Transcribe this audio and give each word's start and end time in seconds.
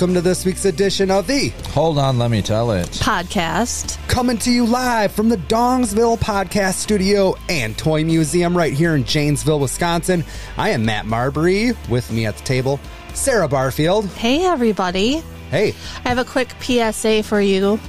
and 0.00 0.08
welcome 0.08 0.14
to 0.14 0.26
this 0.26 0.46
week's 0.46 0.64
edition 0.64 1.10
of 1.10 1.26
the 1.26 1.48
Hold 1.72 1.98
on, 1.98 2.18
let 2.18 2.30
me 2.30 2.40
tell 2.40 2.70
it. 2.70 2.86
podcast. 2.86 3.98
coming 4.08 4.38
to 4.38 4.50
you 4.50 4.64
live 4.64 5.12
from 5.12 5.28
the 5.28 5.36
Dongsville 5.36 6.18
Podcast 6.18 6.74
Studio 6.74 7.34
and 7.50 7.76
Toy 7.76 8.04
Museum 8.04 8.56
right 8.56 8.72
here 8.72 8.94
in 8.94 9.04
Janesville, 9.04 9.60
Wisconsin. 9.60 10.24
I 10.56 10.70
am 10.70 10.86
Matt 10.86 11.04
Marbury. 11.04 11.72
With 11.90 12.10
me 12.10 12.24
at 12.24 12.36
the 12.36 12.44
table, 12.44 12.80
Sarah 13.12 13.48
Barfield. 13.48 14.06
Hey, 14.06 14.46
everybody. 14.46 15.22
Hey, 15.50 15.74
I 16.04 16.08
have 16.08 16.18
a 16.18 16.24
quick 16.24 16.54
PSA 16.62 17.22
for 17.22 17.40
you. 17.40 17.64
oh, 17.66 17.80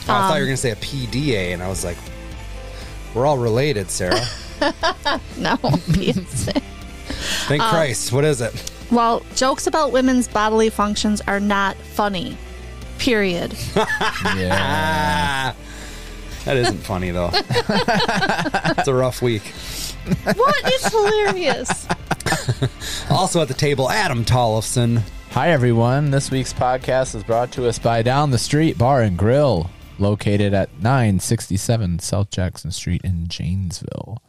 I 0.00 0.06
thought 0.06 0.34
you 0.34 0.44
were 0.44 0.52
um, 0.52 0.56
going 0.56 0.56
to 0.56 0.56
say 0.56 0.70
a 0.72 0.76
PDA, 0.76 1.52
and 1.52 1.62
I 1.62 1.68
was 1.68 1.84
like, 1.84 1.98
we're 3.14 3.26
all 3.26 3.38
related, 3.38 3.90
Sarah. 3.90 4.24
No, 5.38 5.56
PSA. 5.56 6.60
Thank 7.46 7.62
uh, 7.62 7.70
Christ. 7.70 8.12
What 8.12 8.24
is 8.24 8.40
it? 8.40 8.71
Well, 8.92 9.22
jokes 9.34 9.66
about 9.66 9.90
women's 9.90 10.28
bodily 10.28 10.68
functions 10.68 11.22
are 11.22 11.40
not 11.40 11.76
funny. 11.76 12.36
Period. 12.98 13.56
Yeah. 14.36 14.56
Ah, 14.56 15.56
that 16.44 16.56
isn't 16.56 16.78
funny, 16.78 17.10
though. 17.10 17.30
it's 17.34 18.86
a 18.88 18.94
rough 18.94 19.20
week. 19.20 19.42
what? 20.34 20.54
It's 20.64 20.88
hilarious. 20.90 21.88
Also 23.10 23.42
at 23.42 23.48
the 23.48 23.54
table, 23.54 23.90
Adam 23.90 24.24
Tollefson. 24.24 25.02
Hi, 25.30 25.50
everyone. 25.50 26.10
This 26.10 26.30
week's 26.30 26.52
podcast 26.52 27.14
is 27.14 27.24
brought 27.24 27.52
to 27.52 27.66
us 27.66 27.78
by 27.78 28.02
Down 28.02 28.30
the 28.30 28.38
Street 28.38 28.78
Bar 28.78 29.02
and 29.02 29.18
Grill, 29.18 29.70
located 29.98 30.54
at 30.54 30.70
967 30.80 31.98
South 31.98 32.30
Jackson 32.30 32.70
Street 32.70 33.02
in 33.04 33.26
Janesville. 33.28 34.22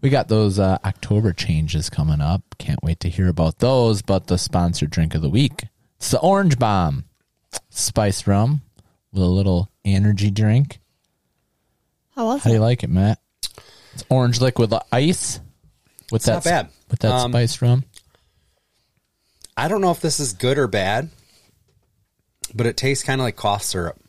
We 0.00 0.08
got 0.10 0.28
those 0.28 0.58
uh, 0.58 0.78
October 0.84 1.32
changes 1.32 1.90
coming 1.90 2.20
up. 2.20 2.42
Can't 2.58 2.82
wait 2.82 3.00
to 3.00 3.08
hear 3.10 3.28
about 3.28 3.58
those. 3.58 4.00
But 4.02 4.26
the 4.28 4.38
sponsored 4.38 4.90
drink 4.90 5.14
of 5.14 5.22
the 5.22 5.28
week 5.30 5.64
it's 5.96 6.10
the 6.10 6.20
Orange 6.20 6.58
Bomb, 6.58 7.04
spice 7.68 8.26
rum 8.26 8.62
with 9.12 9.22
a 9.22 9.26
little 9.26 9.70
energy 9.84 10.30
drink. 10.30 10.80
How 12.16 12.26
was 12.26 12.42
How 12.42 12.50
do 12.50 12.54
you 12.54 12.60
like 12.62 12.82
it, 12.82 12.90
Matt? 12.90 13.18
It's 13.92 14.04
orange 14.08 14.40
liquid 14.40 14.70
with 14.70 14.82
ice 14.92 15.40
with 16.12 16.22
that 16.24 16.32
not 16.34 16.44
bad. 16.44 16.68
with 16.90 17.00
that 17.00 17.12
Um, 17.12 17.32
spiced 17.32 17.60
rum. 17.60 17.84
I 19.56 19.68
don't 19.68 19.80
know 19.80 19.90
if 19.90 20.00
this 20.00 20.20
is 20.20 20.32
good 20.32 20.56
or 20.58 20.66
bad, 20.68 21.10
but 22.54 22.66
it 22.66 22.76
tastes 22.76 23.04
kind 23.04 23.20
of 23.20 23.24
like 23.24 23.36
cough 23.36 23.62
syrup. 23.62 24.00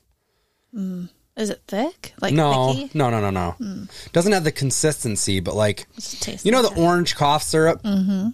Is 1.42 1.50
it 1.50 1.62
thick? 1.68 2.14
Like 2.22 2.34
No, 2.34 2.74
thicky? 2.74 2.92
no, 2.98 3.10
no, 3.10 3.20
no, 3.20 3.30
no. 3.32 3.86
Doesn't 4.14 4.32
have 4.32 4.44
the 4.44 4.52
consistency, 4.52 5.40
but 5.40 5.56
like 5.56 5.88
What's 5.96 6.14
it 6.14 6.22
taste 6.22 6.46
you 6.46 6.52
know 6.52 6.62
like? 6.62 6.76
the 6.76 6.82
orange 6.82 7.16
cough 7.16 7.44
syrup. 7.44 7.82
Mm-hmm. 7.84 8.30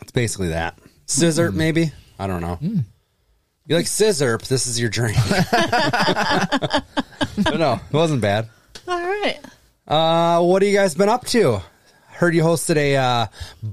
It's 0.00 0.12
basically 0.12 0.48
that. 0.48 0.78
Scissor, 1.06 1.52
maybe. 1.52 1.92
I 2.18 2.26
don't 2.26 2.40
know. 2.40 2.58
You 2.62 3.74
like 3.76 3.86
scissor? 3.86 4.38
This 4.38 4.66
is 4.66 4.80
your 4.80 4.88
drink. 4.90 5.16
but 5.30 6.84
no, 7.58 7.74
it 7.74 7.92
wasn't 7.92 8.20
bad. 8.20 8.48
All 8.88 8.98
right. 9.00 9.38
Uh, 9.86 10.40
what 10.42 10.62
have 10.62 10.70
you 10.70 10.76
guys 10.76 10.94
been 10.94 11.08
up 11.08 11.26
to? 11.26 11.60
Heard 12.08 12.34
you 12.34 12.42
hosted 12.42 12.76
a 12.76 12.96
uh, 12.96 13.26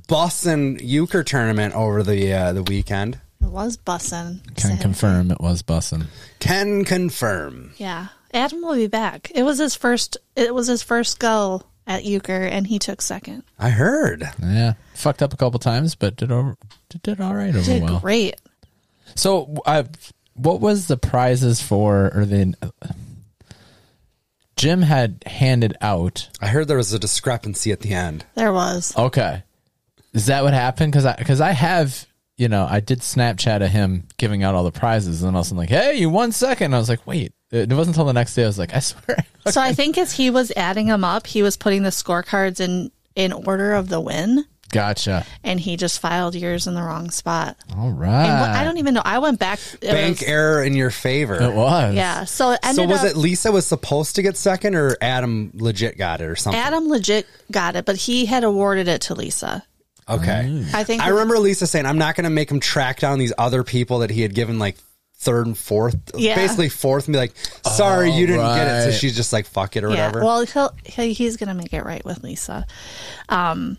bus 0.08 0.46
and 0.46 0.80
euchre 0.82 1.24
tournament 1.24 1.74
over 1.76 2.04
the 2.04 2.34
uh, 2.34 2.54
the 2.54 2.64
weekend. 2.64 3.20
It 3.42 3.48
was 3.50 3.78
bussin'. 3.78 4.40
Can 4.56 4.78
confirm 4.78 5.32
it 5.32 5.40
was 5.42 5.62
bussin'. 5.64 6.08
Can 6.40 6.86
confirm. 6.86 7.72
Yeah. 7.78 8.08
Adam 8.34 8.62
will 8.62 8.76
be 8.76 8.88
back. 8.88 9.32
It 9.34 9.44
was 9.44 9.60
his 9.60 9.76
first. 9.76 10.18
It 10.36 10.54
was 10.54 10.68
his 10.68 10.84
first 10.84 11.20
go 11.20 11.64
at 11.86 12.04
euchre, 12.06 12.46
and 12.46 12.66
he 12.66 12.80
took 12.80 13.02
second. 13.02 13.44
I 13.60 13.70
heard. 13.70 14.24
Yeah, 14.42 14.74
fucked 14.94 15.22
up 15.22 15.34
a 15.34 15.38
couple 15.38 15.60
times, 15.60 15.96
but 15.96 16.16
did 16.16 16.32
over 16.32 16.56
did, 16.90 17.02
did 17.04 17.22
all 17.22 17.36
right 17.36 17.56
over 17.56 17.62
Did 17.62 17.84
well. 17.84 18.00
great. 18.00 18.36
So, 19.16 19.56
uh, 19.66 19.84
what 20.34 20.60
was 20.62 20.88
the 20.88 20.98
prizes 20.98 21.62
for? 21.62 22.12
Or 22.16 22.26
the 22.26 22.56
Jim 24.56 24.82
had 24.82 25.24
handed 25.26 25.76
out. 25.82 26.30
I 26.42 26.48
heard 26.48 26.68
there 26.68 26.78
was 26.78 26.94
a 26.94 27.00
discrepancy 27.00 27.72
at 27.72 27.82
the 27.82 27.94
end. 27.94 28.26
There 28.36 28.54
was. 28.54 28.96
Okay, 28.98 29.44
is 30.14 30.28
that 30.28 30.44
what 30.44 30.54
happened? 30.54 30.92
Because 30.92 31.06
I 31.06 31.16
because 31.16 31.42
I 31.42 31.52
have 31.52 32.08
you 32.38 32.48
know 32.50 32.68
I 32.70 32.80
did 32.80 33.00
Snapchat 33.00 33.64
of 33.64 33.70
him 33.72 34.08
giving 34.18 34.44
out 34.44 34.56
all 34.56 34.64
the 34.64 34.72
prizes, 34.72 35.22
and 35.22 35.30
then 35.30 35.36
also 35.36 35.56
like, 35.56 35.70
hey, 35.70 35.96
you 35.96 36.10
won 36.10 36.32
second. 36.32 36.74
I 36.74 36.78
was 36.80 36.90
like, 36.90 37.06
wait. 37.08 37.34
It 37.52 37.70
wasn't 37.72 37.90
until 37.96 38.06
the 38.06 38.14
next 38.14 38.34
day 38.34 38.44
I 38.44 38.48
was 38.48 38.58
like, 38.58 38.74
I 38.74 38.80
swear. 38.80 39.18
So 39.52 39.62
I 39.62 39.74
think 39.74 39.98
as 40.00 40.12
he 40.14 40.30
was 40.32 40.52
adding 40.56 40.88
them 40.88 41.04
up, 41.04 41.28
he 41.28 41.44
was 41.44 41.56
putting 41.58 41.84
the 41.84 41.90
scorecards 41.90 42.60
in 42.62 42.92
in 43.16 43.32
order 43.34 43.74
of 43.74 43.90
the 43.90 44.00
win, 44.00 44.46
Gotcha. 44.70 45.24
and 45.44 45.60
he 45.60 45.76
just 45.78 46.00
filed 46.00 46.34
yours 46.34 46.66
in 46.66 46.74
the 46.74 46.82
wrong 46.82 47.12
spot. 47.12 47.58
All 47.78 47.92
right. 47.92 48.26
And 48.26 48.52
I 48.58 48.64
don't 48.64 48.78
even 48.80 48.96
know. 48.96 49.02
I 49.06 49.20
went 49.20 49.38
back. 49.38 49.60
Bank 49.82 50.22
was- 50.22 50.28
error 50.28 50.64
in 50.64 50.74
your 50.76 50.90
favor. 50.90 51.36
It 51.40 51.54
was. 51.54 51.94
Yeah. 51.94 52.24
So 52.24 52.52
it 52.54 52.60
So 52.74 52.86
was 52.88 53.02
up, 53.02 53.06
it 53.12 53.18
Lisa 53.18 53.52
was 53.52 53.68
supposed 53.68 54.16
to 54.16 54.22
get 54.24 54.36
second, 54.38 54.74
or 54.76 54.98
Adam 55.00 55.52
legit 55.54 55.96
got 55.98 56.22
it, 56.22 56.26
or 56.26 56.36
something? 56.38 56.60
Adam 56.60 56.88
legit 56.88 57.28
got 57.52 57.76
it, 57.76 57.86
but 57.86 57.98
he 57.98 58.26
had 58.26 58.44
awarded 58.44 58.88
it 58.88 59.02
to 59.02 59.14
Lisa. 59.14 59.64
Okay. 60.10 60.66
I 60.74 60.84
think 60.84 61.02
I 61.02 61.10
remember 61.10 61.38
Lisa 61.40 61.68
saying, 61.68 61.86
"I'm 61.86 61.98
not 61.98 62.16
going 62.16 62.24
to 62.26 62.30
make 62.30 62.50
him 62.52 62.60
track 62.60 63.00
down 63.00 63.20
these 63.20 63.34
other 63.38 63.64
people 63.64 64.00
that 64.00 64.10
he 64.10 64.22
had 64.22 64.34
given 64.34 64.60
like 64.60 64.78
third 65.18 65.46
and 65.48 65.58
fourth, 65.58 65.96
Yeah. 66.16 66.36
basically 66.36 66.70
fourth, 66.70 67.08
and 67.08 67.14
be 67.14 67.18
like, 67.18 67.34
sorry, 67.66 68.12
you 68.12 68.28
didn't 68.28 68.56
get 68.56 68.68
it." 68.68 68.92
So 68.92 68.98
she's 68.98 69.16
just 69.16 69.32
like, 69.34 69.46
"Fuck 69.46 69.76
it" 69.76 69.84
or 69.84 69.90
Yeah. 69.90 70.08
whatever. 70.08 70.24
Well, 70.26 70.46
he'll, 70.46 70.74
he, 70.86 71.14
he's 71.14 71.38
gonna 71.38 71.54
make 71.56 71.74
it 71.74 71.84
right 71.84 72.04
with 72.04 72.24
Lisa. 72.24 72.66
Um, 73.30 73.78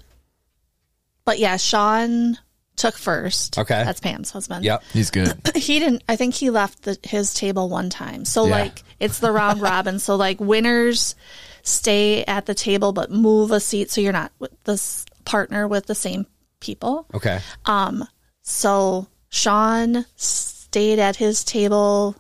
but 1.25 1.39
yeah, 1.39 1.57
Sean 1.57 2.39
took 2.77 2.97
first. 2.97 3.56
Okay. 3.59 3.85
That's 3.85 4.01
Pam's 4.01 4.31
husband. 4.31 4.65
yep. 4.65 4.83
He's 4.93 5.11
good. 5.11 5.41
he 5.55 5.79
didn't 5.79 6.03
i 6.09 6.17
think 6.17 6.35
he 6.35 6.51
left 6.51 6.83
the, 6.83 6.99
his 7.05 7.33
table 7.33 7.69
one 7.69 7.89
time 7.89 8.25
so 8.25 8.47
Yeah. 8.47 8.51
like 8.62 8.83
it's 8.99 9.21
the 9.21 9.31
round 9.31 9.61
robin 9.62 10.01
so 10.01 10.17
like 10.17 10.41
winners 10.41 11.15
stay 11.62 12.25
at 12.25 12.47
the 12.47 12.55
table 12.55 12.93
but 12.93 13.12
move 13.12 13.53
a 13.53 13.61
seat 13.61 13.93
so 13.93 14.01
you're 14.01 14.12
not 14.12 14.33
with 14.41 14.51
this 14.65 15.06
partner 15.25 15.67
with 15.69 15.87
the 15.87 15.95
same 15.95 16.27
people 16.61 17.07
Okay. 17.15 17.41
Um, 17.67 18.07
so 18.43 19.09
sean 19.29 20.07
stayed 20.17 20.99
at 20.99 21.17
his 21.17 21.45
table 21.45 22.15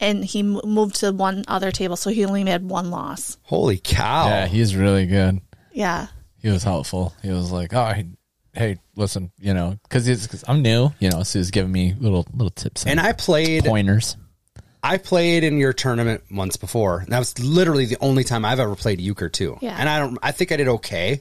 and 0.00 0.24
he 0.24 0.42
mo- 0.42 0.60
moved 0.64 0.96
to 0.96 1.12
one 1.12 1.44
other 1.48 1.70
table 1.72 1.96
so 1.96 2.10
he 2.10 2.24
only 2.24 2.44
had 2.44 2.68
one 2.68 2.90
loss 2.90 3.36
Holy 3.42 3.78
cow! 3.78 4.28
Yeah, 4.28 4.46
he's 4.46 4.74
really 4.76 5.06
good. 5.06 5.40
yeah 5.72 6.08
he 6.40 6.50
was 6.50 6.62
helpful. 6.62 7.12
He 7.20 7.30
was 7.30 7.50
like, 7.50 7.74
"Oh, 7.74 7.86
hey, 7.92 8.06
hey 8.54 8.76
listen, 8.94 9.32
you 9.40 9.54
know, 9.54 9.76
because 9.82 10.06
cause 10.28 10.44
I'm 10.46 10.62
new, 10.62 10.92
you 11.00 11.10
know, 11.10 11.24
so 11.24 11.40
he's 11.40 11.50
giving 11.50 11.72
me 11.72 11.94
little 11.98 12.26
little 12.32 12.50
tips 12.50 12.84
and, 12.84 12.92
and 12.92 13.00
I 13.00 13.12
played. 13.12 13.64
pointers." 13.64 14.16
I 14.82 14.96
played 14.98 15.44
in 15.44 15.58
your 15.58 15.72
tournament 15.72 16.22
once 16.30 16.56
before. 16.56 17.00
And 17.00 17.08
that 17.08 17.18
was 17.18 17.38
literally 17.38 17.86
the 17.86 17.96
only 18.00 18.22
time 18.24 18.44
I've 18.44 18.60
ever 18.60 18.76
played 18.76 19.00
euchre 19.00 19.28
too. 19.28 19.58
Yeah. 19.60 19.76
And 19.78 19.88
I 19.88 19.98
don't. 19.98 20.18
I 20.22 20.32
think 20.32 20.52
I 20.52 20.56
did 20.56 20.68
okay. 20.68 21.20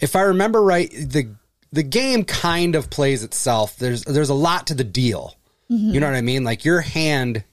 If 0.00 0.16
I 0.16 0.22
remember 0.22 0.62
right, 0.62 0.90
the 0.90 1.34
the 1.72 1.82
game 1.82 2.24
kind 2.24 2.74
of 2.74 2.88
plays 2.90 3.22
itself. 3.24 3.76
There's 3.76 4.04
there's 4.04 4.30
a 4.30 4.34
lot 4.34 4.68
to 4.68 4.74
the 4.74 4.84
deal. 4.84 5.36
Mm-hmm. 5.70 5.90
You 5.94 6.00
know 6.00 6.06
what 6.06 6.16
I 6.16 6.22
mean? 6.22 6.44
Like 6.44 6.64
your 6.64 6.80
hand. 6.80 7.44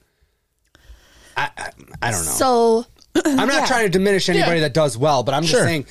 I 1.36 1.50
I, 1.58 1.70
I 2.02 2.12
don't 2.12 2.26
know. 2.26 2.32
so 2.32 2.86
I'm 3.26 3.48
not 3.48 3.54
yeah. 3.54 3.66
trying 3.66 3.86
to 3.86 3.90
diminish 3.90 4.30
anybody 4.30 4.58
Yeah. 4.58 4.62
that 4.68 4.74
does 4.74 4.98
well, 4.98 5.24
but 5.24 5.34
I'm 5.34 5.44
just 5.44 5.62
saying, 5.62 5.86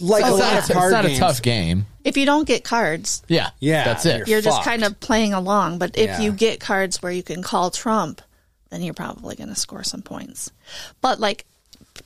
like 0.00 0.24
a 0.24 0.28
It's 0.28 0.32
lot 0.32 0.40
not, 0.40 0.52
of 0.52 0.58
it's 0.58 0.72
card 0.72 0.92
not 0.92 1.04
games. 1.04 1.16
a 1.16 1.20
tough 1.20 1.42
game. 1.42 1.86
if 2.04 2.16
you 2.16 2.26
don't 2.26 2.46
get 2.46 2.62
cards 2.64 3.22
Yeah, 3.28 3.50
Yeah, 3.60 3.84
that's 3.84 4.04
it. 4.06 4.18
you're- 4.18 4.30
you're 4.32 4.40
just 4.42 4.62
kind 4.62 4.84
of 4.84 5.00
playing 5.00 5.32
along 5.32 5.78
but 5.78 5.96
if 5.96 6.08
Yeah. 6.10 6.20
you 6.20 6.32
get 6.32 6.60
cards 6.60 7.02
where 7.02 7.10
you 7.12 7.22
can 7.22 7.42
call 7.42 7.70
trump 7.70 8.20
then 8.70 8.82
you're 8.82 8.94
probably 8.94 9.36
going 9.36 9.48
to 9.48 9.54
score 9.54 9.82
some 9.82 10.02
points 10.02 10.50
but 11.00 11.20
like 11.20 11.44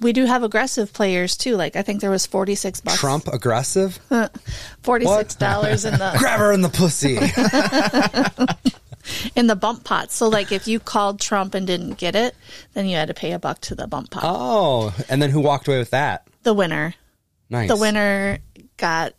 we 0.01 0.13
do 0.13 0.25
have 0.25 0.43
aggressive 0.43 0.93
players 0.93 1.37
too 1.37 1.57
like 1.57 1.77
i 1.77 1.83
think 1.83 2.01
there 2.01 2.11
was 2.11 2.27
46 2.27 2.81
bucks 2.83 2.99
Trump 2.99 3.29
aggressive. 3.29 3.99
46 4.83 5.35
dollars 5.37 5.85
in 5.85 5.95
the 5.95 6.15
Grab 6.19 6.39
her 6.39 6.53
in 6.53 6.61
the 6.63 6.69
pussy. 6.69 7.17
in 9.35 9.47
the 9.47 9.57
bump 9.57 9.85
pot 9.85 10.13
so 10.13 10.29
like 10.29 10.53
if 10.53 10.69
you 10.69 10.79
called 10.79 11.21
trump 11.21 11.55
and 11.55 11.67
didn't 11.67 11.95
get 11.95 12.15
it 12.15 12.35
then 12.75 12.87
you 12.87 12.97
had 12.97 13.09
to 13.09 13.15
pay 13.15 13.33
a 13.33 13.39
buck 13.39 13.61
to 13.61 13.75
the 13.75 13.87
bump 13.87 14.11
pot 14.11 14.23
oh, 14.25 14.95
and 15.09 15.23
then 15.23 15.31
who 15.31 15.41
walked 15.41 15.67
away 15.69 15.79
with 15.79 15.91
that? 15.91 16.27
the 16.43 16.55
winner 16.55 16.95
Nice. 17.49 17.69
the 17.69 17.77
winner 17.77 18.39
got 18.77 19.15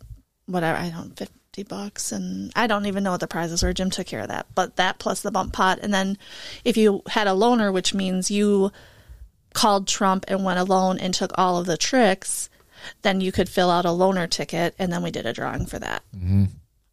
whatever 0.46 0.78
i 0.78 0.88
don't 0.88 1.20
50 1.52 1.64
bucks 1.64 2.12
and 2.12 2.50
i 2.56 2.66
don't 2.66 2.86
even 2.86 3.02
know 3.02 3.10
what 3.10 3.20
the 3.20 3.26
prizes 3.26 3.62
were 3.62 3.74
jim 3.74 3.90
took 3.90 4.06
care 4.06 4.20
of 4.20 4.28
that 4.28 4.46
but 4.54 4.76
that 4.76 4.98
plus 4.98 5.20
the 5.20 5.30
bump 5.30 5.52
pot 5.52 5.78
and 5.82 5.92
then 5.92 6.16
if 6.64 6.78
you 6.78 7.02
had 7.08 7.26
a 7.26 7.32
loaner 7.32 7.70
which 7.70 7.92
means 7.92 8.30
you 8.30 8.72
called 9.52 9.86
trump 9.86 10.24
and 10.28 10.44
went 10.44 10.58
alone 10.58 10.98
and 10.98 11.12
took 11.12 11.30
all 11.36 11.58
of 11.58 11.66
the 11.66 11.76
tricks 11.76 12.48
then 13.02 13.20
you 13.20 13.30
could 13.30 13.50
fill 13.50 13.70
out 13.70 13.84
a 13.84 13.88
loaner 13.88 14.28
ticket 14.30 14.74
and 14.78 14.90
then 14.90 15.02
we 15.02 15.10
did 15.10 15.26
a 15.26 15.32
drawing 15.34 15.66
for 15.66 15.78
that 15.78 16.02
mm-hmm. 16.16 16.44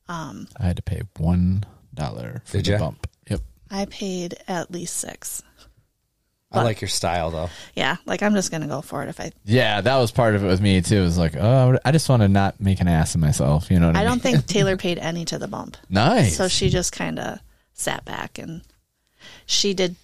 um, 0.10 0.46
I 0.60 0.66
had 0.66 0.76
to 0.76 0.84
pay 0.84 1.04
one 1.16 1.64
dollar 1.94 2.42
for 2.44 2.58
Did 2.58 2.66
the 2.66 2.72
ya? 2.72 2.80
bump. 2.80 3.08
Yep. 3.30 3.40
i 3.72 3.86
paid 3.86 4.36
at 4.46 4.72
least 4.72 4.98
six 6.52 6.60
I 6.60 6.64
like 6.64 6.82
your 6.82 6.88
style 6.90 7.30
though. 7.32 7.50
yeah 7.76 7.98
like 8.06 8.24
i'm 8.24 8.34
just 8.34 8.50
gonna 8.52 8.68
go 8.68 8.82
for 8.82 9.04
it 9.04 9.10
if 9.10 9.20
i 9.20 9.32
Yeah, 9.46 9.82
that 9.82 9.98
was 9.98 10.12
part 10.12 10.36
of 10.36 10.44
it 10.44 10.48
with 10.48 10.62
me 10.62 10.82
too. 10.82 10.98
It 10.98 11.02
was 11.02 11.18
like, 11.18 11.36
oh, 11.36 11.78
I 11.86 11.92
just 11.92 12.10
want 12.10 12.22
to 12.24 12.28
not 12.28 12.60
make 12.60 12.80
an 12.82 12.88
ass 12.88 13.14
of 13.16 13.22
myself. 13.22 13.70
You 13.70 13.80
know 13.80 13.88
what 13.88 13.96
I, 13.96 14.00
i 14.00 14.04
mean? 14.04 14.10
don't 14.12 14.22
think 14.22 14.46
taylor 14.48 14.76
paid 14.78 14.98
any 14.98 15.26
to 15.26 15.38
the 15.38 15.48
bump 15.48 15.78
Nice. 15.90 16.36
so 16.38 16.48
she 16.48 16.70
just 16.70 16.92
kind 16.92 17.20
of 17.20 17.40
sat 17.74 18.04
back 18.06 18.38
and 18.40 18.62
she 19.46 19.74
did 19.74 19.96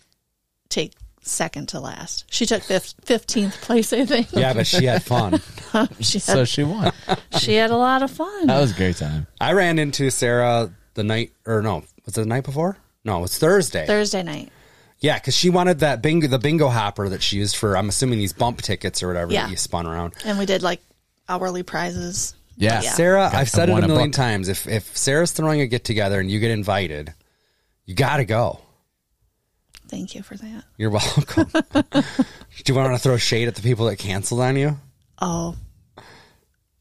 take 0.70 0.94
second 1.22 1.68
to 1.70 1.80
last. 1.80 2.26
She 2.30 2.46
took 2.46 2.62
fifteenth 2.62 3.60
place, 3.62 3.92
I 3.94 4.06
think. 4.06 4.28
Yeah, 4.32 4.54
but 4.54 4.68
she 4.68 4.86
had 4.86 5.02
fun. 5.04 5.42
she 6.00 6.20
had, 6.20 6.24
So 6.24 6.46
she 6.46 6.64
won. 6.64 6.92
she 7.40 7.56
had 7.56 7.72
a 7.72 7.78
lot 7.78 8.04
of 8.04 8.12
fun. 8.12 8.46
That 8.48 8.60
was 8.62 8.72
a 8.72 8.76
great 8.76 8.98
time. 8.98 9.26
I 9.42 9.54
ran 9.54 9.80
into 9.80 10.12
Sarah 10.12 10.72
the 10.94 11.04
night, 11.04 11.32
or 11.46 11.62
no, 11.64 11.84
was 12.06 12.16
it 12.18 12.22
the 12.22 12.26
night 12.28 12.44
before? 12.44 12.78
No, 13.04 13.18
it 13.20 13.22
was 13.22 13.38
Thursday. 13.40 13.86
Thursday 13.88 14.22
night. 14.24 14.52
Yeah, 15.06 15.20
because 15.20 15.36
she 15.38 15.52
wanted 15.52 15.80
that 15.82 16.02
bingo, 16.02 16.28
the 16.28 16.40
bingo 16.40 16.68
hopper 16.68 17.08
that 17.10 17.22
she 17.22 17.38
used 17.38 17.56
for, 17.58 17.78
I'm 17.78 17.90
assuming 17.90 18.18
these 18.18 18.34
bump 18.34 18.64
tickets 18.64 19.04
or 19.04 19.08
whatever 19.08 19.32
Yeah. 19.32 19.44
that 19.44 19.52
you 19.52 19.56
spun 19.58 19.86
around. 19.86 20.14
And 20.26 20.40
we 20.40 20.48
did 20.48 20.64
like 20.64 20.82
hourly 21.30 21.62
prizes. 21.62 22.34
Yeah. 22.58 22.82
Yeah. 22.82 22.90
Sarah, 22.94 23.30
I've 23.32 23.50
said 23.50 23.70
it 23.70 23.74
won 23.74 23.84
a 23.84 23.86
a 23.86 23.88
million 23.90 24.10
book. 24.10 24.16
times. 24.16 24.48
If 24.50 24.66
if 24.68 24.98
Sarah's 24.98 25.32
throwing 25.32 25.62
a 25.62 25.68
get 25.68 25.84
together 25.84 26.20
and 26.20 26.32
you 26.32 26.40
get 26.40 26.50
invited, 26.50 27.14
you 27.86 27.94
got 27.94 28.18
to 28.18 28.26
go. 28.26 28.62
Thank 29.90 30.16
you 30.16 30.24
for 30.24 30.36
that. 30.38 30.64
You're 30.78 30.90
welcome. 30.90 31.52
Do 31.94 32.04
you 32.66 32.74
want 32.74 32.94
to 32.94 32.98
throw 33.00 33.18
shade 33.18 33.48
at 33.48 33.54
the 33.54 33.62
people 33.62 33.86
that 33.86 33.98
canceled 33.98 34.42
on 34.42 34.56
you? 34.58 34.80
Oh, 35.22 35.56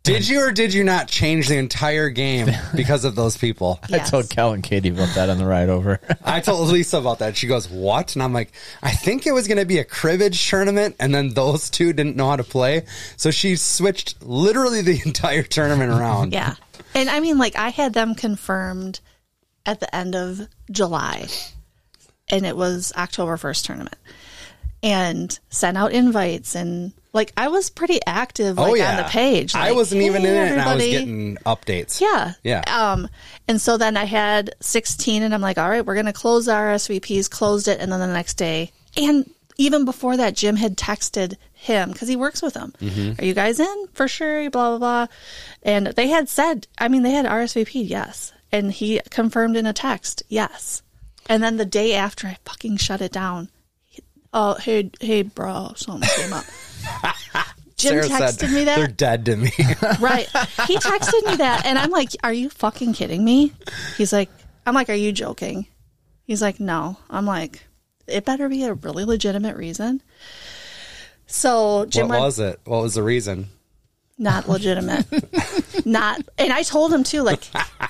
Did 0.04 0.28
you 0.28 0.46
or 0.46 0.52
did 0.52 0.74
you 0.74 0.84
not 0.84 1.08
change 1.08 1.48
the 1.48 1.56
entire 1.56 2.10
game 2.10 2.50
because 2.76 3.06
of 3.06 3.14
those 3.14 3.38
people? 3.38 3.80
yes. 3.88 4.06
I 4.06 4.10
told 4.10 4.28
Cal 4.28 4.52
and 4.52 4.62
Katie 4.62 4.90
about 4.90 5.14
that 5.14 5.30
on 5.30 5.38
the 5.38 5.46
ride 5.46 5.70
over. 5.70 5.98
I 6.24 6.40
told 6.40 6.68
Lisa 6.68 6.98
about 6.98 7.20
that. 7.20 7.38
She 7.38 7.46
goes, 7.46 7.70
"What?" 7.70 8.14
And 8.14 8.22
I'm 8.22 8.34
like, 8.34 8.52
"I 8.82 8.90
think 8.90 9.26
it 9.26 9.32
was 9.32 9.48
going 9.48 9.58
to 9.58 9.64
be 9.64 9.78
a 9.78 9.84
cribbage 9.84 10.46
tournament, 10.48 10.96
and 11.00 11.14
then 11.14 11.30
those 11.30 11.70
two 11.70 11.94
didn't 11.94 12.16
know 12.16 12.28
how 12.28 12.36
to 12.36 12.44
play, 12.44 12.84
so 13.16 13.30
she 13.30 13.56
switched 13.56 14.22
literally 14.22 14.82
the 14.82 15.00
entire 15.06 15.42
tournament 15.42 15.90
around." 15.90 16.34
Yeah. 16.34 16.54
And 16.94 17.08
I 17.08 17.20
mean, 17.20 17.38
like, 17.38 17.56
I 17.56 17.70
had 17.70 17.94
them 17.94 18.14
confirmed 18.14 19.00
at 19.64 19.80
the 19.80 19.92
end 19.96 20.14
of 20.14 20.46
July, 20.70 21.28
and 22.28 22.44
it 22.44 22.58
was 22.58 22.92
October 22.94 23.38
1st 23.38 23.64
tournament, 23.64 23.96
and 24.82 25.38
sent 25.48 25.78
out 25.78 25.92
invites. 25.92 26.54
And, 26.54 26.92
like, 27.14 27.32
I 27.36 27.48
was 27.48 27.70
pretty 27.70 28.00
active, 28.06 28.58
like, 28.58 28.70
oh 28.72 28.74
yeah, 28.74 28.90
on 28.90 28.96
the 28.98 29.04
page. 29.08 29.54
I 29.54 29.72
wasn't 29.72 30.02
even 30.02 30.22
"Hey, 30.22 30.28
in 30.28 30.34
it, 30.48 30.52
and 30.52 30.60
I 30.60 30.74
was 30.74 30.84
getting 30.84 31.36
updates. 31.46 32.00
Yeah. 32.00 32.32
Yeah. 32.42 32.62
Um, 32.66 33.08
and 33.48 33.60
so 33.60 33.76
then 33.78 33.96
I 33.96 34.04
had 34.04 34.54
16 34.60 35.22
and 35.22 35.32
I'm 35.32 35.40
like, 35.40 35.56
all 35.56 35.68
right, 35.70 35.86
we're 35.86 35.94
going 35.94 36.06
to 36.06 36.12
close 36.12 36.48
our 36.48 36.74
RSVPs, 36.74 37.30
closed 37.30 37.68
it. 37.68 37.80
And 37.80 37.90
then 37.90 38.00
the 38.00 38.06
next 38.08 38.34
day, 38.34 38.72
and 38.96 39.30
even 39.56 39.84
before 39.84 40.16
that, 40.16 40.34
Jim 40.34 40.56
had 40.56 40.76
texted 40.76 41.36
him 41.52 41.92
because 41.92 42.08
he 42.08 42.16
works 42.16 42.42
with 42.42 42.54
him. 42.54 42.72
Mm-hmm. 42.80 43.20
Are 43.20 43.24
you 43.24 43.32
guys 43.34 43.60
in 43.60 43.86
for 43.92 44.08
sure? 44.08 44.50
Blah, 44.50 44.70
blah, 44.70 44.78
blah. 44.78 45.06
And 45.62 45.86
they 45.88 46.08
had 46.08 46.28
said, 46.28 46.66
I 46.78 46.88
mean, 46.88 47.02
they 47.04 47.12
had 47.12 47.26
RSVP'd, 47.26 47.88
yes. 47.88 48.32
And 48.50 48.72
he 48.72 49.00
confirmed 49.10 49.56
in 49.56 49.66
a 49.66 49.72
text, 49.72 50.24
yes. 50.28 50.82
And 51.26 51.42
then 51.42 51.56
the 51.56 51.64
day 51.64 51.94
after 51.94 52.26
I 52.26 52.38
fucking 52.44 52.76
shut 52.78 53.00
it 53.00 53.12
down, 53.12 53.48
he- 53.84 54.02
oh, 54.32 54.54
hey, 54.54 54.90
hey, 55.00 55.22
bro, 55.22 55.72
something 55.76 56.08
came 56.16 56.32
up. 56.32 56.44
Jim 57.76 58.02
Sarah 58.02 58.20
texted 58.20 58.38
said, 58.40 58.50
me 58.50 58.64
that. 58.64 58.76
They're 58.76 58.86
dead 58.86 59.26
to 59.26 59.36
me. 59.36 59.50
Right. 60.00 60.26
He 60.66 60.76
texted 60.76 61.26
me 61.26 61.36
that, 61.36 61.62
and 61.66 61.78
I'm 61.78 61.90
like, 61.90 62.10
"Are 62.22 62.32
you 62.32 62.48
fucking 62.50 62.94
kidding 62.94 63.24
me?" 63.24 63.52
He's 63.96 64.12
like, 64.12 64.30
"I'm 64.66 64.74
like, 64.74 64.88
are 64.88 64.94
you 64.94 65.12
joking?" 65.12 65.66
He's 66.24 66.40
like, 66.40 66.60
"No." 66.60 66.96
I'm 67.10 67.26
like, 67.26 67.66
"It 68.06 68.24
better 68.24 68.48
be 68.48 68.64
a 68.64 68.74
really 68.74 69.04
legitimate 69.04 69.56
reason." 69.56 70.02
So 71.26 71.86
Jim 71.86 72.08
what 72.08 72.14
went, 72.14 72.22
was 72.22 72.38
it? 72.38 72.60
What 72.64 72.82
was 72.82 72.94
the 72.94 73.02
reason? 73.02 73.48
not 74.18 74.48
legitimate, 74.48 75.06
not. 75.86 76.20
And 76.38 76.52
I 76.52 76.62
told 76.62 76.92
him 76.92 77.02
too, 77.02 77.22
like, 77.22 77.42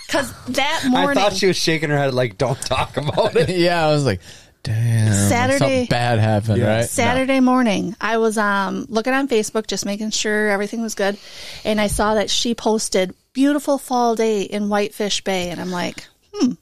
because 0.06 0.32
that 0.46 0.85
morning, 0.88 1.19
I 1.19 1.29
thought 1.29 1.35
she 1.35 1.46
was 1.46 1.56
shaking 1.56 1.91
her 1.91 1.99
head 1.99 2.14
like, 2.14 2.38
"Don't 2.38 2.61
talk 2.61 2.96
about 2.96 3.37
it." 3.37 3.49
yeah, 3.56 3.87
I 3.87 3.93
was 3.93 4.05
like, 4.05 4.20
damn. 4.64 5.12
Saturday- 5.28 5.58
Something 5.58 5.87
bad 5.87 6.19
happened, 6.19 6.58
Yeah. 6.58 6.76
right? 6.78 6.88
Saturday 6.88 7.38
morning, 7.40 7.94
I 8.00 8.16
was 8.19 8.37
um 8.37 8.87
looking 8.88 9.12
on 9.12 9.28
Facebook, 9.28 9.66
just 9.69 9.87
making 9.87 10.11
sure 10.11 10.50
everything 10.50 10.82
was 10.82 10.94
good, 10.96 11.16
and 11.64 11.81
I 11.81 11.87
saw 11.87 12.14
that 12.14 12.28
she 12.31 12.55
posted 12.55 13.14
beautiful 13.32 13.78
fall 13.78 14.14
day 14.16 14.43
in 14.43 14.69
Whitefish 14.69 15.22
Bay, 15.22 15.50
and 15.50 15.61
I'm 15.61 15.70
like, 15.70 16.06
hmm. 16.34 16.52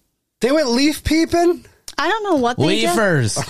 They 0.40 0.52
went 0.52 0.68
leaf 0.68 1.02
peeping. 1.04 1.64
I 1.96 2.08
don't 2.08 2.24
know 2.24 2.36
what 2.36 2.58
they 2.58 2.80
did. 2.80 2.90
Leafers. 2.90 3.38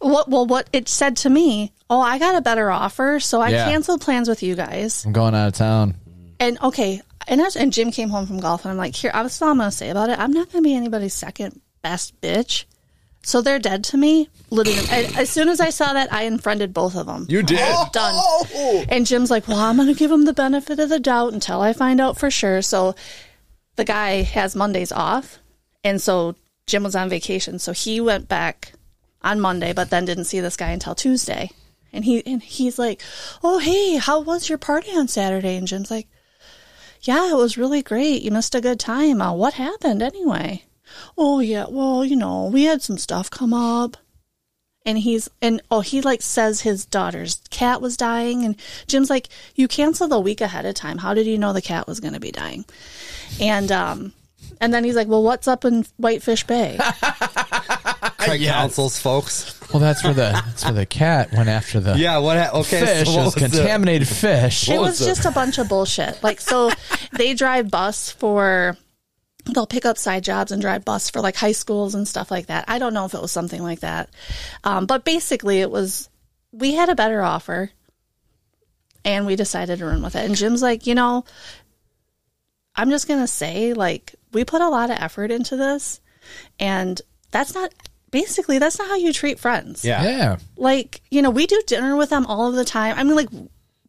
What 0.00 0.28
well 0.28 0.44
what 0.44 0.68
it 0.70 0.86
said 0.86 1.16
to 1.18 1.30
me, 1.30 1.72
oh, 1.88 1.98
I 2.00 2.18
got 2.18 2.34
a 2.34 2.42
better 2.42 2.70
offer, 2.70 3.20
so 3.20 3.40
I 3.40 3.48
Yeah. 3.48 3.70
canceled 3.70 4.02
plans 4.02 4.28
with 4.28 4.42
you 4.42 4.54
guys. 4.54 5.02
I'm 5.06 5.12
going 5.14 5.34
out 5.34 5.48
of 5.48 5.54
town. 5.54 5.94
And 6.38 6.60
okay, 6.60 7.00
and 7.26 7.40
I 7.40 7.44
was, 7.44 7.56
and 7.56 7.72
Jim 7.72 7.90
came 7.90 8.10
home 8.10 8.26
from 8.26 8.38
golf 8.38 8.66
and 8.66 8.72
I'm 8.72 8.76
like, 8.76 8.94
here, 8.94 9.10
I 9.14 9.22
was 9.22 9.40
all 9.40 9.48
I'm 9.52 9.56
gonna 9.56 9.72
say 9.72 9.88
about 9.88 10.10
it. 10.10 10.18
I'm 10.18 10.32
not 10.32 10.52
gonna 10.52 10.60
be 10.60 10.74
anybody's 10.74 11.14
second 11.14 11.58
best 11.80 12.20
bitch. 12.20 12.64
So 13.24 13.40
they're 13.40 13.58
dead 13.58 13.82
to 13.84 13.96
me. 13.96 14.28
Literally, 14.50 14.86
and 14.90 15.16
as 15.16 15.30
soon 15.30 15.48
as 15.48 15.58
I 15.58 15.70
saw 15.70 15.94
that, 15.94 16.12
I 16.12 16.24
unfriended 16.24 16.74
both 16.74 16.94
of 16.94 17.06
them. 17.06 17.26
You 17.28 17.42
did. 17.42 17.74
Done. 17.92 18.86
And 18.88 19.06
Jim's 19.06 19.30
like, 19.30 19.48
well, 19.48 19.58
I'm 19.58 19.78
gonna 19.78 19.94
give 19.94 20.10
him 20.10 20.26
the 20.26 20.34
benefit 20.34 20.78
of 20.78 20.90
the 20.90 21.00
doubt 21.00 21.32
until 21.32 21.60
I 21.60 21.72
find 21.72 22.00
out 22.00 22.18
for 22.18 22.30
sure. 22.30 22.60
So 22.60 22.94
the 23.76 23.84
guy 23.84 24.22
has 24.22 24.54
Mondays 24.54 24.92
off, 24.92 25.38
and 25.82 26.00
so 26.00 26.36
Jim 26.66 26.82
was 26.82 26.94
on 26.94 27.08
vacation, 27.08 27.58
so 27.58 27.72
he 27.72 28.00
went 28.00 28.28
back 28.28 28.72
on 29.22 29.40
Monday, 29.40 29.72
but 29.72 29.88
then 29.90 30.04
didn't 30.04 30.24
see 30.24 30.40
this 30.40 30.56
guy 30.56 30.70
until 30.70 30.94
Tuesday. 30.94 31.50
And 31.92 32.04
he 32.04 32.24
and 32.26 32.42
he's 32.42 32.78
like, 32.78 33.02
"Oh, 33.42 33.58
hey, 33.58 33.96
how 33.96 34.20
was 34.20 34.48
your 34.48 34.58
party 34.58 34.90
on 34.90 35.08
Saturday?" 35.08 35.56
And 35.56 35.66
Jim's 35.66 35.90
like, 35.90 36.08
"Yeah, 37.00 37.30
it 37.30 37.36
was 37.36 37.56
really 37.56 37.82
great. 37.82 38.22
You 38.22 38.32
missed 38.32 38.54
a 38.54 38.60
good 38.60 38.78
time. 38.80 39.22
Uh, 39.22 39.32
what 39.32 39.54
happened 39.54 40.02
anyway?" 40.02 40.64
"Oh, 41.18 41.40
yeah, 41.40 41.66
well, 41.68 42.04
you 42.04 42.16
know, 42.16 42.46
we 42.52 42.64
had 42.64 42.82
some 42.82 42.98
stuff 42.98 43.30
come 43.30 43.52
up." 43.54 43.96
And 44.86 44.98
he's 44.98 45.30
and 45.40 45.62
oh, 45.70 45.80
he 45.80 46.02
like 46.02 46.20
says 46.20 46.60
his 46.60 46.84
daughter's 46.84 47.40
cat 47.48 47.80
was 47.80 47.96
dying, 47.96 48.44
and 48.44 48.54
Jim's 48.86 49.08
like, 49.08 49.30
"You 49.54 49.66
canceled 49.66 50.12
a 50.12 50.20
week 50.20 50.42
ahead 50.42 50.66
of 50.66 50.74
time. 50.74 50.98
How 50.98 51.14
did 51.14 51.26
you 51.26 51.38
know 51.38 51.54
the 51.54 51.62
cat 51.62 51.86
was 51.86 52.00
going 52.00 52.12
to 52.12 52.20
be 52.20 52.30
dying?" 52.30 52.66
And 53.40 53.72
um, 53.72 54.12
and 54.60 54.74
then 54.74 54.84
he's 54.84 54.94
like, 54.94 55.08
"Well, 55.08 55.22
what's 55.22 55.48
up 55.48 55.64
in 55.64 55.86
Whitefish 55.96 56.44
Bay?" 56.44 56.78
Craig 58.18 58.42
councils, 58.42 58.98
folks. 58.98 59.58
Well, 59.72 59.80
that's 59.80 60.04
where 60.04 60.14
the 60.14 60.32
that's 60.32 60.64
where 60.64 60.72
the 60.72 60.86
cat 60.86 61.32
went 61.32 61.48
after 61.48 61.80
the 61.80 61.96
Yeah. 61.98 62.18
What? 62.18 62.36
Ha- 62.38 62.50
okay. 62.60 62.80
fish. 62.84 63.06
so 63.08 63.14
what 63.16 63.24
was 63.24 63.34
was 63.34 63.34
the- 63.34 63.40
contaminated 63.58 64.08
fish. 64.08 64.68
it 64.68 64.78
was 64.78 64.90
was 64.90 64.98
the- 65.00 65.06
just 65.06 65.24
a 65.26 65.30
bunch 65.30 65.58
of 65.58 65.68
bullshit. 65.68 66.22
Like, 66.22 66.40
so 66.40 66.70
they 67.12 67.34
drive 67.34 67.70
bus 67.70 68.10
for, 68.10 68.76
they'll 69.52 69.66
pick 69.66 69.84
up 69.84 69.98
side 69.98 70.24
jobs 70.24 70.52
and 70.52 70.62
drive 70.62 70.84
bus 70.84 71.10
for 71.10 71.20
like 71.20 71.36
high 71.36 71.52
schools 71.52 71.94
and 71.94 72.08
stuff 72.08 72.30
like 72.30 72.46
that. 72.46 72.64
I 72.68 72.78
don't 72.78 72.94
know 72.94 73.04
if 73.04 73.14
it 73.14 73.20
was 73.20 73.32
something 73.32 73.62
like 73.62 73.80
that. 73.80 74.10
Um, 74.62 74.86
but 74.86 75.04
basically, 75.04 75.60
it 75.60 75.70
was, 75.70 76.08
we 76.52 76.74
had 76.74 76.88
a 76.88 76.94
better 76.94 77.20
offer 77.20 77.70
and 79.04 79.26
we 79.26 79.36
decided 79.36 79.78
to 79.78 79.86
run 79.86 80.02
with 80.02 80.16
it. 80.16 80.24
And 80.24 80.34
Jim's 80.34 80.62
like, 80.62 80.86
you 80.86 80.94
know, 80.94 81.24
I'm 82.74 82.90
just 82.90 83.06
going 83.06 83.20
to 83.20 83.26
say, 83.26 83.74
like, 83.74 84.14
we 84.32 84.44
put 84.44 84.62
a 84.62 84.68
lot 84.68 84.90
of 84.90 84.96
effort 84.98 85.30
into 85.30 85.56
this 85.56 86.00
and 86.58 87.00
that's 87.30 87.54
not, 87.54 87.72
basically, 88.10 88.58
that's 88.58 88.78
not 88.78 88.88
how 88.88 88.96
you 88.96 89.12
treat 89.12 89.38
friends. 89.38 89.84
yeah. 89.84 90.02
yeah. 90.02 90.36
Like, 90.56 91.02
you 91.10 91.20
know, 91.20 91.30
we 91.30 91.46
do 91.46 91.62
dinner 91.66 91.96
with 91.96 92.10
them 92.10 92.24
all 92.26 92.48
of 92.48 92.54
the 92.54 92.64
time. 92.64 92.96
I 92.98 93.04
mean, 93.04 93.16
like, 93.16 93.28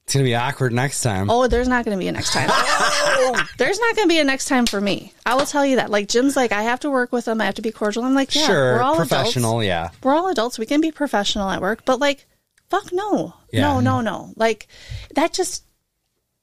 It's 0.05 0.13
gonna 0.13 0.23
be 0.23 0.35
awkward 0.35 0.71
next 0.71 1.01
time. 1.01 1.31
Oh, 1.31 1.47
there's 1.47 1.67
not 1.67 1.83
going 1.83 1.97
to 1.97 1.99
be 1.99 2.07
a 2.07 2.11
next 2.11 2.31
time. 2.31 2.47
there's 3.57 3.79
not 3.79 3.95
going 3.95 4.07
to 4.07 4.13
be 4.13 4.19
a 4.19 4.23
next 4.23 4.45
time 4.47 4.67
for 4.67 4.79
me. 4.79 5.11
I 5.25 5.33
will 5.33 5.47
tell 5.47 5.65
you 5.65 5.77
that. 5.77 5.89
Like 5.89 6.07
Jim's 6.07 6.35
like, 6.35 6.51
I 6.51 6.61
have 6.61 6.79
to 6.81 6.91
work 6.91 7.11
with 7.11 7.25
them. 7.25 7.41
I 7.41 7.45
have 7.45 7.55
to 7.55 7.63
be 7.63 7.71
cordial. 7.71 8.03
I'm 8.03 8.13
like, 8.13 8.35
yeah, 8.35 8.45
sure. 8.45 8.75
we're 8.75 8.83
all 8.83 8.95
Professional. 8.97 9.61
Adults. 9.61 9.65
Yeah. 9.67 9.89
We're 10.03 10.13
all 10.13 10.27
adults. 10.29 10.59
We 10.59 10.67
can 10.67 10.79
be 10.79 10.91
professional 10.91 11.49
at 11.49 11.59
work, 11.59 11.85
but 11.85 11.99
like, 11.99 12.27
fuck 12.69 12.93
no, 12.93 13.33
Yeah. 13.51 13.61
no, 13.61 13.79
no, 13.79 14.01
no. 14.01 14.31
Like 14.35 14.67
that 15.15 15.33
just. 15.33 15.63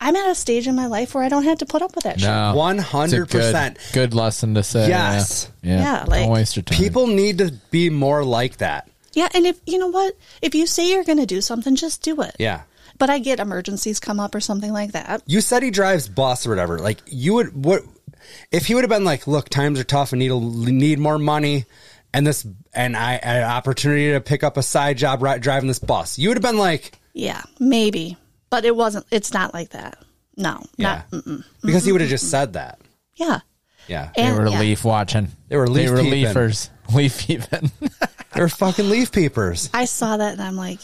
I'm 0.00 0.16
at 0.16 0.28
a 0.28 0.34
stage 0.34 0.66
in 0.66 0.74
my 0.74 0.86
life 0.88 1.14
where 1.14 1.22
I 1.22 1.28
don't 1.28 1.44
have 1.44 1.58
to 1.58 1.66
put 1.66 1.80
up 1.82 1.94
with 1.94 2.02
that 2.02 2.18
shit. 2.18 2.28
No. 2.28 2.54
One 2.56 2.80
It's 2.80 2.92
a 2.92 2.96
One 2.96 3.02
hundred 3.10 3.30
percent. 3.30 3.78
Good 3.92 4.12
lesson 4.14 4.54
to 4.54 4.64
say. 4.64 4.88
Yes. 4.88 5.48
Yeah. 5.62 5.76
Yeah. 5.76 5.82
Yeah, 5.82 6.04
like- 6.08 6.22
Don't 6.24 6.32
waste 6.32 6.56
your 6.56 6.64
time. 6.64 6.76
People 6.76 7.06
need 7.06 7.38
to 7.38 7.52
be 7.70 7.90
more 7.90 8.24
like 8.24 8.56
that. 8.56 8.90
Yeah, 9.12 9.28
and 9.32 9.46
if 9.46 9.60
you 9.66 9.78
know 9.78 9.86
what, 9.88 10.16
if 10.40 10.56
you 10.56 10.66
say 10.66 10.90
you're 10.90 11.04
going 11.04 11.18
to 11.18 11.26
do 11.26 11.40
something, 11.40 11.76
just 11.76 12.02
do 12.02 12.20
it. 12.22 12.34
Yeah. 12.40 12.62
But 12.98 13.10
I 13.10 13.18
get 13.18 13.40
emergencies 13.40 14.00
come 14.00 14.20
up 14.20 14.34
or 14.34 14.40
something 14.40 14.72
like 14.72 14.92
that. 14.92 15.22
You 15.26 15.40
said 15.40 15.62
he 15.62 15.70
drives 15.70 16.08
bus 16.08 16.46
or 16.46 16.50
whatever. 16.50 16.78
Like 16.78 17.00
you 17.06 17.34
would 17.34 17.64
what 17.64 17.82
if 18.50 18.66
he 18.66 18.74
would 18.74 18.84
have 18.84 18.90
been 18.90 19.04
like, 19.04 19.26
look, 19.26 19.48
times 19.48 19.80
are 19.80 19.84
tough 19.84 20.12
and 20.12 20.20
need 20.20 20.30
a, 20.30 20.38
need 20.38 20.98
more 20.98 21.18
money, 21.18 21.64
and 22.14 22.26
this 22.26 22.46
and 22.74 22.96
I 22.96 23.14
an 23.14 23.44
opportunity 23.44 24.12
to 24.12 24.20
pick 24.20 24.42
up 24.44 24.56
a 24.56 24.62
side 24.62 24.98
job 24.98 25.22
ri 25.22 25.38
driving 25.38 25.68
this 25.68 25.78
bus. 25.78 26.18
You 26.18 26.28
would 26.28 26.36
have 26.36 26.42
been 26.42 26.58
like, 26.58 26.98
Yeah, 27.14 27.42
maybe, 27.58 28.16
but 28.50 28.64
it 28.64 28.74
wasn't. 28.76 29.06
It's 29.10 29.32
not 29.32 29.52
like 29.54 29.70
that. 29.70 29.98
No, 30.36 30.62
yeah, 30.76 31.02
not. 31.12 31.24
Mm-mm. 31.24 31.44
because 31.62 31.84
he 31.84 31.92
would 31.92 32.00
have 32.00 32.10
just 32.10 32.30
said 32.30 32.54
that. 32.54 32.80
Yeah. 33.16 33.40
Yeah, 33.88 34.10
They 34.14 34.30
were 34.30 34.46
yeah. 34.48 34.60
leaf 34.60 34.84
watching. 34.84 35.26
They 35.48 35.56
were 35.56 35.66
leaf 35.66 35.86
They 35.86 35.90
were 35.90 35.96
peeping. 36.02 36.10
leafers. 36.24 36.70
Leaf 36.94 37.18
peeping. 37.26 37.70
they're 38.32 38.48
fucking 38.48 38.88
leaf 38.88 39.10
peepers. 39.10 39.70
I 39.74 39.86
saw 39.86 40.16
that 40.18 40.32
and 40.34 40.40
I'm 40.40 40.56
like, 40.56 40.78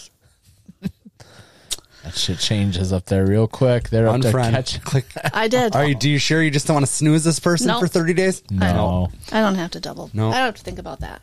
That 2.08 2.16
shit 2.16 2.38
changes 2.38 2.90
up 2.90 3.04
there 3.04 3.26
real 3.26 3.46
quick. 3.46 3.90
They're 3.90 4.08
up 4.08 4.22
there 4.22 4.32
Unfriend. 4.32 4.50
catching. 4.52 4.80
Click. 4.80 5.04
I 5.34 5.46
did. 5.46 5.76
Are 5.76 5.86
you? 5.86 5.94
Do 5.94 6.08
you 6.08 6.18
sure 6.18 6.42
you 6.42 6.50
just 6.50 6.66
don't 6.66 6.76
want 6.76 6.86
to 6.86 6.92
snooze 6.92 7.22
this 7.22 7.38
person 7.38 7.66
Nope. 7.66 7.80
for 7.80 7.86
thirty 7.86 8.14
days? 8.14 8.42
No. 8.50 9.12
I 9.30 9.42
don't 9.42 9.56
have 9.56 9.72
to 9.72 9.80
double. 9.80 10.08
No. 10.14 10.30
I 10.30 10.36
don't 10.36 10.46
have 10.46 10.54
to 10.54 10.62
think 10.62 10.78
about 10.78 11.00
that. 11.00 11.20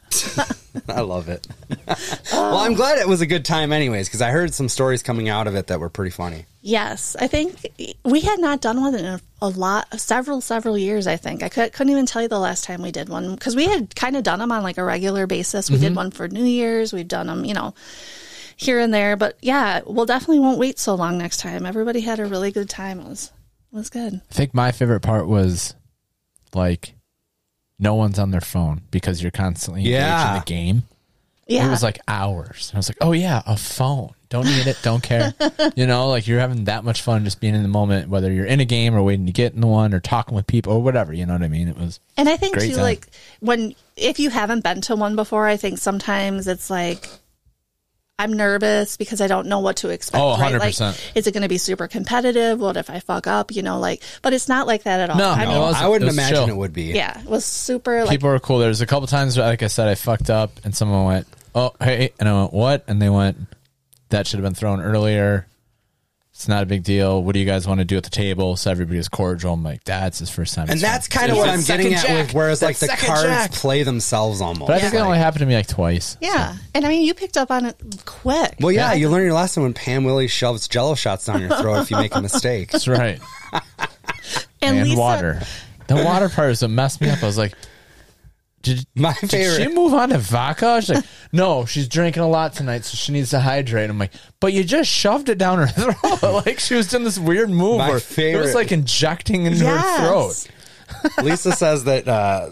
I 0.87 1.01
love 1.01 1.27
it. 1.27 1.47
well, 2.31 2.57
I'm 2.57 2.75
glad 2.75 2.99
it 2.99 3.07
was 3.07 3.21
a 3.21 3.25
good 3.25 3.45
time, 3.45 3.73
anyways, 3.73 4.07
because 4.07 4.21
I 4.21 4.29
heard 4.29 4.53
some 4.53 4.69
stories 4.69 5.01
coming 5.01 5.27
out 5.27 5.47
of 5.47 5.55
it 5.55 5.65
that 5.67 5.79
were 5.79 5.89
pretty 5.89 6.11
funny. 6.11 6.45
Yes, 6.61 7.15
I 7.19 7.25
think 7.25 7.65
we 8.03 8.19
had 8.19 8.37
not 8.37 8.61
done 8.61 8.79
one 8.79 8.93
in 8.93 9.05
a, 9.05 9.21
a 9.41 9.49
lot, 9.49 9.99
several, 9.99 10.39
several 10.39 10.77
years. 10.77 11.07
I 11.07 11.17
think 11.17 11.41
I 11.41 11.49
could, 11.49 11.73
couldn't 11.73 11.91
even 11.91 12.05
tell 12.05 12.21
you 12.21 12.27
the 12.27 12.37
last 12.37 12.63
time 12.63 12.83
we 12.83 12.91
did 12.91 13.09
one 13.09 13.33
because 13.33 13.55
we 13.55 13.65
had 13.65 13.95
kind 13.95 14.15
of 14.15 14.23
done 14.23 14.37
them 14.37 14.51
on 14.51 14.61
like 14.61 14.77
a 14.77 14.83
regular 14.83 15.25
basis. 15.25 15.71
We 15.71 15.79
did 15.79 15.87
mm-hmm. 15.87 15.95
one 15.95 16.11
for 16.11 16.27
New 16.27 16.45
Year's. 16.45 16.93
We've 16.93 17.07
done 17.07 17.25
them, 17.25 17.43
you 17.43 17.55
know, 17.55 17.73
here 18.55 18.79
and 18.79 18.93
there. 18.93 19.15
But 19.15 19.37
yeah, 19.41 19.81
we'll 19.85 20.05
definitely 20.05 20.39
won't 20.39 20.59
wait 20.59 20.79
so 20.79 20.95
long 20.95 21.17
next 21.17 21.37
time. 21.37 21.65
Everybody 21.65 22.01
had 22.01 22.19
a 22.19 22.25
really 22.25 22.51
good 22.51 22.69
time. 22.69 22.99
It 22.99 23.07
was 23.07 23.31
it 23.71 23.75
was 23.75 23.89
good. 23.89 24.15
I 24.29 24.33
think 24.33 24.53
my 24.53 24.71
favorite 24.71 25.01
part 25.01 25.27
was 25.27 25.75
like 26.53 26.93
no 27.77 27.95
one's 27.95 28.19
on 28.19 28.31
their 28.31 28.41
phone 28.41 28.81
because 28.91 29.21
you're 29.21 29.31
constantly 29.31 29.81
engaged 29.81 29.93
Yeah. 29.93 30.33
in 30.35 30.39
the 30.39 30.45
game. 30.45 30.83
Yeah, 31.47 31.67
It 31.67 31.69
was 31.69 31.83
like 31.83 31.99
hours. 32.07 32.71
I 32.73 32.77
was 32.77 32.89
like, 32.89 32.97
oh 33.01 33.11
yeah, 33.11 33.43
a 33.45 33.55
phone. 33.55 34.13
Don't 34.29 34.45
need 34.45 34.65
it. 34.65 34.79
Don't 34.81 35.03
care. 35.03 35.31
you 35.75 35.85
know, 35.85 36.07
like 36.09 36.25
you're 36.27 36.39
having 36.39 36.63
that 36.63 36.83
much 36.83 37.03
fun 37.03 37.23
just 37.23 37.39
being 37.39 37.53
in 37.53 37.61
the 37.61 37.67
moment, 37.69 38.09
whether 38.09 38.31
you're 38.31 38.47
in 38.47 38.59
a 38.61 38.65
game 38.65 38.95
or 38.95 39.03
waiting 39.03 39.27
to 39.27 39.31
get 39.31 39.53
in 39.53 39.61
the 39.61 39.67
one 39.67 39.93
or 39.93 39.99
talking 39.99 40.33
with 40.35 40.47
people 40.47 40.73
or 40.73 40.81
whatever. 40.81 41.13
You 41.13 41.25
know 41.27 41.33
what 41.33 41.43
I 41.43 41.47
mean? 41.47 41.67
It 41.67 41.77
was 41.77 41.99
And 42.17 42.27
I 42.27 42.35
think 42.37 42.53
Great 42.55 42.69
too, 42.69 42.75
time. 42.75 42.83
like 42.83 43.07
when 43.41 43.75
if 43.95 44.19
you 44.19 44.31
haven't 44.31 44.63
been 44.63 44.81
to 44.81 44.95
one 44.95 45.15
before, 45.15 45.45
I 45.45 45.55
think 45.57 45.77
sometimes 45.77 46.47
it's 46.47 46.71
like 46.71 47.07
I'm 48.17 48.31
nervous 48.31 48.95
because 48.95 49.19
I 49.19 49.27
don't 49.27 49.47
know 49.47 49.59
what 49.59 49.77
to 49.77 49.89
expect. 49.89 50.21
Oh, 50.21 50.37
right? 50.37 50.53
Like, 50.57 50.73
100%. 50.73 51.15
is 51.15 51.27
it 51.27 51.33
going 51.33 51.43
to 51.43 51.49
be 51.49 51.57
super 51.57 51.87
competitive? 51.89 52.59
What 52.61 52.77
if 52.77 52.89
I 52.89 53.01
fuck 53.01 53.27
up? 53.27 53.51
You 53.53 53.61
know, 53.61 53.79
like, 53.79 54.01
but 54.21 54.31
it's 54.31 54.47
not 54.47 54.67
like 54.67 54.83
that 54.83 55.01
at 55.01 55.09
all. 55.09 55.17
No, 55.17 55.29
I 55.31 55.45
mean, 55.45 55.55
it 55.55 55.59
was- 55.59 55.75
I 55.75 55.87
wouldn't 55.89 56.09
it 56.09 56.13
imagine 56.13 56.35
chill. 56.37 56.47
it 56.47 56.55
would 56.55 56.71
be. 56.71 56.83
yeah, 56.93 57.19
it 57.19 57.25
was 57.25 57.43
super 57.43 58.01
like 58.01 58.11
people 58.11 58.29
were 58.29 58.39
cool. 58.39 58.59
There's 58.59 58.79
a 58.79 58.85
couple 58.85 59.07
times, 59.07 59.37
where, 59.37 59.45
like 59.45 59.63
I 59.63 59.67
said, 59.67 59.89
I 59.89 59.95
fucked 59.95 60.29
up 60.29 60.51
and 60.63 60.73
someone 60.73 61.03
went, 61.03 61.27
"Oh, 61.53 61.73
hey," 61.81 62.13
and 62.17 62.29
I 62.29 62.33
went, 62.39 62.53
"What?" 62.53 62.85
And 62.87 63.01
they 63.01 63.09
went, 63.09 63.37
"That 64.09 64.27
should 64.27 64.39
have 64.39 64.45
been 64.45 64.55
thrown 64.55 64.81
earlier." 64.81 65.45
It's 66.35 66.49
not 66.49 66.63
a 66.63 66.65
big 66.65 66.83
deal. 66.83 67.23
What 67.23 67.31
do 67.31 67.39
you 67.39 67.45
guys 67.45 67.65
want 67.65 67.79
to 67.79 67.85
do 67.85 67.95
at 67.95 68.03
the 68.03 68.09
table? 68.09 68.57
So 68.57 68.69
everybody's 68.69 69.07
cordial. 69.07 69.53
I'm 69.53 69.63
like, 69.63 69.85
that's 69.85 70.19
his 70.19 70.29
first 70.29 70.53
time. 70.53 70.67
And 70.69 70.81
that's 70.81 71.07
kind 71.07 71.31
of 71.31 71.37
what 71.37 71.47
I'm 71.47 71.61
getting 71.63 71.91
second 71.91 71.93
at 71.93 72.05
jack. 72.05 72.27
with 72.27 72.35
whereas 72.35 72.59
That 72.59 72.65
like 72.65 72.77
the 72.77 72.87
cards 72.89 73.23
jack. 73.23 73.51
play 73.53 73.83
themselves 73.83 74.41
almost. 74.41 74.67
But 74.67 74.75
I 74.75 74.79
think 74.81 74.95
it 74.95 74.97
Like- 74.97 75.05
only 75.05 75.17
happened 75.17 75.39
to 75.39 75.45
me 75.45 75.55
like 75.55 75.67
twice. 75.67 76.17
yeah. 76.19 76.57
And 76.73 76.85
I 76.85 76.89
mean, 76.89 77.03
you 77.05 77.13
picked 77.13 77.37
up 77.37 77.51
on 77.51 77.63
it 77.65 77.77
quick. 78.03 78.55
Well, 78.59 78.73
yeah, 78.73 78.89
Yeah. 78.91 78.95
you 78.95 79.09
learn 79.09 79.23
your 79.23 79.33
lesson 79.33 79.63
when 79.63 79.73
Pam 79.73 80.03
Willie 80.03 80.27
shoves 80.27 80.67
Jello 80.67 80.95
shots 80.95 81.23
down 81.25 81.39
your 81.39 81.55
throat 81.57 81.83
if 81.83 81.89
you 81.91 81.95
make 81.95 82.13
a 82.13 82.21
mistake. 82.21 82.69
That's 82.69 82.89
right. 82.89 83.17
and 83.53 84.77
and 84.77 84.83
Lisa, 84.89 84.99
water. 84.99 85.41
The 85.87 86.03
water 86.03 86.27
part 86.27 86.49
is 86.51 86.61
what 86.61 86.71
messed 86.71 86.99
me 86.99 87.09
up. 87.09 87.23
I 87.23 87.27
was 87.27 87.37
like, 87.37 87.53
did, 88.65 88.85
My 88.95 89.13
did 89.21 89.29
favorite. 89.31 89.55
she 89.69 89.73
move 89.73 89.93
on 89.93 90.09
to 90.09 90.17
vodka? 90.17 90.81
She's 90.81 90.95
like, 90.95 91.05
no, 91.31 91.65
she's 91.65 91.87
drinking 91.87 92.23
a 92.23 92.27
lot 92.27 92.53
tonight, 92.53 92.83
so 92.83 92.97
she 92.97 93.11
needs 93.11 93.29
to 93.29 93.39
hydrate. 93.39 93.89
I'm 93.89 93.97
like, 93.99 94.11
but 94.39 94.51
you 94.53 94.63
just 94.63 94.89
shoved 94.89 95.29
it 95.29 95.37
down 95.37 95.59
her 95.59 95.67
throat. 95.93 96.23
like 96.45 96.59
she 96.59 96.75
was 96.75 96.87
doing 96.87 97.03
this 97.03 97.17
weird 97.19 97.49
move 97.49 97.77
My 97.77 97.89
where 97.89 97.99
it 98.17 98.37
was 98.37 98.53
like 98.55 98.71
injecting 98.71 99.45
into 99.45 99.65
her 99.65 99.99
throat. 99.99 100.47
Lisa 101.23 101.51
says 101.53 101.85
that 101.85 102.07
uh, 102.07 102.49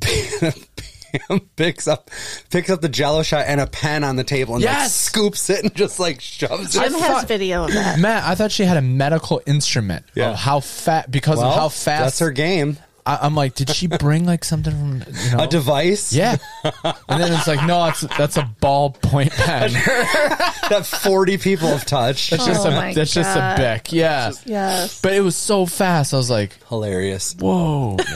Pam 0.00 1.40
picks 1.56 1.88
up 1.88 2.08
picks 2.50 2.70
up 2.70 2.80
the 2.80 2.88
Jello 2.88 3.22
shot 3.24 3.44
and 3.48 3.60
a 3.60 3.66
pen 3.66 4.04
on 4.04 4.14
the 4.16 4.22
table 4.22 4.54
and 4.54 4.64
like 4.64 4.72
Yes. 4.72 4.94
scoops 4.94 5.50
it 5.50 5.64
and 5.64 5.74
just 5.74 5.98
like 5.98 6.20
shoves 6.20 6.74
Jim 6.74 6.84
it. 6.84 6.92
has 6.92 7.00
thought- 7.02 7.28
video 7.28 7.64
of 7.64 7.72
that. 7.72 7.98
Matt, 7.98 8.22
I 8.24 8.34
thought 8.36 8.52
she 8.52 8.64
had 8.64 8.76
a 8.76 8.82
medical 8.82 9.42
instrument. 9.46 10.04
Yeah. 10.14 10.30
Of 10.30 10.36
how 10.36 10.60
fat 10.60 11.10
because 11.10 11.38
Well, 11.38 11.48
of 11.48 11.54
how 11.56 11.68
fast. 11.68 12.02
that's 12.04 12.18
her 12.20 12.30
game. 12.30 12.76
I, 13.16 13.26
I'm 13.26 13.34
like, 13.34 13.54
did 13.54 13.70
she 13.70 13.86
bring 13.86 14.24
like 14.26 14.44
something 14.44 14.72
from 14.72 15.14
you 15.24 15.30
know 15.36 15.44
A 15.44 15.46
device 15.46 16.12
Yeah, 16.12 16.36
and 16.64 17.22
then 17.22 17.32
it's 17.32 17.46
like, 17.46 17.64
no, 17.66 17.84
that's 17.84 18.00
that's 18.18 18.36
a 18.36 18.48
ballpoint 18.62 19.30
pen. 19.32 19.72
that 20.70 20.86
forty 20.86 21.38
people 21.38 21.68
have 21.68 21.84
touched. 21.86 22.30
That's 22.30 22.46
just 22.46 22.66
Oh 22.66 22.70
a 22.70 22.74
my 22.74 22.94
that's 22.94 23.12
just 23.14 23.30
a 23.30 23.38
God. 23.40 23.56
bic. 23.56 23.92
Yeah, 23.92 24.32
Yes. 24.44 25.00
but 25.00 25.12
it 25.14 25.20
was 25.20 25.36
so 25.36 25.66
fast. 25.66 26.14
I 26.14 26.16
was 26.16 26.30
like, 26.30 26.52
Hilarious. 26.68 27.34
whoa. 27.38 27.96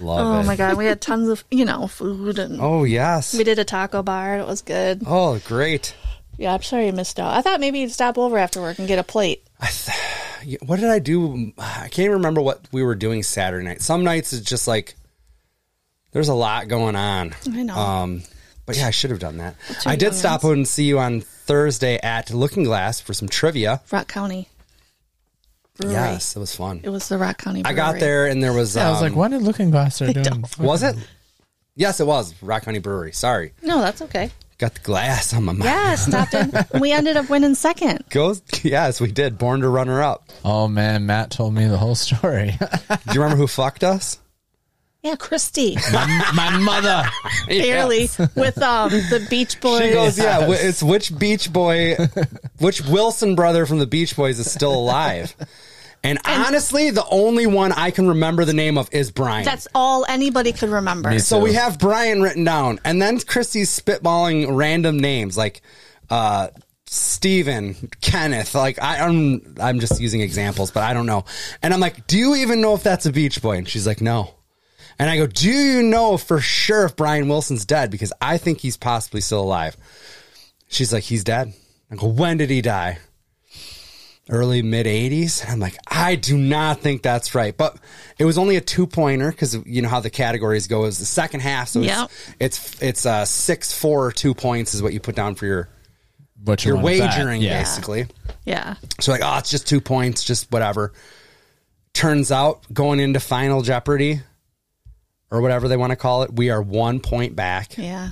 Love 0.00 0.20
it. 0.20 0.36
Oh 0.36 0.40
it. 0.40 0.46
my 0.46 0.56
god, 0.56 0.76
we 0.76 0.86
had 0.86 1.00
tons 1.00 1.28
of 1.28 1.44
you 1.50 1.64
know 1.64 1.86
food 1.88 2.38
and 2.38 2.60
Oh 2.60 2.84
yes. 2.84 3.34
we 3.36 3.44
did 3.44 3.58
a 3.58 3.64
taco 3.64 4.02
bar. 4.02 4.38
It 4.38 4.46
was 4.46 4.62
good. 4.62 5.02
Oh 5.06 5.38
great. 5.46 5.94
Yeah, 6.38 6.52
I'm 6.52 6.62
sorry 6.62 6.86
you 6.86 6.92
missed 6.92 7.18
out. 7.18 7.32
I 7.34 7.40
thought 7.40 7.60
maybe 7.60 7.78
you'd 7.80 7.90
stop 7.92 8.18
over 8.18 8.36
after 8.36 8.60
work 8.60 8.78
and 8.78 8.86
get 8.86 8.98
a 8.98 9.02
plate. 9.02 9.45
What 10.62 10.78
did 10.78 10.90
I 10.90 10.98
do? 11.00 11.52
I 11.58 11.88
can't 11.88 12.00
even 12.00 12.12
remember 12.12 12.40
what 12.40 12.60
we 12.70 12.82
were 12.82 12.94
doing 12.94 13.22
Saturday 13.22 13.64
night. 13.64 13.82
Some 13.82 14.04
nights 14.04 14.32
it's 14.32 14.48
just 14.48 14.68
like 14.68 14.94
there's 16.12 16.28
a 16.28 16.34
lot 16.34 16.68
going 16.68 16.94
on. 16.94 17.34
I 17.52 17.62
know. 17.62 17.74
Um, 17.74 18.22
but 18.64 18.76
yeah, 18.76 18.86
I 18.86 18.90
should 18.90 19.10
have 19.10 19.18
done 19.18 19.38
that. 19.38 19.56
I 19.84 19.96
did 19.96 20.12
youngins. 20.12 20.14
stop 20.14 20.44
and 20.44 20.66
see 20.68 20.84
you 20.84 20.98
on 20.98 21.20
Thursday 21.20 21.98
at 22.02 22.30
Looking 22.32 22.64
Glass 22.64 23.00
for 23.00 23.12
some 23.12 23.28
trivia. 23.28 23.80
Rock 23.90 24.08
County 24.08 24.48
Brewery. 25.78 25.94
Yes, 25.94 26.36
it 26.36 26.40
was 26.40 26.54
fun. 26.54 26.80
It 26.82 26.90
was 26.90 27.08
the 27.08 27.18
Rock 27.18 27.38
County 27.38 27.62
I 27.64 27.72
got 27.72 27.98
there 27.98 28.26
and 28.26 28.42
there 28.42 28.52
was. 28.52 28.76
Yeah, 28.76 28.88
I 28.88 28.90
was 28.90 29.00
like, 29.02 29.12
um, 29.12 29.18
when 29.18 29.30
did 29.32 29.42
Looking 29.42 29.70
Glass 29.70 29.96
start 29.96 30.14
doing? 30.14 30.24
don't. 30.24 30.58
Was 30.58 30.82
it? 30.82 30.96
Yes, 31.74 32.00
it 32.00 32.06
was 32.06 32.34
Rock 32.42 32.62
County 32.64 32.78
Brewery. 32.78 33.12
Sorry, 33.12 33.52
No, 33.62 33.80
that's 33.80 34.00
okay. 34.02 34.30
Got 34.58 34.74
the 34.74 34.80
glass 34.80 35.32
on 35.34 35.44
my 35.44 35.52
mouth. 35.52 35.64
Yeah, 35.66 35.94
stopped 35.96 36.34
in. 36.34 36.80
we 36.80 36.92
ended 36.92 37.16
up 37.16 37.28
winning 37.30 37.54
second. 37.54 38.04
Goes. 38.10 38.42
Yes, 38.62 39.00
we 39.00 39.10
did. 39.12 39.38
Born 39.38 39.60
to 39.60 39.68
runner 39.68 40.02
up. 40.02 40.30
Oh 40.44 40.68
man, 40.68 41.06
Matt 41.06 41.30
told 41.30 41.54
me 41.54 41.66
the 41.66 41.76
whole 41.78 41.94
story. 41.94 42.56
Do 42.88 43.14
you 43.14 43.20
remember 43.22 43.36
who 43.36 43.46
fucked 43.46 43.84
us? 43.84 44.18
Yeah, 45.02 45.14
Christy. 45.14 45.76
my, 45.92 46.30
my 46.34 46.58
mother. 46.58 47.04
Barely. 47.48 48.08
With 48.34 48.60
um 48.60 48.90
the 48.90 49.24
Beach 49.30 49.60
Boys. 49.60 49.82
She 49.82 49.90
goes, 49.92 50.18
yeah. 50.18 50.44
wh- 50.46 50.50
It's 50.64 50.82
which 50.82 51.16
Beach 51.16 51.52
Boy, 51.52 51.96
which 52.58 52.80
Wilson 52.82 53.36
brother 53.36 53.66
from 53.66 53.78
the 53.78 53.86
Beach 53.86 54.16
Boys 54.16 54.40
is 54.40 54.50
still 54.50 54.74
alive. 54.74 55.32
And 56.02 56.20
honestly, 56.24 56.90
the 56.90 57.04
only 57.06 57.46
one 57.46 57.72
I 57.72 57.90
can 57.90 58.08
remember 58.08 58.44
the 58.44 58.54
name 58.54 58.78
of 58.78 58.88
is 58.92 59.10
Brian. 59.10 59.44
That's 59.44 59.66
all 59.74 60.04
anybody 60.08 60.52
could 60.52 60.70
remember. 60.70 61.18
So 61.18 61.40
we 61.40 61.54
have 61.54 61.78
Brian 61.78 62.22
written 62.22 62.44
down, 62.44 62.78
and 62.84 63.02
then 63.02 63.18
Christy's 63.20 63.76
spitballing 63.76 64.56
random 64.56 64.98
names 64.98 65.36
like 65.36 65.62
uh, 66.08 66.48
Steven, 66.86 67.74
Kenneth. 68.00 68.54
Like 68.54 68.80
I, 68.80 69.00
I'm, 69.00 69.56
I'm 69.60 69.80
just 69.80 70.00
using 70.00 70.20
examples, 70.20 70.70
but 70.70 70.84
I 70.84 70.92
don't 70.94 71.06
know. 71.06 71.24
And 71.62 71.74
I'm 71.74 71.80
like, 71.80 72.06
do 72.06 72.18
you 72.18 72.36
even 72.36 72.60
know 72.60 72.74
if 72.74 72.82
that's 72.82 73.06
a 73.06 73.12
Beach 73.12 73.42
Boy? 73.42 73.56
And 73.56 73.68
she's 73.68 73.86
like, 73.86 74.00
no. 74.00 74.34
And 74.98 75.10
I 75.10 75.16
go, 75.16 75.26
do 75.26 75.50
you 75.50 75.82
know 75.82 76.16
for 76.16 76.40
sure 76.40 76.84
if 76.84 76.96
Brian 76.96 77.28
Wilson's 77.28 77.66
dead? 77.66 77.90
Because 77.90 78.12
I 78.20 78.38
think 78.38 78.60
he's 78.60 78.76
possibly 78.76 79.20
still 79.20 79.42
alive. 79.42 79.76
She's 80.68 80.92
like, 80.92 81.02
he's 81.02 81.24
dead. 81.24 81.52
I 81.90 81.96
go, 81.96 82.06
when 82.06 82.38
did 82.38 82.50
he 82.50 82.62
die? 82.62 82.98
Early 84.28 84.62
mid 84.62 84.86
80s. 84.86 85.42
And 85.42 85.52
I'm 85.52 85.60
like, 85.60 85.76
I 85.86 86.16
do 86.16 86.36
not 86.36 86.80
think 86.80 87.02
that's 87.02 87.34
right. 87.34 87.56
But 87.56 87.76
it 88.18 88.24
was 88.24 88.38
only 88.38 88.56
a 88.56 88.60
two 88.60 88.86
pointer 88.86 89.30
because 89.30 89.54
you 89.66 89.82
know 89.82 89.88
how 89.88 90.00
the 90.00 90.10
categories 90.10 90.66
go 90.66 90.84
is 90.86 90.98
the 90.98 91.04
second 91.04 91.40
half. 91.40 91.68
So 91.68 91.80
Yep. 91.80 92.10
it's, 92.40 92.72
it's, 92.72 92.82
it's 92.82 93.06
uh, 93.06 93.24
six, 93.24 93.72
four, 93.72 94.06
or 94.06 94.12
two 94.12 94.34
points 94.34 94.74
is 94.74 94.82
what 94.82 94.92
you 94.92 94.98
put 95.00 95.14
down 95.14 95.36
for 95.36 95.46
your, 95.46 95.68
What 96.44 96.64
your 96.64 96.74
one 96.76 96.92
is 96.92 96.98
that? 96.98 97.16
wagering, 97.16 97.40
Yeah. 97.42 97.60
basically. 97.60 98.06
yeah. 98.44 98.74
So 99.00 99.12
like, 99.12 99.20
oh, 99.24 99.38
it's 99.38 99.50
just 99.50 99.68
two 99.68 99.80
points, 99.80 100.24
just 100.24 100.50
whatever. 100.50 100.92
Turns 101.94 102.32
out 102.32 102.60
going 102.72 102.98
into 103.00 103.20
Final 103.20 103.62
Jeopardy 103.62 104.20
or 105.30 105.40
whatever 105.40 105.68
they 105.68 105.76
want 105.76 105.90
to 105.90 105.96
call 105.96 106.24
it, 106.24 106.32
we 106.32 106.50
are 106.50 106.60
one 106.60 106.98
point 107.00 107.34
back 107.36 107.78
Yeah. 107.78 108.10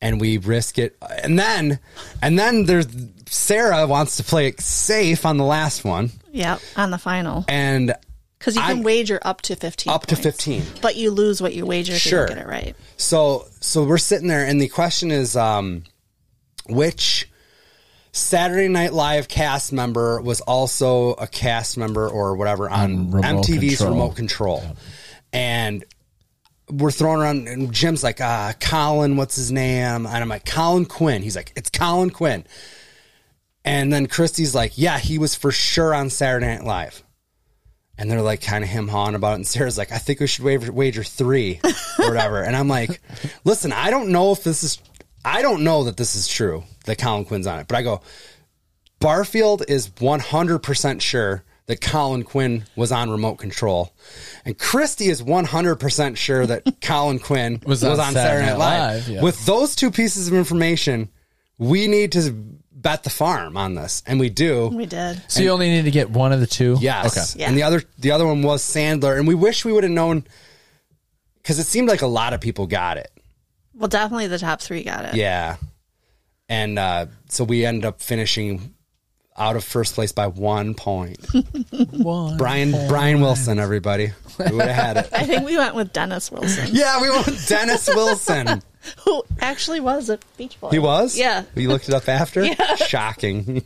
and 0.00 0.20
we 0.20 0.38
risk 0.38 0.78
it. 0.78 0.96
And 1.22 1.38
then, 1.38 1.78
and 2.20 2.38
then 2.38 2.64
there's 2.66 2.86
Sarah 3.30 3.86
wants 3.86 4.16
to 4.18 4.24
play 4.24 4.48
it 4.48 4.60
safe 4.60 5.24
on 5.26 5.36
the 5.36 5.44
last 5.44 5.84
one 5.84 6.10
Yep. 6.32 6.60
On 6.76 6.90
the 6.90 6.98
final. 6.98 7.44
and 7.48 7.94
Because 8.38 8.54
you 8.56 8.60
can 8.62 8.70
I'm- 8.70 8.82
wager 8.82 9.18
up 9.22 9.42
to 9.42 9.56
15. 9.56 9.92
up 9.92 10.06
to 10.06 10.16
15. 10.16 10.62
But 10.80 10.96
you 10.96 11.10
lose 11.10 11.40
what 11.42 11.54
you 11.54 11.66
wager 11.66 11.94
if 11.94 12.00
Sure. 12.00 12.22
you 12.22 12.26
don't 12.28 12.36
get 12.36 12.44
it 12.46 12.48
right. 12.48 12.76
So, 12.96 13.46
so 13.60 13.84
we're 13.84 13.98
sitting 13.98 14.28
there 14.28 14.44
and 14.44 14.60
the 14.60 14.68
question 14.68 15.10
is, 15.10 15.34
um, 15.36 15.84
which 16.68 17.28
Saturday 18.12 18.68
Night 18.68 18.92
Live 18.92 19.28
cast 19.28 19.72
member 19.72 20.20
was 20.20 20.40
also 20.42 21.10
a 21.14 21.26
cast 21.26 21.76
member 21.76 22.08
or 22.08 22.36
whatever 22.36 22.68
on, 22.68 22.80
On 22.92 23.10
remote 23.10 23.44
MTV's 23.46 23.76
control. 23.78 23.90
remote 23.90 24.16
control. 24.16 24.76
And 25.32 25.84
we're 26.70 26.90
throwing 26.90 27.20
around, 27.20 27.48
and 27.48 27.72
Jim's 27.72 28.02
like, 28.02 28.20
ah, 28.20 28.52
Colin, 28.60 29.16
what's 29.16 29.36
his 29.36 29.50
name? 29.52 30.06
And 30.06 30.16
I'm 30.16 30.28
like, 30.28 30.44
Colin 30.44 30.84
Quinn. 30.84 31.22
He's 31.22 31.36
like, 31.36 31.52
it's 31.56 31.70
Colin 31.70 32.10
Quinn. 32.10 32.44
And 33.68 33.92
then 33.92 34.06
Christy's 34.06 34.54
like, 34.54 34.72
yeah, 34.76 34.98
he 34.98 35.18
was 35.18 35.34
for 35.34 35.52
sure 35.52 35.94
on 35.94 36.08
Saturday 36.10 36.46
Night 36.46 36.64
Live. 36.64 37.02
And 37.98 38.10
they're 38.10 38.22
like 38.22 38.40
kind 38.40 38.64
of 38.64 38.70
him 38.70 38.88
hawing 38.88 39.14
about 39.14 39.32
it. 39.32 39.36
And 39.36 39.46
Sarah's 39.46 39.76
like, 39.76 39.92
I 39.92 39.98
think 39.98 40.20
we 40.20 40.26
should 40.26 40.44
wager, 40.44 40.72
wager 40.72 41.04
three 41.04 41.60
or 41.98 42.06
whatever. 42.08 42.42
and 42.42 42.56
I'm 42.56 42.68
like, 42.68 43.00
listen, 43.44 43.72
I 43.72 43.90
don't 43.90 44.08
know 44.10 44.32
if 44.32 44.42
this 44.44 44.62
is, 44.62 44.78
I 45.24 45.42
don't 45.42 45.64
know 45.64 45.84
that 45.84 45.96
this 45.96 46.14
is 46.14 46.28
true 46.28 46.62
that 46.86 46.98
Colin 46.98 47.24
Quinn's 47.24 47.46
on 47.46 47.58
it. 47.58 47.68
But 47.68 47.76
I 47.76 47.82
go, 47.82 48.00
Barfield 49.00 49.64
is 49.68 49.88
100% 49.88 51.00
sure 51.00 51.44
that 51.66 51.80
Colin 51.82 52.22
Quinn 52.22 52.64
was 52.76 52.90
on 52.90 53.10
remote 53.10 53.36
control. 53.36 53.92
And 54.46 54.58
Christy 54.58 55.08
is 55.08 55.20
100% 55.22 56.16
sure 56.16 56.46
that 56.46 56.80
Colin 56.80 57.18
Quinn 57.18 57.60
was, 57.66 57.84
Was 57.84 57.98
on 57.98 58.06
on 58.06 58.12
Saturday 58.14 58.46
Night 58.46 58.58
Live. 58.58 58.80
Live, 58.80 59.08
yeah. 59.08 59.22
With 59.22 59.44
those 59.44 59.76
two 59.76 59.90
pieces 59.90 60.28
of 60.28 60.34
information, 60.34 61.10
we 61.58 61.88
need 61.88 62.12
to 62.12 62.30
bet 62.72 63.02
the 63.02 63.10
farm 63.10 63.56
on 63.56 63.74
this. 63.74 64.02
And 64.06 64.20
we 64.20 64.30
do. 64.30 64.68
We 64.68 64.86
did. 64.86 65.20
So 65.28 65.42
you 65.42 65.50
only 65.50 65.68
need 65.68 65.84
to 65.84 65.90
get 65.90 66.10
one 66.10 66.32
of 66.32 66.40
the 66.40 66.46
two. 66.46 66.76
Yes. 66.80 67.36
Okay. 67.36 67.42
Yeah. 67.42 67.48
And 67.48 67.56
the 67.56 67.64
other 67.64 67.82
the 67.98 68.12
other 68.12 68.26
one 68.26 68.42
was 68.42 68.62
Sandler. 68.62 69.18
And 69.18 69.26
we 69.26 69.34
wish 69.34 69.64
we 69.64 69.72
would 69.72 69.84
have 69.84 69.92
known 69.92 70.24
because 71.42 71.58
it 71.58 71.64
seemed 71.64 71.88
like 71.88 72.02
a 72.02 72.06
lot 72.06 72.32
of 72.32 72.40
people 72.40 72.66
got 72.66 72.96
it. 72.96 73.10
Well, 73.74 73.88
definitely 73.88 74.26
the 74.28 74.38
top 74.38 74.60
three 74.60 74.84
got 74.84 75.04
it. 75.04 75.14
Yeah. 75.14 75.56
And 76.48 76.78
uh, 76.78 77.06
so 77.28 77.44
we 77.44 77.64
ended 77.64 77.84
up 77.84 78.00
finishing 78.00 78.74
out 79.38 79.56
of 79.56 79.64
first 79.64 79.94
place 79.94 80.12
by 80.12 80.26
one 80.26 80.74
point. 80.74 81.24
One. 81.92 82.36
Brian 82.36 82.72
Brian 82.88 83.20
Wilson, 83.20 83.58
everybody. 83.58 84.12
We 84.38 84.52
would 84.56 84.66
have 84.66 84.74
had 84.84 84.96
it. 84.98 85.08
I 85.12 85.24
think 85.24 85.44
we 85.46 85.56
went 85.56 85.74
with 85.74 85.92
Dennis 85.92 86.30
Wilson, 86.30 86.68
Yeah, 86.72 87.00
we 87.00 87.10
went 87.10 87.26
with 87.26 87.46
Dennis 87.48 87.88
Wilson. 87.94 88.62
who 89.04 89.22
actually 89.40 89.80
was 89.80 90.08
a 90.10 90.18
Beach 90.36 90.58
Boy. 90.60 90.70
He 90.70 90.78
was? 90.78 91.18
Yeah. 91.18 91.44
You 91.54 91.68
looked 91.68 91.88
it 91.88 91.94
up 91.94 92.08
after? 92.08 92.44
Yeah. 92.44 92.74
Shocking. 92.76 93.62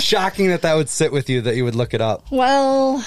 Shocking 0.00 0.48
that 0.48 0.62
that 0.62 0.74
would 0.76 0.88
sit 0.88 1.12
with 1.12 1.28
you, 1.28 1.42
that 1.42 1.56
you 1.56 1.64
would 1.64 1.74
look 1.74 1.94
it 1.94 2.00
up. 2.00 2.30
Well, 2.30 3.04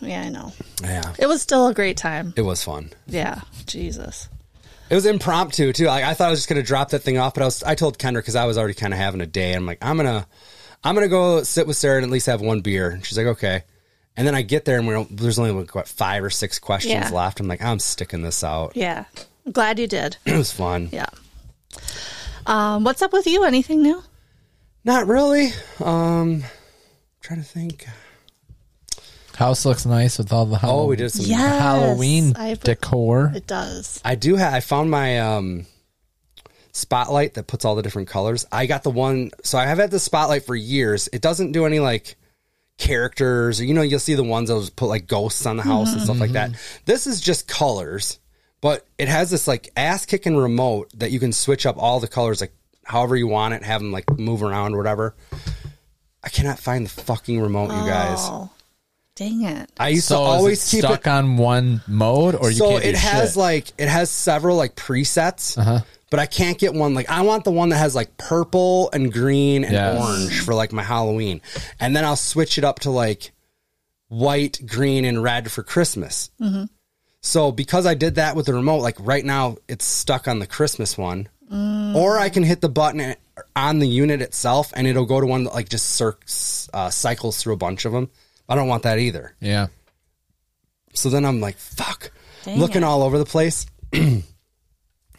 yeah, 0.00 0.22
I 0.22 0.28
know. 0.28 0.52
Yeah. 0.82 1.12
It 1.18 1.26
was 1.26 1.42
still 1.42 1.66
a 1.68 1.74
great 1.74 1.96
time. 1.96 2.32
It 2.36 2.42
was 2.42 2.62
fun. 2.62 2.90
Yeah. 3.06 3.40
Jesus. 3.66 4.28
It 4.90 4.94
was 4.94 5.04
impromptu 5.06 5.72
too. 5.72 5.86
Like 5.86 6.04
I 6.04 6.14
thought 6.14 6.28
I 6.28 6.30
was 6.30 6.38
just 6.40 6.48
gonna 6.48 6.62
drop 6.62 6.90
that 6.90 7.00
thing 7.00 7.18
off, 7.18 7.34
but 7.34 7.42
I 7.42 7.46
was 7.46 7.62
I 7.62 7.74
told 7.74 7.98
Kendra 7.98 8.14
because 8.14 8.36
I 8.36 8.46
was 8.46 8.56
already 8.56 8.74
kind 8.74 8.94
of 8.94 8.98
having 8.98 9.20
a 9.20 9.26
day. 9.26 9.52
I'm 9.52 9.66
like, 9.66 9.78
I'm 9.82 9.96
gonna 9.98 10.26
I'm 10.84 10.94
gonna 10.94 11.08
go 11.08 11.42
sit 11.42 11.66
with 11.66 11.76
Sarah 11.76 11.96
and 11.96 12.04
at 12.04 12.10
least 12.10 12.26
have 12.26 12.40
one 12.40 12.60
beer. 12.60 12.90
And 12.90 13.04
she's 13.04 13.18
like, 13.18 13.26
okay. 13.28 13.64
And 14.16 14.26
then 14.26 14.34
I 14.34 14.42
get 14.42 14.64
there 14.64 14.78
and 14.78 14.86
we're 14.86 15.04
there's 15.10 15.38
only 15.38 15.52
like 15.52 15.74
what 15.74 15.86
five 15.88 16.24
or 16.24 16.30
six 16.30 16.58
questions 16.58 16.92
Yeah. 16.94 17.10
left. 17.10 17.40
I'm 17.40 17.46
like, 17.48 17.62
I'm 17.62 17.78
sticking 17.78 18.22
this 18.22 18.42
out. 18.42 18.72
Yeah. 18.76 19.04
I'm 19.46 19.52
glad 19.52 19.78
you 19.78 19.86
did. 19.86 20.16
It 20.26 20.36
was 20.36 20.52
fun. 20.52 20.88
Yeah. 20.92 21.06
Um, 22.46 22.84
what's 22.84 23.02
up 23.02 23.12
with 23.12 23.26
you? 23.26 23.44
Anything 23.44 23.82
new? 23.82 24.02
Not 24.84 25.06
really. 25.06 25.50
Um, 25.84 26.44
trying 27.20 27.40
to 27.40 27.46
think. 27.46 27.86
House 29.36 29.64
looks 29.64 29.86
nice 29.86 30.18
with 30.18 30.32
all 30.32 30.46
the 30.46 30.58
Halloween, 30.58 30.84
Oh, 30.84 30.88
we 30.88 30.96
did 30.96 31.10
some. 31.12 31.26
Yes. 31.26 31.60
Halloween 31.60 32.34
I- 32.36 32.54
decor. 32.54 33.32
It 33.34 33.46
does. 33.46 34.00
I 34.04 34.14
do 34.16 34.34
have. 34.36 34.52
I 34.52 34.60
found 34.60 34.90
my 34.90 35.20
um 35.20 35.66
spotlight 36.78 37.34
that 37.34 37.46
puts 37.46 37.64
all 37.64 37.74
the 37.74 37.82
different 37.82 38.08
colors. 38.08 38.46
I 38.50 38.66
got 38.66 38.82
the 38.82 38.90
one. 38.90 39.30
So 39.42 39.58
I 39.58 39.66
have 39.66 39.78
had 39.78 39.90
the 39.90 39.98
spotlight 39.98 40.44
for 40.46 40.56
years. 40.56 41.08
It 41.12 41.20
doesn't 41.22 41.52
do 41.52 41.66
any 41.66 41.80
like 41.80 42.16
characters 42.78 43.60
or 43.60 43.64
you 43.64 43.74
know 43.74 43.82
you'll 43.82 43.98
see 43.98 44.14
the 44.14 44.22
ones 44.24 44.48
that 44.48 44.58
just 44.60 44.76
put 44.76 44.86
like 44.86 45.06
ghosts 45.08 45.44
on 45.46 45.56
the 45.56 45.62
house 45.62 45.92
and 45.92 46.00
stuff 46.02 46.20
like 46.20 46.32
that. 46.32 46.52
This 46.84 47.06
is 47.06 47.20
just 47.20 47.48
colors, 47.48 48.18
but 48.60 48.86
it 48.98 49.08
has 49.08 49.30
this 49.30 49.48
like 49.48 49.68
ass 49.76 50.06
kicking 50.06 50.36
remote 50.36 50.90
that 50.96 51.10
you 51.10 51.18
can 51.20 51.32
switch 51.32 51.66
up 51.66 51.76
all 51.76 52.00
the 52.00 52.08
colors 52.08 52.40
like 52.40 52.52
however 52.84 53.16
you 53.16 53.26
want 53.26 53.54
it, 53.54 53.62
have 53.64 53.80
them 53.80 53.92
like 53.92 54.08
move 54.18 54.42
around 54.42 54.74
or 54.74 54.78
whatever. 54.78 55.14
I 56.22 56.28
cannot 56.28 56.58
find 56.58 56.86
the 56.86 56.90
fucking 56.90 57.40
remote, 57.40 57.70
you 57.70 57.88
guys. 57.90 58.18
Oh, 58.20 58.50
dang 59.16 59.42
it. 59.42 59.70
I 59.78 59.88
used 59.90 60.06
So 60.06 60.16
to 60.16 60.22
is 60.22 60.28
always 60.28 60.66
it 60.68 60.70
keep 60.76 60.84
stuck 60.84 61.00
it 61.06 61.10
on 61.10 61.36
one 61.36 61.82
mode, 61.88 62.34
or 62.36 62.50
you 62.50 62.56
so 62.58 62.70
can't 62.70 62.82
do 62.82 62.88
it 62.90 62.94
has 62.96 63.30
shit? 63.30 63.36
like 63.36 63.66
it 63.78 63.88
has 63.88 64.08
several 64.10 64.56
like 64.56 64.74
presets 64.76 65.58
Uh-huh. 65.58 65.80
But 66.10 66.18
i 66.20 66.26
can't 66.26 66.58
get 66.58 66.72
one 66.74 66.94
like 66.94 67.08
i 67.10 67.20
want 67.22 67.44
the 67.44 67.50
one 67.50 67.68
that 67.70 67.76
has 67.78 67.94
like 67.94 68.16
purple 68.16 68.90
and 68.92 69.12
green 69.12 69.64
and 69.64 69.72
Yes. 69.72 70.00
orange 70.02 70.40
for 70.44 70.54
like 70.54 70.72
my 70.72 70.82
halloween 70.82 71.40
and 71.80 71.94
then 71.96 72.04
i'll 72.04 72.16
switch 72.16 72.58
it 72.58 72.64
up 72.64 72.80
to 72.80 72.90
like 72.90 73.32
white 74.08 74.60
green 74.66 75.04
and 75.04 75.22
red 75.22 75.50
for 75.52 75.62
christmas 75.62 76.30
Mm-hmm. 76.40 76.64
so 77.20 77.52
because 77.52 77.84
i 77.86 77.94
did 77.94 78.14
that 78.16 78.36
with 78.36 78.46
the 78.46 78.54
remote 78.54 78.78
like 78.78 78.96
right 79.00 79.24
now 79.24 79.56
it's 79.68 79.84
stuck 79.84 80.28
on 80.28 80.38
the 80.38 80.46
christmas 80.46 80.96
one 80.98 81.28
Mm. 81.50 81.94
or 81.94 82.18
i 82.18 82.28
can 82.28 82.42
hit 82.42 82.60
the 82.60 82.68
button 82.68 83.14
on 83.56 83.78
the 83.78 83.88
unit 83.88 84.20
itself 84.20 84.70
and 84.76 84.86
it'll 84.86 85.06
go 85.06 85.18
to 85.18 85.26
one 85.26 85.44
that 85.44 85.54
like 85.54 85.70
just 85.70 85.98
circs, 85.98 86.68
uh, 86.74 86.90
cycles 86.90 87.38
through 87.42 87.54
a 87.54 87.56
bunch 87.56 87.86
of 87.86 87.92
them 87.92 88.10
i 88.50 88.54
don't 88.54 88.68
want 88.68 88.82
that 88.82 88.98
either 88.98 89.34
yeah. 89.40 89.68
so 90.92 91.08
then 91.08 91.24
I'm 91.24 91.40
like, 91.40 91.56
fuck, 91.56 92.10
Dang 92.44 92.58
looking 92.58 92.82
it. 92.82 92.84
all 92.84 93.02
over 93.02 93.16
the 93.18 93.24
place. 93.24 93.64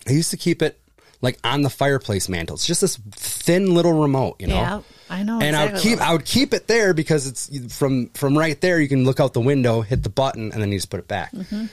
I 0.09 0.13
used 0.13 0.31
to 0.31 0.37
keep 0.37 0.61
it 0.61 0.79
like 1.21 1.37
on 1.43 1.61
the 1.61 1.69
fireplace 1.69 2.29
mantle. 2.29 2.55
It's 2.55 2.65
just 2.65 2.81
this 2.81 2.97
thin 3.11 3.73
little 3.73 3.93
remote, 3.93 4.37
you 4.39 4.47
know. 4.47 4.55
Yeah, 4.55 4.81
I 5.09 5.23
know. 5.23 5.39
And 5.41 5.55
I 5.55 5.65
would 5.65 5.81
keep 5.81 5.99
I 5.99 6.13
would 6.13 6.25
keep 6.25 6.53
it 6.53 6.67
there 6.67 6.93
because 6.93 7.27
it's 7.27 7.77
from 7.77 8.07
from 8.09 8.37
right 8.37 8.59
there. 8.61 8.79
You 8.79 8.87
can 8.87 9.05
look 9.05 9.19
out 9.19 9.33
the 9.33 9.41
window, 9.41 9.81
hit 9.81 10.03
the 10.03 10.09
button, 10.09 10.51
and 10.51 10.61
then 10.61 10.71
you 10.71 10.77
just 10.77 10.89
put 10.89 10.99
it 10.99 11.07
back. 11.07 11.31
Mm-hmm. 11.31 11.65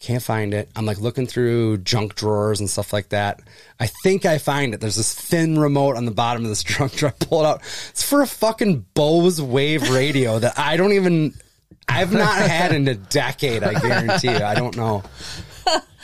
Can't 0.00 0.22
find 0.22 0.52
it. 0.52 0.68
I'm 0.76 0.84
like 0.84 1.00
looking 1.00 1.26
through 1.26 1.78
junk 1.78 2.14
drawers 2.14 2.60
and 2.60 2.68
stuff 2.68 2.92
like 2.92 3.10
that. 3.10 3.40
I 3.80 3.86
think 3.86 4.26
I 4.26 4.36
find 4.38 4.74
it. 4.74 4.80
There's 4.80 4.96
this 4.96 5.14
thin 5.14 5.58
remote 5.58 5.96
on 5.96 6.04
the 6.04 6.10
bottom 6.10 6.42
of 6.42 6.48
this 6.50 6.62
junk 6.64 6.92
drawer. 6.92 7.14
I 7.18 7.24
pull 7.24 7.40
it 7.40 7.46
out. 7.46 7.60
It's 7.90 8.02
for 8.02 8.20
a 8.20 8.26
fucking 8.26 8.86
Bose 8.94 9.40
Wave 9.40 9.88
radio 9.90 10.38
that 10.38 10.58
I 10.58 10.76
don't 10.76 10.92
even. 10.92 11.34
I've 11.86 12.12
not 12.14 12.38
had 12.38 12.72
in 12.72 12.88
a 12.88 12.94
decade. 12.94 13.62
I 13.62 13.78
guarantee 13.78 14.30
you. 14.30 14.42
I 14.42 14.54
don't 14.54 14.74
know. 14.74 15.02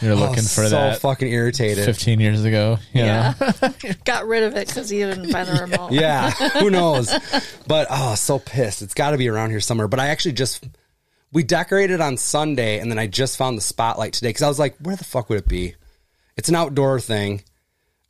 You're 0.01 0.13
Oh, 0.13 0.17
looking 0.17 0.37
for 0.43 0.65
so 0.65 0.69
that 0.71 0.95
So 0.95 1.01
fucking 1.01 1.29
irritated. 1.29 1.85
15 1.85 2.21
years 2.21 2.45
ago. 2.45 2.79
you 2.93 3.03
Yeah. 3.03 3.35
Got 4.05 4.27
rid 4.27 4.43
of 4.45 4.57
it 4.57 4.69
because 4.69 4.89
he 4.89 4.99
didn't 4.99 5.31
find 5.31 5.49
the 5.49 5.61
remote. 5.61 5.93
Yeah, 5.93 6.31
who 6.31 6.71
knows? 6.71 7.13
But 7.67 7.87
oh, 7.91 8.15
so 8.15 8.39
pissed. 8.39 8.83
It's 8.83 8.95
got 8.95 9.11
to 9.11 9.19
be 9.19 9.29
around 9.29 9.51
here 9.51 9.61
somewhere. 9.61 9.89
But 9.89 10.01
I 10.01 10.09
actually 10.09 10.33
just 10.33 10.65
we 11.33 11.43
decorated 11.43 12.01
on 12.01 12.17
Sunday, 12.17 12.79
and 12.81 12.91
then 12.91 12.99
I 12.99 13.07
just 13.07 13.37
found 13.37 13.57
the 13.57 13.63
spotlight 13.63 14.15
today 14.15 14.31
because 14.31 14.43
I 14.43 14.49
was 14.49 14.59
like, 14.59 14.77
where 14.79 14.97
the 14.97 15.05
fuck 15.05 15.29
would 15.29 15.39
it 15.39 15.49
be? 15.49 15.75
It's 16.37 16.49
an 16.49 16.55
outdoor 16.57 16.99
thing. 17.01 17.43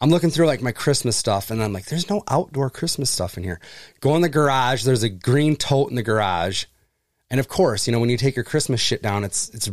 I'm 0.01 0.09
looking 0.11 0.31
through 0.31 0.47
like 0.47 0.63
my 0.63 0.73
Christmas 0.73 1.17
stuff, 1.17 1.51
and 1.51 1.63
I'm 1.63 1.73
like, 1.75 1.85
there's 1.87 2.09
no 2.09 2.23
outdoor 2.29 2.71
Christmas 2.71 3.11
stuff 3.11 3.37
in 3.37 3.43
here. 3.43 3.61
Go 4.01 4.15
in 4.17 4.23
the 4.23 4.29
garage. 4.31 4.85
There's 4.85 5.03
a 5.03 5.11
green 5.11 5.57
tote 5.57 5.91
in 5.91 5.97
the 5.97 6.03
garage, 6.03 6.65
and 7.31 7.39
of 7.41 7.49
course, 7.49 7.87
you 7.87 7.93
know 7.93 8.01
when 8.01 8.09
you 8.09 8.17
take 8.17 8.37
your 8.37 8.45
Christmas 8.45 8.81
shit 8.81 9.03
down, 9.03 9.25
it's 9.25 9.51
it's 9.51 9.71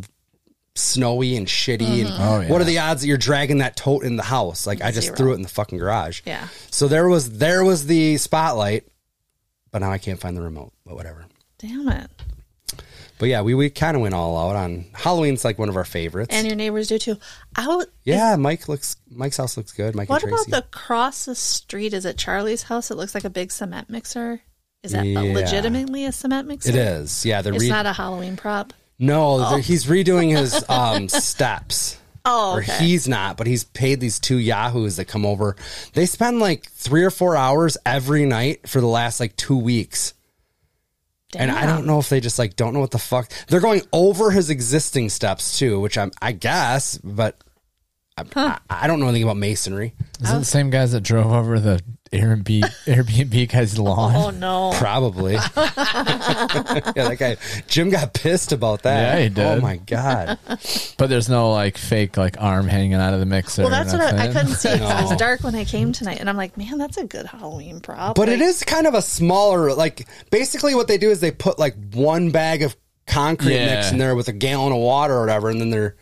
snowy 0.77 1.35
and 1.35 1.47
shitty. 1.47 2.01
And 2.01 2.09
mm-hmm. 2.09 2.21
Oh, 2.21 2.41
yeah. 2.41 2.49
what 2.49 2.61
are 2.61 2.65
the 2.65 2.79
odds 2.79 3.01
that 3.01 3.07
you're 3.07 3.17
dragging 3.17 3.59
that 3.59 3.75
tote 3.75 4.03
in 4.03 4.15
the 4.15 4.23
house? 4.23 4.65
Like 4.67 4.81
I 4.81 4.91
just 4.91 5.07
Zero. 5.07 5.17
threw 5.17 5.31
it 5.33 5.35
in 5.35 5.41
the 5.41 5.49
fucking 5.49 5.77
garage. 5.77 6.21
Yeah. 6.25 6.47
So 6.71 6.87
there 6.87 7.07
was 7.07 7.37
there 7.37 7.63
was 7.63 7.85
the 7.85 8.17
spotlight, 8.17 8.85
but 9.71 9.79
now 9.79 9.91
I 9.91 9.97
can't 9.97 10.19
find 10.19 10.35
the 10.37 10.41
remote. 10.41 10.73
But 10.85 10.95
whatever. 10.95 11.25
Damn 11.57 11.87
it. 11.89 12.09
But 13.19 13.29
yeah, 13.29 13.41
we, 13.41 13.55
we 13.55 13.71
kind 13.71 13.95
of 13.95 14.01
went 14.03 14.13
all 14.13 14.37
out 14.37 14.55
on 14.55 14.85
Halloween's 14.93 15.43
like 15.43 15.57
one 15.57 15.69
of 15.69 15.75
our 15.75 15.83
favorites. 15.83 16.35
And 16.35 16.45
your 16.45 16.55
neighbors 16.55 16.87
do 16.87 16.99
too. 16.99 17.17
I 17.55 17.67
would, 17.67 17.87
yeah, 18.03 18.35
Mike 18.35 18.69
looks 18.69 18.95
Mike's 19.09 19.37
house 19.37 19.57
looks 19.57 19.71
good. 19.71 19.95
Mike 19.95 20.07
What 20.07 20.21
and 20.23 20.31
about 20.31 20.45
the 20.47 20.59
across 20.59 21.25
the 21.25 21.33
street? 21.33 21.93
Is 21.93 22.05
it 22.05 22.17
Charlie's 22.17 22.63
house? 22.63 22.91
It 22.91 22.95
looks 22.95 23.15
like 23.15 23.23
a 23.23 23.29
big 23.31 23.51
cement 23.51 23.89
mixer. 23.89 24.41
Is 24.83 24.91
that 24.91 25.05
Yeah. 25.05 25.21
legitimately 25.33 26.05
a 26.05 26.11
cement 26.11 26.47
mixer? 26.47 26.69
it 26.69 26.75
is. 26.75 27.25
Yeah, 27.25 27.41
the 27.41 27.53
It's 27.53 27.63
re- 27.63 27.69
not 27.69 27.87
a 27.87 27.93
Halloween 27.93 28.37
prop. 28.37 28.71
No, 28.99 29.51
the- 29.51 29.61
he's 29.61 29.85
redoing 29.85 30.35
his 30.37 30.63
um 30.69 31.07
steps. 31.09 31.97
Oh, 32.29 32.55
Or 32.55 32.61
he's 32.61 33.07
not, 33.07 33.37
but 33.37 33.47
he's 33.47 33.63
paid 33.63 34.01
these 34.01 34.19
two 34.19 34.35
yahoos 34.37 34.97
that 34.97 35.05
come 35.05 35.25
over. 35.25 35.55
They 35.93 36.05
spend 36.05 36.39
like 36.41 36.69
three 36.71 37.05
or 37.05 37.09
four 37.09 37.37
hours 37.37 37.77
every 37.85 38.25
night 38.25 38.67
for 38.67 38.81
the 38.81 38.87
last 38.87 39.21
like 39.21 39.37
two 39.37 39.55
weeks. 39.57 40.13
And 41.35 41.49
I 41.49 41.65
don't 41.65 41.85
know 41.85 41.99
if 41.99 42.09
they 42.09 42.19
just 42.19 42.37
like 42.37 42.57
don't 42.57 42.73
know 42.73 42.81
what 42.81 42.91
the 42.91 42.99
fuck 42.99 43.31
they're 43.47 43.61
going 43.61 43.81
over 43.93 44.31
his 44.31 44.49
existing 44.49 45.07
steps 45.09 45.57
too, 45.57 45.79
which 45.79 45.97
I'm 45.97 46.11
I 46.21 46.33
guess, 46.33 46.97
but 46.97 47.41
I, 48.17 48.23
I, 48.35 48.59
I 48.69 48.87
don't 48.87 48.99
know 48.99 49.07
anything 49.07 49.23
about 49.23 49.37
masonry. 49.37 49.93
Is 50.19 50.29
it 50.29 50.39
the 50.39 50.43
same 50.45 50.69
guys 50.69 50.91
that 50.93 51.01
drove 51.01 51.31
over 51.31 51.59
the 51.61 51.81
Airbnb, 52.11 52.61
Airbnb 52.85 53.49
guy's 53.49 53.77
oh, 53.79 53.83
lawn? 53.83 54.15
Oh 54.15 54.29
no. 54.29 54.71
Probably. 54.77 55.33
yeah, 55.33 55.41
that 55.55 57.15
guy 57.19 57.37
Jim 57.67 57.89
got 57.89 58.13
pissed 58.13 58.51
about 58.51 58.83
that. 58.83 59.15
Yeah, 59.15 59.19
he 59.21 59.25
oh, 59.27 59.29
did. 59.29 59.57
Oh 59.59 59.61
my 59.61 59.77
god. 59.77 60.39
But 60.97 61.09
there's 61.09 61.29
no 61.29 61.51
like 61.51 61.77
fake 61.77 62.17
like 62.17 62.41
arm 62.41 62.67
hanging 62.67 62.95
out 62.95 63.13
of 63.13 63.19
the 63.19 63.25
mixer. 63.25 63.61
Well, 63.61 63.71
that's 63.71 63.93
what 63.93 64.01
I, 64.01 64.23
I 64.23 64.27
couldn't 64.27 64.55
see. 64.55 64.69
'cause 64.69 65.03
It 65.03 65.09
was 65.09 65.17
dark 65.17 65.43
when 65.43 65.53
I 65.53 65.63
came 65.63 65.91
tonight, 65.91 66.19
and 66.19 66.27
I'm 66.29 66.37
like, 66.37 66.57
man, 66.57 66.77
that's 66.79 66.97
a 66.97 67.05
good 67.05 67.25
Halloween 67.27 67.79
prop. 67.81 68.15
But 68.15 68.27
Like, 68.29 68.37
it 68.39 68.41
is 68.41 68.63
kind 68.63 68.87
of 68.87 68.93
a 68.95 69.01
smaller 69.01 69.73
like 69.73 70.07
basically 70.31 70.73
what 70.75 70.87
they 70.87 70.97
do 70.97 71.11
is 71.11 71.19
they 71.19 71.31
put 71.31 71.59
like 71.59 71.75
one 71.93 72.31
bag 72.31 72.63
of 72.63 72.75
concrete 73.05 73.53
Yeah. 73.55 73.75
mix 73.75 73.91
in 73.91 73.97
there 73.99 74.15
with 74.15 74.27
a 74.27 74.33
gallon 74.33 74.71
of 74.73 74.79
water 74.79 75.13
or 75.15 75.21
whatever, 75.21 75.49
and 75.49 75.61
then 75.61 75.69
they're 75.69 75.95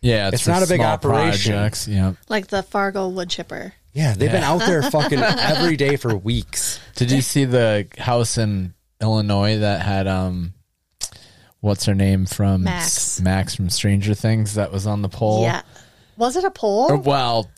Yeah, 0.00 0.28
it's, 0.28 0.34
It's 0.36 0.42
for 0.44 0.50
not 0.50 0.62
a 0.62 0.66
big 0.66 0.80
operation. 0.80 1.52
Projects. 1.52 1.86
Yeah. 1.86 2.14
like 2.28 2.48
the 2.48 2.62
Fargo 2.64 3.08
wood 3.08 3.30
chipper. 3.30 3.72
Yeah, 3.92 4.14
they've 4.14 4.30
been 4.30 4.42
Yeah. 4.42 4.50
out 4.52 4.58
there 4.60 4.82
fucking 4.82 5.18
every 5.20 5.76
day 5.76 5.96
for 5.96 6.14
weeks. 6.16 6.78
Did 6.96 7.10
you 7.10 7.20
see 7.22 7.44
the 7.44 7.86
house 7.98 8.38
in 8.38 8.74
Illinois 9.00 9.58
that 9.58 9.82
had 9.82 10.06
um, 10.06 10.54
what's 11.60 11.84
her 11.86 11.94
name 11.94 12.26
from 12.26 12.64
Max. 12.64 13.20
Max 13.20 13.54
from 13.54 13.70
Stranger 13.70 14.14
Things 14.14 14.54
that 14.54 14.72
was 14.72 14.86
on 14.86 15.02
the 15.02 15.08
pole? 15.08 15.42
Yeah. 15.42 15.62
Was 16.16 16.36
it 16.36 16.44
a 16.44 16.50
pole? 16.50 16.90
Or, 16.92 16.96
well, 16.96 17.50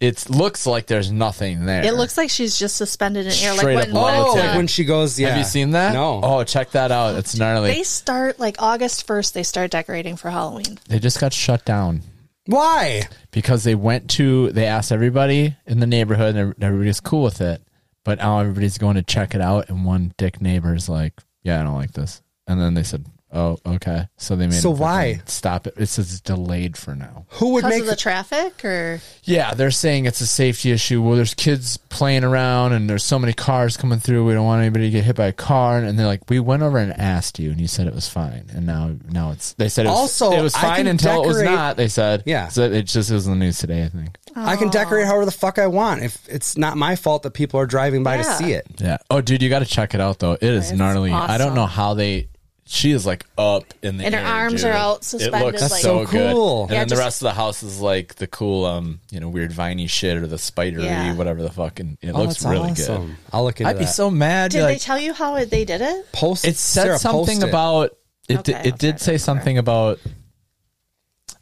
it 0.00 0.28
looks 0.30 0.66
like 0.66 0.86
there's 0.86 1.10
nothing 1.10 1.66
there. 1.66 1.84
It 1.84 1.94
looks 1.94 2.16
like 2.16 2.30
she's 2.30 2.58
just 2.58 2.76
suspended 2.76 3.26
in 3.26 3.32
air. 3.32 3.50
Like 3.52 3.58
Straight 3.60 3.74
when, 3.76 3.88
up 3.90 3.94
when, 3.94 4.14
Oh, 4.14 4.34
levitate. 4.34 4.34
like 4.36 4.50
uh, 4.50 4.56
when 4.56 4.66
she 4.66 4.84
goes, 4.84 5.18
yeah. 5.18 5.28
Have 5.30 5.38
you 5.38 5.44
seen 5.44 5.70
that? 5.72 5.92
No. 5.92 6.20
Oh, 6.22 6.44
check 6.44 6.70
that 6.72 6.90
out. 6.92 7.14
It's 7.16 7.36
gnarly. 7.36 7.70
they 7.72 7.82
start 7.82 8.38
like 8.38 8.56
August 8.60 9.06
first. 9.06 9.34
They 9.34 9.42
start 9.42 9.70
decorating 9.70 10.16
for 10.16 10.30
Halloween. 10.30 10.78
They 10.88 10.98
just 10.98 11.20
got 11.20 11.32
shut 11.32 11.64
down 11.64 12.02
Why? 12.48 13.02
because 13.30 13.64
they 13.64 13.74
went 13.74 14.10
to. 14.10 14.50
They 14.52 14.66
asked 14.66 14.90
everybody 14.92 15.56
in 15.66 15.80
the 15.80 15.86
neighborhood, 15.86 16.34
and 16.34 16.54
everybody's 16.62 17.00
cool 17.00 17.22
with 17.22 17.40
it. 17.40 17.62
But 18.04 18.18
now 18.18 18.40
everybody's 18.40 18.78
going 18.78 18.96
to 18.96 19.02
check 19.02 19.34
it 19.34 19.40
out, 19.40 19.68
and 19.68 19.84
one 19.84 20.12
dick 20.16 20.40
neighbor's 20.40 20.88
like, 20.88 21.12
"Yeah, 21.42 21.60
I 21.60 21.64
don't 21.64 21.74
like 21.74 21.92
this." 21.92 22.22
And 22.46 22.60
then 22.60 22.74
they 22.74 22.82
said, 22.82 23.04
"Oh, 23.32 23.58
okay." 23.66 24.08
So 24.16 24.36
they 24.36 24.46
made 24.46 24.54
So 24.60 24.70
them 24.70 24.78
why? 24.80 25.20
stop 25.26 25.66
it? 25.66 25.74
It 25.76 25.86
says 25.86 26.20
delayed 26.20 26.76
for 26.76 26.94
now. 26.94 27.26
Who 27.30 27.50
would 27.54 27.62
Because 27.64 27.70
make 27.74 27.82
of 27.82 27.88
the 27.88 27.96
traffic, 27.96 28.64
or 28.64 29.00
Yeah, 29.24 29.54
they're 29.54 29.70
saying 29.70 30.06
it's 30.06 30.20
a 30.20 30.26
safety 30.26 30.70
issue. 30.72 31.02
Well, 31.02 31.16
there's 31.16 31.34
kids 31.34 31.76
playing 31.88 32.24
around 32.24 32.72
and 32.72 32.88
there's 32.88 33.04
so 33.04 33.18
many 33.18 33.32
cars 33.32 33.76
coming 33.76 33.98
through. 34.00 34.24
We 34.26 34.32
don't 34.34 34.44
want 34.46 34.60
anybody 34.62 34.86
to 34.86 34.90
get 34.90 35.04
hit 35.04 35.16
by 35.16 35.26
a 35.26 35.32
car. 35.32 35.78
And 35.78 35.98
they're 35.98 36.06
like, 36.06 36.28
we 36.28 36.40
went 36.40 36.62
over 36.62 36.78
and 36.78 36.92
asked 36.98 37.38
you, 37.38 37.50
and 37.50 37.60
you 37.60 37.66
said 37.68 37.86
it 37.86 37.94
was 37.94 38.08
fine. 38.08 38.46
And 38.54 38.66
now, 38.66 38.94
now 39.10 39.32
it's. 39.32 39.52
They 39.54 39.68
said 39.68 39.86
it 39.86 39.90
was, 39.90 39.98
Also, 39.98 40.32
it 40.32 40.42
was 40.42 40.54
I 40.54 40.60
fine 40.60 40.76
can 40.76 40.86
until 40.88 41.22
it 41.24 41.26
was 41.26 41.36
decorate- 41.38 41.54
not. 41.54 41.76
They 41.76 41.88
said, 41.88 42.22
Yeah. 42.26 42.48
So 42.48 42.62
it 42.62 42.82
just 42.84 43.10
was 43.10 43.26
in 43.26 43.32
the 43.38 43.38
news 43.44 43.58
today, 43.58 43.84
I 43.84 43.88
think. 43.88 44.16
I 44.36 44.54
can 44.56 44.68
decorate 44.70 45.04
however 45.06 45.24
the 45.24 45.30
fuck 45.32 45.58
I 45.58 45.66
want. 45.66 46.02
If 46.02 46.26
it's 46.28 46.56
not 46.56 46.76
my 46.76 46.94
fault 46.94 47.24
that 47.24 47.32
people 47.32 47.58
are 47.58 47.66
driving 47.66 48.04
by 48.04 48.18
to 48.18 48.22
Yeah. 48.22 48.34
see 48.36 48.52
it. 48.52 48.66
Yeah. 48.78 48.98
Oh, 49.10 49.20
dude, 49.20 49.42
you 49.42 49.48
got 49.48 49.58
to 49.60 49.64
check 49.66 49.94
it 49.94 50.00
out 50.00 50.20
though. 50.20 50.32
It 50.34 50.42
is 50.44 50.70
It's 50.70 50.78
gnarly. 50.78 51.10
I 51.12 51.38
don't 51.38 51.54
know 51.54 51.66
how 51.66 51.94
they. 51.94 52.28
She 52.70 52.90
is 52.90 53.06
like 53.06 53.24
up 53.38 53.64
in 53.82 53.96
the 53.96 54.04
And 54.04 54.14
her 54.14 54.20
air, 54.20 54.26
arms 54.26 54.60
dude. 54.62 54.70
are 54.70 54.74
out 54.74 55.02
suspended. 55.02 55.54
It 55.54 55.58
suspended, 55.58 55.60
looks 55.60 55.72
like- 55.72 55.82
so, 55.82 55.98
That's 56.00 56.10
so 56.10 56.18
good. 56.18 56.34
cool. 56.34 56.62
And 56.64 56.70
Yeah, 56.72 56.78
then 56.80 56.88
just- 56.88 56.98
the 56.98 57.04
rest 57.04 57.22
of 57.22 57.24
the 57.26 57.32
house 57.32 57.62
is 57.62 57.80
like 57.80 58.16
the 58.16 58.26
cool, 58.26 58.66
um, 58.66 59.00
you 59.10 59.20
know, 59.20 59.28
weird 59.30 59.52
viney 59.52 59.86
shit 59.86 60.18
or 60.18 60.26
the 60.26 60.36
spidery, 60.36 60.84
Yeah. 60.84 61.14
whatever 61.14 61.42
the 61.42 61.50
fucking. 61.50 61.96
It 62.02 62.10
Oh, 62.10 62.22
looks 62.24 62.44
really 62.44 62.70
awesome. 62.72 63.06
good. 63.06 63.16
I'll 63.32 63.44
look 63.44 63.58
into 63.60 63.70
I'd 63.70 63.78
be 63.78 63.86
so 63.86 64.10
mad. 64.10 64.50
did 64.50 64.62
like, 64.64 64.74
they 64.74 64.78
tell 64.84 64.98
you 64.98 65.14
how 65.14 65.36
it, 65.36 65.48
they 65.50 65.64
did 65.64 65.80
it? 65.80 66.12
Post 66.12 66.44
it 66.44 66.56
said 66.58 66.82
Sarah, 66.82 66.98
something 66.98 67.36
post 67.38 67.42
it. 67.46 67.48
about 67.48 67.82
it. 68.28 68.34
Okay, 68.34 68.42
did, 68.42 68.54
I'll 68.56 68.66
it 68.66 68.78
did 68.78 69.00
say 69.00 69.16
something 69.16 69.56
about. 69.56 69.98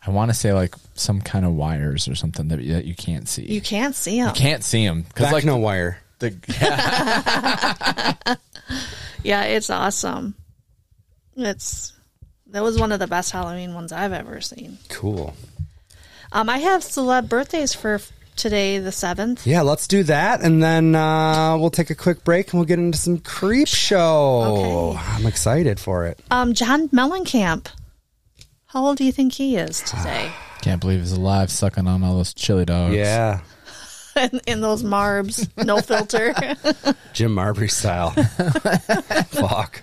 I 0.07 0.11
want 0.11 0.31
to 0.31 0.35
say 0.35 0.53
like 0.53 0.77
some 0.95 1.21
kind 1.21 1.45
of 1.45 1.55
wires 1.55 2.07
or 2.07 2.15
something 2.15 2.47
that, 2.47 2.59
that 2.69 2.85
you 2.85 2.95
can't 2.95 3.29
see. 3.29 3.43
You 3.53 3.61
can't 3.61 3.97
see 3.97 4.21
them. 4.21 4.29
You 4.29 4.35
can't 4.41 4.63
see 4.63 4.87
them 4.87 5.03
because 5.03 5.25
back 5.25 5.33
like 5.33 5.45
no 5.45 5.57
wire. 5.57 5.99
the 6.21 6.37
yeah, 8.31 8.37
Yeah, 9.25 9.43
it's 9.43 9.69
awesome. 9.71 10.37
It's 11.37 11.93
that 12.49 12.63
was 12.63 12.79
one 12.79 12.93
of 12.93 12.99
the 12.99 13.07
best 13.07 13.33
Halloween 13.33 13.75
ones 13.75 13.93
I've 13.93 14.13
ever 14.13 14.41
seen. 14.41 14.79
Cool. 14.89 15.35
Um, 16.33 16.49
I 16.49 16.59
have 16.59 16.83
celeb 16.83 17.29
birthdays 17.29 17.75
for 17.75 18.01
today, 18.37 18.79
the 18.79 18.93
seventh. 18.93 19.47
Yeah, 19.47 19.63
let's 19.63 19.87
do 19.87 20.03
that, 20.05 20.43
and 20.43 20.63
then 20.63 20.95
uh, 20.95 21.57
we'll 21.59 21.71
take 21.71 21.91
a 21.91 21.95
quick 21.95 22.25
break 22.25 22.53
and 22.53 22.61
we'll 22.61 22.67
get 22.67 22.79
into 22.79 22.99
some 22.99 23.19
creep 23.19 23.69
show. 23.69 24.95
Okay. 24.95 25.01
I'm 25.15 25.27
excited 25.27 25.81
for 25.81 26.07
it. 26.07 26.21
Um, 26.31 26.55
John 26.55 26.89
Mellencamp. 26.91 27.69
How 28.67 28.85
old 28.85 28.99
do 28.99 29.05
you 29.05 29.13
think 29.13 29.33
he 29.33 29.57
is 29.57 29.81
today? 29.81 30.31
can't 30.63 30.81
believe 30.81 31.01
he's 31.01 31.13
alive, 31.13 31.51
sucking 31.51 31.87
on 31.87 32.03
all 32.03 32.17
those 32.17 32.35
chili 32.35 32.65
dogs. 32.65 32.95
Yeah, 32.95 33.41
in, 34.17 34.41
in 34.47 34.61
those 34.61 34.83
marbs, 34.83 35.49
no 35.65 35.79
filter. 35.79 36.35
Jim 37.13 37.33
Marbury 37.33 37.69
style. 37.69 38.11
Fuck. 39.31 39.83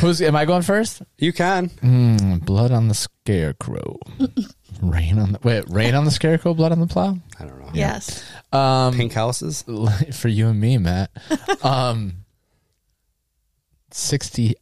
Who's 0.00 0.22
am 0.22 0.36
I 0.36 0.44
going 0.44 0.62
first? 0.62 1.02
You 1.18 1.32
can. 1.32 1.66
Hmm, 1.80 2.36
blood 2.38 2.70
on 2.70 2.88
the 2.88 2.94
scarecrow. 2.94 3.98
rain 4.82 5.18
on 5.18 5.32
the 5.32 5.40
wait, 5.42 5.64
rain 5.68 5.94
on 5.94 6.04
the 6.04 6.10
scarecrow, 6.10 6.54
blood 6.54 6.72
on 6.72 6.80
the 6.80 6.86
plow. 6.86 7.18
I 7.38 7.44
don't 7.44 7.58
know. 7.60 7.70
yes. 7.74 8.24
Um, 8.52 8.94
Pink 8.94 9.12
houses. 9.12 9.64
For 10.12 10.28
you 10.28 10.48
and 10.48 10.60
me, 10.60 10.78
Matt. 10.78 11.10
Um, 11.64 12.24
sixty 13.90 14.54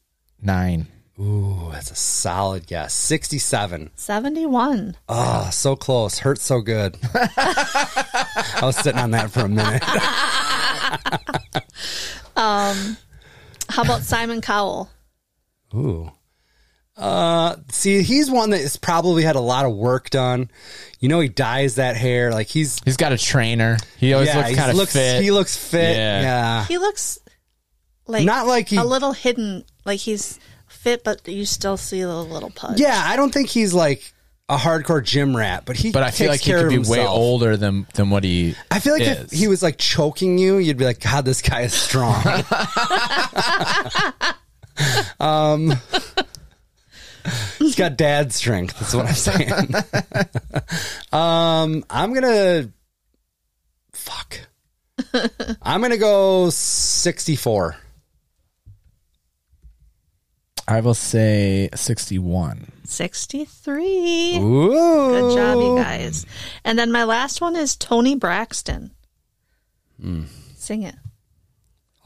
nine. 0.43 0.89
Ooh, 1.21 1.69
that's 1.73 1.91
a 1.91 1.97
solid 1.97 2.67
guess. 2.69 2.95
67. 2.95 3.91
71. 3.97 4.97
Oh, 5.09 5.49
so 5.51 5.75
close. 5.75 6.21
Hurts 6.21 6.45
so 6.45 6.61
good. 6.61 6.97
I 7.13 8.61
was 8.63 8.77
sitting 8.77 9.01
on 9.01 9.11
that 9.11 9.29
for 9.33 9.41
a 9.41 9.49
minute. 9.49 9.83
Um, 12.37 12.97
how 13.69 13.83
about 13.83 14.03
Simon 14.03 14.41
Cowell? 14.41 14.89
Ooh. 15.75 16.11
Uh, 16.97 17.55
see, 17.71 18.03
he's 18.03 18.29
one 18.29 18.51
that 18.51 18.61
has 18.61 18.77
probably 18.77 19.23
had 19.23 19.37
a 19.37 19.41
lot 19.41 19.65
of 19.65 19.75
work 19.75 20.11
done. 20.11 20.51
You 20.99 21.09
know, 21.09 21.21
he 21.21 21.29
dyes 21.29 21.77
that 21.77 21.97
hair. 21.97 22.33
Like 22.33 22.49
he's 22.49 22.81
He's 22.85 22.97
got 22.97 23.13
a 23.13 23.19
trainer. 23.19 23.77
He 23.99 24.13
always 24.15 24.29
yeah, 24.29 24.39
looks 24.39 24.57
kind 24.57 24.71
of 24.71 24.77
looks 24.77 24.93
fit. 24.95 25.23
he 25.23 25.31
looks 25.31 25.57
fit. 25.57 25.97
Yeah. 25.97 26.21
Yeah. 26.23 26.67
He 26.67 26.79
looks 26.79 27.21
like 28.09 28.25
Not 28.25 28.49
like 28.49 28.69
he- 28.69 28.77
a 28.77 28.85
little 28.85 29.13
hidden, 29.13 29.65
like 29.85 30.01
he's 30.01 30.41
fit, 30.67 31.05
but 31.05 31.27
you 31.29 31.45
still 31.45 31.77
see 31.77 32.03
the 32.03 32.23
little 32.23 32.51
pudge. 32.51 32.81
Yeah, 32.81 33.01
I 33.05 33.15
don't 33.15 33.33
think 33.33 33.49
he's 33.49 33.73
like 33.73 34.13
a 34.49 34.57
hardcore 34.57 35.05
gym 35.05 35.37
rat, 35.37 35.65
but 35.67 35.77
he 35.77 35.93
but 35.93 36.03
I 36.03 36.11
feel 36.11 36.29
like 36.29 36.41
he 36.41 36.51
could 36.51 36.65
of 36.65 36.71
be 36.71 36.79
way 36.79 37.07
older 37.07 37.57
than 37.57 37.87
than 37.95 38.11
what 38.11 38.25
he. 38.25 38.57
I 38.73 38.81
feel 38.81 38.95
like 38.95 39.03
is. 39.03 39.19
if 39.19 39.31
he 39.31 39.47
was 39.47 39.63
like 39.63 39.79
choking 39.79 40.37
you, 40.37 40.57
you'd 40.57 40.79
be 40.79 40.85
like, 40.85 41.01
God, 41.01 41.25
this 41.25 41.43
guy 41.43 41.61
is 41.61 41.75
strong. 41.75 42.25
um, 45.21 45.73
he's 47.59 47.75
got 47.75 47.97
dad 47.97 48.33
strength. 48.33 48.79
That's 48.79 48.95
what 48.95 49.07
I'm 49.07 49.15
saying. 49.15 49.75
um, 51.13 51.85
I'm 51.91 52.13
gonna 52.15 52.71
fuck. 53.93 54.41
I'm 55.63 55.81
gonna 55.81 55.97
go 55.97 56.51
64. 56.51 57.77
I 60.67 60.81
will 60.81 60.93
say 60.95 61.71
sixty 61.75 62.19
one. 62.19 62.73
63. 62.85 64.37
Ooh, 64.39 64.69
Good 64.71 65.35
job, 65.35 65.59
you 65.59 65.83
guys. 65.83 66.27
And 66.65 66.79
then 66.79 66.93
my 66.93 67.05
last 67.05 67.41
one 67.41 67.57
is 67.57 67.75
Toni 67.77 68.15
Braxton. 68.15 68.91
Hmm. 70.01 70.25
Sing 70.57 70.83
it. 70.83 70.95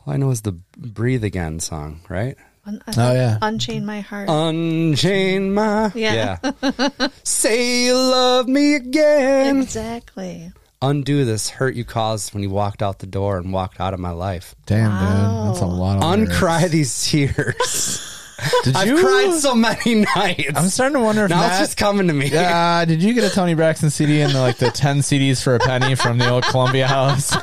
All 0.07 0.15
I 0.15 0.17
know 0.17 0.31
is 0.31 0.43
the 0.43 0.53
"Breathe 0.77 1.25
Again" 1.25 1.59
song, 1.61 2.01
right? 2.09 2.37
Un- 2.67 2.83
uh, 2.87 2.93
Oh, 2.97 3.13
yeah. 3.13 3.39
Unchain 3.43 3.85
my 3.85 4.01
heart. 4.01 4.29
Unchain 4.31 5.53
my 5.53 5.91
Yeah. 5.95 6.39
Say 7.25 7.87
you 7.87 7.95
love 7.95 8.47
me 8.49 8.75
again. 8.75 9.61
exactly. 9.63 10.53
Undo 10.81 11.25
this 11.25 11.49
hurt 11.49 11.75
you 11.75 11.85
caused 11.85 12.35
when 12.35 12.43
you 12.43 12.51
walked 12.51 12.83
out 12.83 12.99
the 12.99 13.07
door 13.07 13.39
and 13.39 13.53
walked 13.53 13.81
out 13.81 13.95
of 13.95 14.01
my 14.01 14.11
life. 14.11 14.55
Damn, 14.67 14.91
dude, 14.91 15.49
that's 15.51 15.61
a 15.61 15.67
lot 15.67 15.99
of. 15.99 16.05
lyrics. 16.05 16.35
Uncry 16.41 16.69
these 16.71 17.05
tears. 17.09 18.19
Did 18.65 18.77
I've 18.77 18.89
you? 18.89 18.99
cried 18.99 19.33
so 19.35 19.55
many 19.55 19.95
nights. 20.17 20.51
I'm 20.55 20.69
starting 20.69 20.95
to 20.99 21.01
wonder 21.05 21.25
if 21.25 21.31
now 21.31 21.41
Matt, 21.41 21.53
it's 21.61 21.71
just 21.71 21.77
coming 21.79 22.07
to 22.09 22.13
me. 22.13 22.31
Uh, 22.35 22.85
did 22.85 23.03
you 23.03 23.15
get 23.15 23.25
a 23.31 23.35
Toni 23.35 23.55
Braxton 23.55 23.91
CD 23.91 24.21
and 24.21 24.33
the, 24.33 24.41
like 24.41 24.57
the 24.59 24.71
ten 24.71 24.99
CDs 24.99 25.43
for 25.43 25.55
a 25.55 25.59
penny 25.59 25.95
from 25.95 26.19
the 26.19 26.29
old 26.29 26.45
Columbia 26.45 26.87
House? 26.87 27.33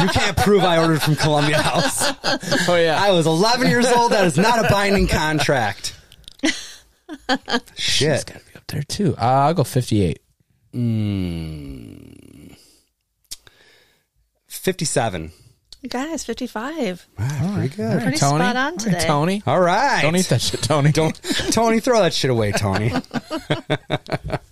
You 0.00 0.08
can't 0.08 0.36
prove 0.36 0.62
I 0.64 0.78
ordered 0.78 1.02
from 1.02 1.16
Columbia 1.16 1.60
House. 1.60 2.12
oh 2.68 2.76
yeah, 2.76 2.96
I 3.02 3.10
was 3.10 3.26
11 3.26 3.68
years 3.68 3.86
old. 3.86 4.12
That 4.12 4.24
is 4.24 4.36
not 4.36 4.64
a 4.64 4.68
binding 4.68 5.08
contract. 5.08 5.96
Shit. 7.76 8.08
it's 8.10 8.24
gotta 8.24 8.40
be 8.44 8.56
up 8.56 8.66
there 8.68 8.82
too. 8.84 9.14
Uh, 9.18 9.20
I'll 9.24 9.54
go 9.54 9.64
fifty-eight. 9.64 10.20
57. 14.46 15.32
You 15.82 15.88
guys, 15.88 16.24
55. 16.24 17.08
Wow, 17.18 17.54
pretty 17.54 17.74
good. 17.74 18.02
Pretty 18.02 18.18
Tony, 18.18 18.44
spot 18.44 18.56
on 18.56 18.64
All 18.64 18.70
right, 18.72 18.78
today. 18.78 19.06
Tony, 19.06 19.42
All 19.46 19.60
right. 19.60 20.02
don't 20.02 20.14
eat 20.14 20.26
that 20.28 20.42
shit, 20.42 20.62
Tony. 20.62 20.92
Don't, 20.92 21.18
Tony, 21.52 21.80
throw 21.80 22.00
that 22.02 22.12
shit 22.12 22.30
away, 22.30 22.52
Tony. 22.52 22.92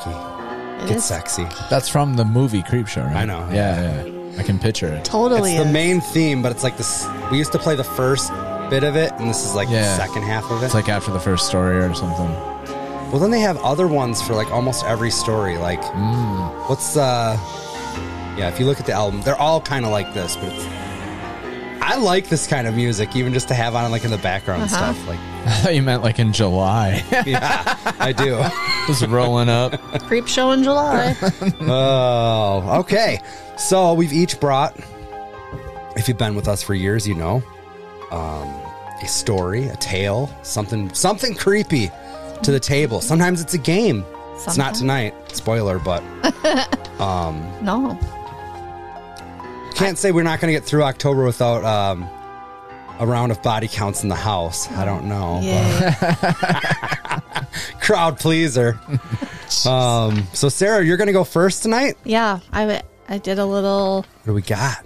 spooky. 0.00 0.16
It 0.84 0.90
It's 0.90 0.92
is 0.98 1.04
sexy. 1.04 1.46
That's 1.70 1.88
from 1.88 2.14
the 2.14 2.24
movie 2.24 2.62
Creep 2.62 2.86
Show, 2.86 3.02
right? 3.02 3.16
I 3.16 3.24
know, 3.24 3.48
Yeah, 3.52 4.04
yeah. 4.04 4.12
I 4.38 4.42
can 4.42 4.58
picture 4.58 4.88
it. 4.88 5.04
totally 5.04 5.52
It's 5.54 5.62
the 5.62 5.66
is. 5.68 5.72
main 5.72 6.00
theme, 6.00 6.42
but 6.42 6.52
it's 6.52 6.62
like 6.62 6.76
this. 6.76 7.06
We 7.30 7.38
used 7.38 7.52
to 7.52 7.58
play 7.58 7.74
the 7.76 7.84
first 7.84 8.30
bit 8.68 8.84
of 8.84 8.94
it, 8.96 9.12
and 9.18 9.28
this 9.30 9.44
is 9.44 9.54
like 9.54 9.68
Yeah. 9.70 9.82
the 9.82 9.96
second 10.06 10.22
half 10.24 10.50
of 10.50 10.62
it. 10.62 10.66
It's 10.66 10.74
like 10.74 10.88
after 10.88 11.10
the 11.12 11.20
first 11.20 11.46
story 11.46 11.78
or 11.78 11.94
something. 11.94 12.28
well, 13.10 13.18
then 13.20 13.30
they 13.30 13.40
have 13.40 13.56
other 13.58 13.86
ones 13.86 14.20
for 14.20 14.34
like 14.34 14.50
almost 14.50 14.84
every 14.84 15.10
story. 15.10 15.56
Like, 15.56 15.82
what's 16.68 16.96
uh, 16.96 17.38
yeah? 18.36 18.48
If 18.48 18.60
you 18.60 18.66
look 18.66 18.78
at 18.80 18.86
the 18.86 18.92
album, 18.92 19.22
they're 19.22 19.40
all 19.40 19.60
kind 19.60 19.84
of 19.86 19.90
like 19.92 20.12
this, 20.12 20.36
but 20.36 20.52
it's. 20.52 20.66
I 21.80 21.94
like 21.98 22.28
this 22.28 22.46
kind 22.48 22.66
of 22.66 22.74
music, 22.74 23.14
even 23.16 23.32
just 23.32 23.46
to 23.48 23.54
have 23.54 23.74
on 23.76 23.90
like 23.92 24.04
in 24.04 24.10
the 24.10 24.18
background 24.18 24.62
and 24.62 24.72
Uh-huh. 24.72 24.92
stuff. 24.92 25.08
Like, 25.08 25.18
I 25.46 25.50
thought 25.62 25.74
you 25.74 25.82
meant 25.82 26.02
like 26.02 26.18
in 26.18 26.32
July. 26.32 27.02
yeah, 27.24 27.76
I 28.00 28.12
do. 28.12 28.34
Just 28.86 29.06
rolling 29.06 29.48
up. 29.48 29.72
Creep 30.06 30.26
show 30.28 30.52
in 30.52 30.62
July. 30.62 31.14
Oh, 31.60 32.80
okay. 32.80 33.18
So 33.58 33.94
we've 33.94 34.12
each 34.12 34.38
brought, 34.38 34.76
if 35.96 36.06
you've 36.08 36.18
been 36.18 36.34
with 36.34 36.46
us 36.48 36.62
for 36.62 36.74
years, 36.74 37.06
you 37.08 37.14
know, 37.14 37.42
um, 38.10 38.46
a 39.02 39.06
story, 39.08 39.66
a 39.68 39.76
tale, 39.76 40.30
something, 40.42 40.92
something 40.94 41.34
creepy 41.34 41.90
to 42.42 42.52
the 42.52 42.60
table. 42.60 43.00
Sometimes 43.00 43.40
it's 43.40 43.54
a 43.54 43.58
game. 43.58 44.04
It's 44.34 44.46
not 44.46 44.76
Sometimes. 44.76 44.78
tonight. 44.80 45.14
Spoiler, 45.32 45.78
but 45.78 46.02
no. 47.62 47.98
can't 49.74 49.98
say 49.98 50.12
we're 50.12 50.22
not 50.22 50.40
going 50.40 50.52
to 50.52 50.58
get 50.60 50.66
through 50.66 50.82
October 50.84 51.24
without 51.24 51.64
um, 51.64 52.08
a 53.00 53.06
round 53.06 53.32
of 53.32 53.42
body 53.42 53.66
counts 53.68 54.02
in 54.02 54.08
the 54.10 54.14
house. 54.14 54.70
I 54.72 54.84
don't 54.84 55.06
know. 55.06 55.40
Yeah. 55.42 56.96
Crowd 57.80 58.18
pleaser. 58.18 58.78
um, 59.66 60.26
so 60.32 60.48
Sarah, 60.48 60.84
you're 60.84 60.96
going 60.96 61.06
to 61.06 61.12
go 61.12 61.24
first 61.24 61.62
tonight. 61.62 61.96
yeah. 62.04 62.40
I, 62.52 62.60
w- 62.62 62.80
I 63.08 63.18
did 63.18 63.38
a 63.38 63.46
little 63.46 64.02
What 64.02 64.24
do 64.26 64.32
we 64.34 64.42
got? 64.42 64.84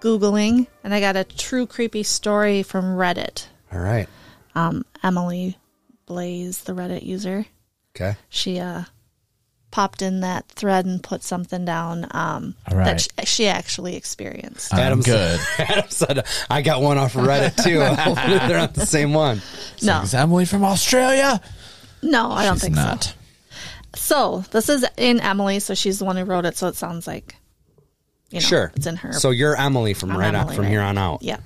Googling 0.00 0.66
and 0.84 0.94
I 0.94 1.00
got 1.00 1.16
a 1.16 1.24
true 1.24 1.66
creepy 1.66 2.02
story 2.04 2.62
from 2.62 2.84
Reddit. 2.96 3.46
All 3.72 3.80
right. 3.80 4.08
Um, 4.54 4.84
Emily 5.02 5.56
Blaze, 6.06 6.62
the 6.62 6.72
Reddit 6.72 7.02
user, 7.04 7.46
Okay. 7.96 8.16
she 8.28 8.60
uh, 8.60 8.84
popped 9.70 10.02
in 10.02 10.20
that 10.20 10.48
thread 10.48 10.86
and 10.86 11.02
put 11.02 11.22
something 11.22 11.64
down 11.64 12.06
um, 12.12 12.54
All 12.70 12.76
right. 12.78 12.84
that 12.84 13.00
she, 13.00 13.08
she 13.26 13.48
actually 13.48 13.96
experienced. 13.96 14.72
I'm 14.72 14.80
Adam 14.80 15.00
good. 15.00 15.38
Said, 15.40 15.66
Adam 15.68 15.90
said, 15.90 16.26
I 16.48 16.62
got 16.62 16.80
one 16.80 16.96
off 16.96 17.16
of 17.16 17.22
Reddit 17.24 17.62
too. 17.62 17.80
Hopefully 17.80 18.38
they're 18.48 18.56
not 18.58 18.74
the 18.74 18.86
same 18.86 19.12
one. 19.12 19.42
no, 19.82 20.00
Is 20.02 20.14
Emily 20.14 20.44
from 20.44 20.64
Australia? 20.64 21.40
No, 22.02 22.30
I 22.30 22.44
don't 22.44 22.54
She's 22.56 22.62
think 22.62 22.76
not. 22.76 23.04
so. 23.04 23.12
So 23.94 24.44
this 24.50 24.68
is 24.68 24.84
in 24.96 25.20
Emily, 25.20 25.60
so 25.60 25.74
she's 25.74 25.98
the 25.98 26.04
one 26.04 26.16
who 26.16 26.24
wrote 26.24 26.44
it. 26.44 26.56
So 26.56 26.68
it 26.68 26.76
sounds 26.76 27.06
like, 27.06 27.36
you 28.30 28.40
know, 28.40 28.46
Sure. 28.46 28.72
it's 28.76 28.86
in 28.86 28.96
her. 28.96 29.12
So 29.14 29.30
you're 29.30 29.56
Emily 29.56 29.94
from 29.94 30.10
I'm 30.12 30.18
right 30.18 30.28
on, 30.34 30.42
Emily, 30.42 30.56
from 30.56 30.64
right? 30.64 30.70
here 30.70 30.82
on 30.82 30.98
out. 30.98 31.22
Yeah. 31.22 31.38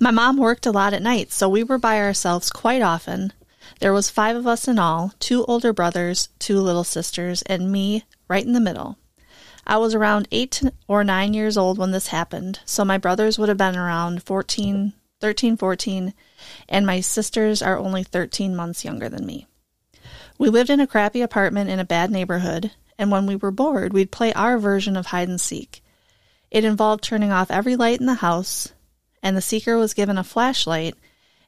My 0.00 0.10
mom 0.10 0.38
worked 0.38 0.64
a 0.66 0.70
lot 0.72 0.94
at 0.94 1.02
night, 1.02 1.30
so 1.32 1.48
we 1.48 1.62
were 1.62 1.78
by 1.78 1.98
ourselves 2.00 2.50
quite 2.50 2.80
often. 2.82 3.32
There 3.80 3.92
was 3.92 4.08
five 4.10 4.36
of 4.36 4.46
us 4.46 4.66
in 4.66 4.78
all, 4.78 5.12
two 5.20 5.44
older 5.44 5.72
brothers, 5.72 6.30
two 6.38 6.58
little 6.60 6.84
sisters, 6.84 7.42
and 7.42 7.70
me 7.70 8.04
right 8.28 8.44
in 8.44 8.52
the 8.54 8.60
middle. 8.60 8.96
I 9.66 9.76
was 9.76 9.94
around 9.94 10.26
8 10.32 10.62
or 10.88 11.04
9 11.04 11.34
years 11.34 11.56
old 11.58 11.76
when 11.78 11.90
this 11.90 12.08
happened, 12.08 12.60
so 12.64 12.84
my 12.84 12.96
brothers 12.98 13.38
would 13.38 13.48
have 13.50 13.58
been 13.58 13.76
around 13.76 14.22
14, 14.22 14.94
13, 15.20 15.56
14, 15.58 16.14
and 16.68 16.86
my 16.86 17.00
sisters 17.00 17.60
are 17.62 17.78
only 17.78 18.02
13 18.02 18.56
months 18.56 18.84
younger 18.84 19.08
than 19.10 19.26
me. 19.26 19.46
We 20.40 20.48
lived 20.48 20.70
in 20.70 20.80
a 20.80 20.86
crappy 20.86 21.20
apartment 21.20 21.68
in 21.68 21.78
a 21.78 21.84
bad 21.84 22.10
neighborhood, 22.10 22.70
and 22.98 23.10
when 23.10 23.26
we 23.26 23.36
were 23.36 23.50
bored, 23.50 23.92
we'd 23.92 24.10
play 24.10 24.32
our 24.32 24.58
version 24.58 24.96
of 24.96 25.06
hide 25.06 25.28
and 25.28 25.38
seek. 25.40 25.82
It 26.50 26.64
involved 26.64 27.04
turning 27.04 27.30
off 27.30 27.50
every 27.50 27.76
light 27.76 28.00
in 28.00 28.06
the 28.06 28.14
house, 28.14 28.72
and 29.22 29.36
the 29.36 29.42
seeker 29.42 29.76
was 29.76 29.92
given 29.92 30.16
a 30.16 30.24
flashlight, 30.24 30.94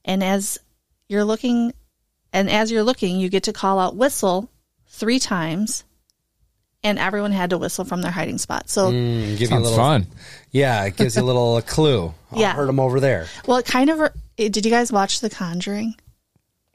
and 0.05 0.22
as 0.22 0.59
you're 1.09 1.24
looking 1.24 1.72
and 2.35 2.50
as 2.50 2.70
you're 2.70 2.83
looking, 2.83 3.18
you 3.18 3.28
get 3.31 3.44
to 3.44 3.52
call 3.55 3.78
out 3.78 3.96
whistle 3.96 4.50
3 4.88 5.18
times, 5.18 5.85
and 6.85 6.98
everyone 6.98 7.33
had 7.33 7.48
to 7.50 7.59
whistle 7.59 7.87
from 7.87 8.02
their 8.02 8.11
hiding 8.12 8.37
spot. 8.38 8.68
So 8.68 8.90
Mm, 8.92 9.38
give 9.38 9.40
you 9.40 9.46
a 9.46 9.48
Sounds 9.48 9.62
little, 9.70 9.78
fun. 9.78 10.07
Yeah, 10.50 10.85
it 10.85 10.96
gives 10.96 11.16
you 11.16 11.22
a 11.22 11.24
little 11.24 11.62
clue. 11.66 12.12
Oh, 12.33 12.38
Yeah. 12.38 12.52
Heard 12.52 12.68
them 12.68 12.78
over 12.81 13.00
there. 13.00 13.26
well, 13.46 13.57
it 13.57 13.64
kind 13.64 13.88
of 13.88 14.11
did 14.37 14.64
you 14.66 14.70
guys 14.70 14.92
watch 14.92 15.20
The 15.20 15.31
Conjuring? 15.31 15.94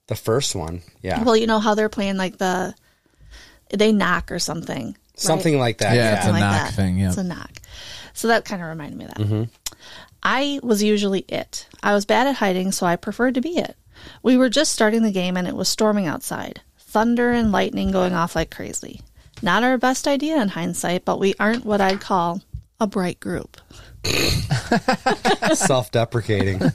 The 0.08 0.16
first 0.16 0.56
one. 0.56 0.82
Yeah. 1.02 1.24
Well, 1.24 1.36
you 1.38 1.48
know 1.48 1.60
how 1.60 1.76
they're 1.76 1.90
playing 1.90 2.18
like 2.18 2.38
the 2.38 2.74
they 3.70 3.92
knock 3.92 4.32
or 4.32 4.40
something. 4.40 4.86
right? 4.88 4.96
Something 5.16 5.60
like 5.60 5.80
that. 5.80 5.96
Yeah, 5.96 6.04
Yeah. 6.12 6.14
it's 6.16 6.24
a 6.24 6.28
Something 6.28 6.40
knock 6.42 6.74
thing, 6.74 6.98
yeah. 6.98 7.08
It's 7.10 7.18
a 7.18 7.24
knock. 7.24 7.52
So 8.14 8.30
that 8.30 8.46
kind 8.46 8.62
of 8.62 8.70
reminded 8.70 8.98
me 8.98 9.06
of 9.06 9.12
that. 9.12 9.20
Mm-hmm. 9.20 9.44
I 10.24 10.60
was 10.64 10.82
usually 10.82 11.20
it. 11.28 11.68
I 11.84 11.94
was 11.94 12.06
bad 12.06 12.28
at 12.28 12.36
hiding, 12.36 12.72
so 12.72 12.86
I 12.86 12.96
preferred 12.96 13.36
to 13.36 13.42
be 13.42 13.58
it. 13.58 13.76
We 14.24 14.38
were 14.38 14.50
just 14.50 14.72
starting 14.72 15.04
the 15.04 15.12
game 15.12 15.38
and 15.38 15.48
it 15.48 15.56
was 15.56 15.68
storming 15.70 16.06
outside. 16.08 16.62
Thunder 16.80 17.32
and 17.32 17.52
lightning 17.52 17.92
going 17.92 18.14
off 18.14 18.36
like 18.36 18.50
crazy. 18.50 19.02
Not 19.42 19.64
our 19.64 19.78
best 19.78 20.08
idea 20.08 20.42
in 20.42 20.48
hindsight, 20.50 21.04
but 21.06 21.20
we 21.20 21.36
aren't 21.40 21.66
what 21.66 21.82
I'd 21.82 22.00
call 22.02 22.42
a 22.80 22.88
bright 22.88 23.20
group. 23.20 23.58
Self 25.54 25.92
deprecating. 25.92 26.62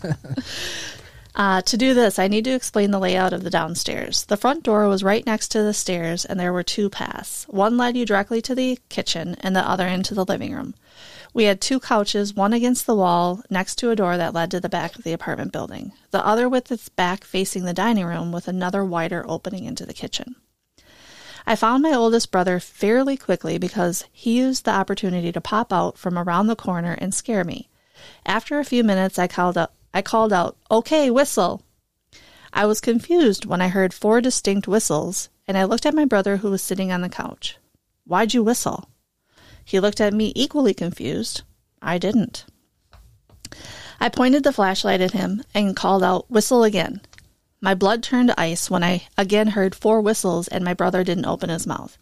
Uh, 1.35 1.62
to 1.62 1.79
do 1.79 1.95
this, 1.95 2.18
I 2.18 2.29
need 2.29 2.45
to 2.45 2.55
explain 2.55 2.90
the 2.90 2.99
layout 2.99 3.33
of 3.33 3.42
the 3.42 3.51
downstairs. 3.51 4.25
The 4.25 4.37
front 4.37 4.62
door 4.62 4.87
was 4.87 5.03
right 5.03 5.25
next 5.25 5.49
to 5.49 5.62
the 5.62 5.73
stairs, 5.73 6.27
and 6.27 6.38
there 6.38 6.53
were 6.53 6.62
two 6.62 6.90
paths. 6.90 7.45
One 7.49 7.79
led 7.79 7.97
you 7.97 8.05
directly 8.05 8.42
to 8.42 8.55
the 8.55 8.79
kitchen, 8.90 9.37
and 9.40 9.57
the 9.57 9.66
other 9.66 9.87
into 9.87 10.14
the 10.14 10.27
living 10.27 10.55
room. 10.55 10.75
We 11.33 11.45
had 11.45 11.62
two 11.62 11.81
couches, 11.81 12.35
one 12.35 12.53
against 12.53 12.85
the 12.85 12.95
wall, 12.95 13.42
next 13.49 13.77
to 13.77 13.90
a 13.90 13.97
door 13.97 14.18
that 14.18 14.35
led 14.35 14.51
to 14.51 14.61
the 14.61 14.68
back 14.68 14.97
of 14.97 15.05
the 15.05 15.14
apartment 15.14 15.53
building, 15.53 15.92
the 16.11 16.25
other 16.25 16.49
with 16.51 16.71
its 16.71 16.90
back 16.90 17.25
facing 17.25 17.64
the 17.64 17.73
dining 17.73 18.05
room, 18.05 18.31
with 18.31 18.47
another 18.47 18.85
wider 18.85 19.25
opening 19.27 19.64
into 19.64 19.87
the 19.87 19.95
kitchen. 19.95 20.37
I 21.47 21.57
found 21.57 21.83
my 21.83 21.95
oldest 21.95 22.31
brother 22.31 22.61
fairly 22.61 23.16
quickly 23.16 23.57
because 23.57 24.05
he 24.12 24.37
used 24.37 24.64
the 24.64 24.73
opportunity 24.73 25.33
to 25.33 25.40
pop 25.40 25.73
out 25.73 25.97
from 25.97 26.18
around 26.18 26.47
the 26.47 26.57
corner 26.57 26.92
and 26.92 27.14
scare 27.14 27.42
me. 27.42 27.71
After 28.27 28.59
a 28.59 28.64
few 28.64 28.85
minutes, 28.85 29.18
I 29.18 29.27
called 29.27 29.57
out, 29.57 29.73
I 29.94 30.02
called 30.02 30.33
out, 30.33 30.57
"Okay, 30.70 31.11
whistle." 31.11 31.62
I 32.52 32.66
was 32.66 32.81
confused 32.81 33.44
when 33.44 33.61
I 33.61 33.68
heard 33.68 33.92
four 33.92 34.20
distinct 34.20 34.66
whistles, 34.66 35.28
and 35.46 35.59
I 35.59 35.64
looked 35.64 35.87
at 35.87 35.94
my 35.94 36.05
brother 36.05 36.38
who 36.38 36.50
was 36.50 36.62
sitting 36.62 36.90
on 36.90 37.02
the 37.02 37.09
couch. 37.09 37.59
"Why'd 38.05 38.35
you 38.35 38.42
whistle?" 38.42 38.88
He 39.64 39.81
looked 39.81 40.00
at 40.00 40.14
me 40.14 40.33
equally 40.35 40.74
confused. 40.74 41.42
I 41.81 41.98
didn't. 41.98 42.44
I 44.00 44.09
pointed 44.09 44.44
the 44.44 44.52
flashlight 44.52 45.00
at 45.00 45.12
him 45.12 45.44
and 45.55 45.76
called 45.76 46.02
out, 46.02 46.31
"Whistle 46.31 46.64
again." 46.64 47.00
My 47.61 47.74
blood 47.74 48.02
turned 48.02 48.28
to 48.28 48.40
ice 48.40 48.68
when 48.68 48.83
I 48.83 49.07
again 49.16 49.48
heard 49.48 49.74
four 49.74 50.00
whistles 50.00 50.48
and 50.48 50.64
my 50.64 50.74
brother 50.74 51.05
didn't 51.05 51.26
open 51.26 51.50
his 51.50 51.66
mouth. 51.66 51.96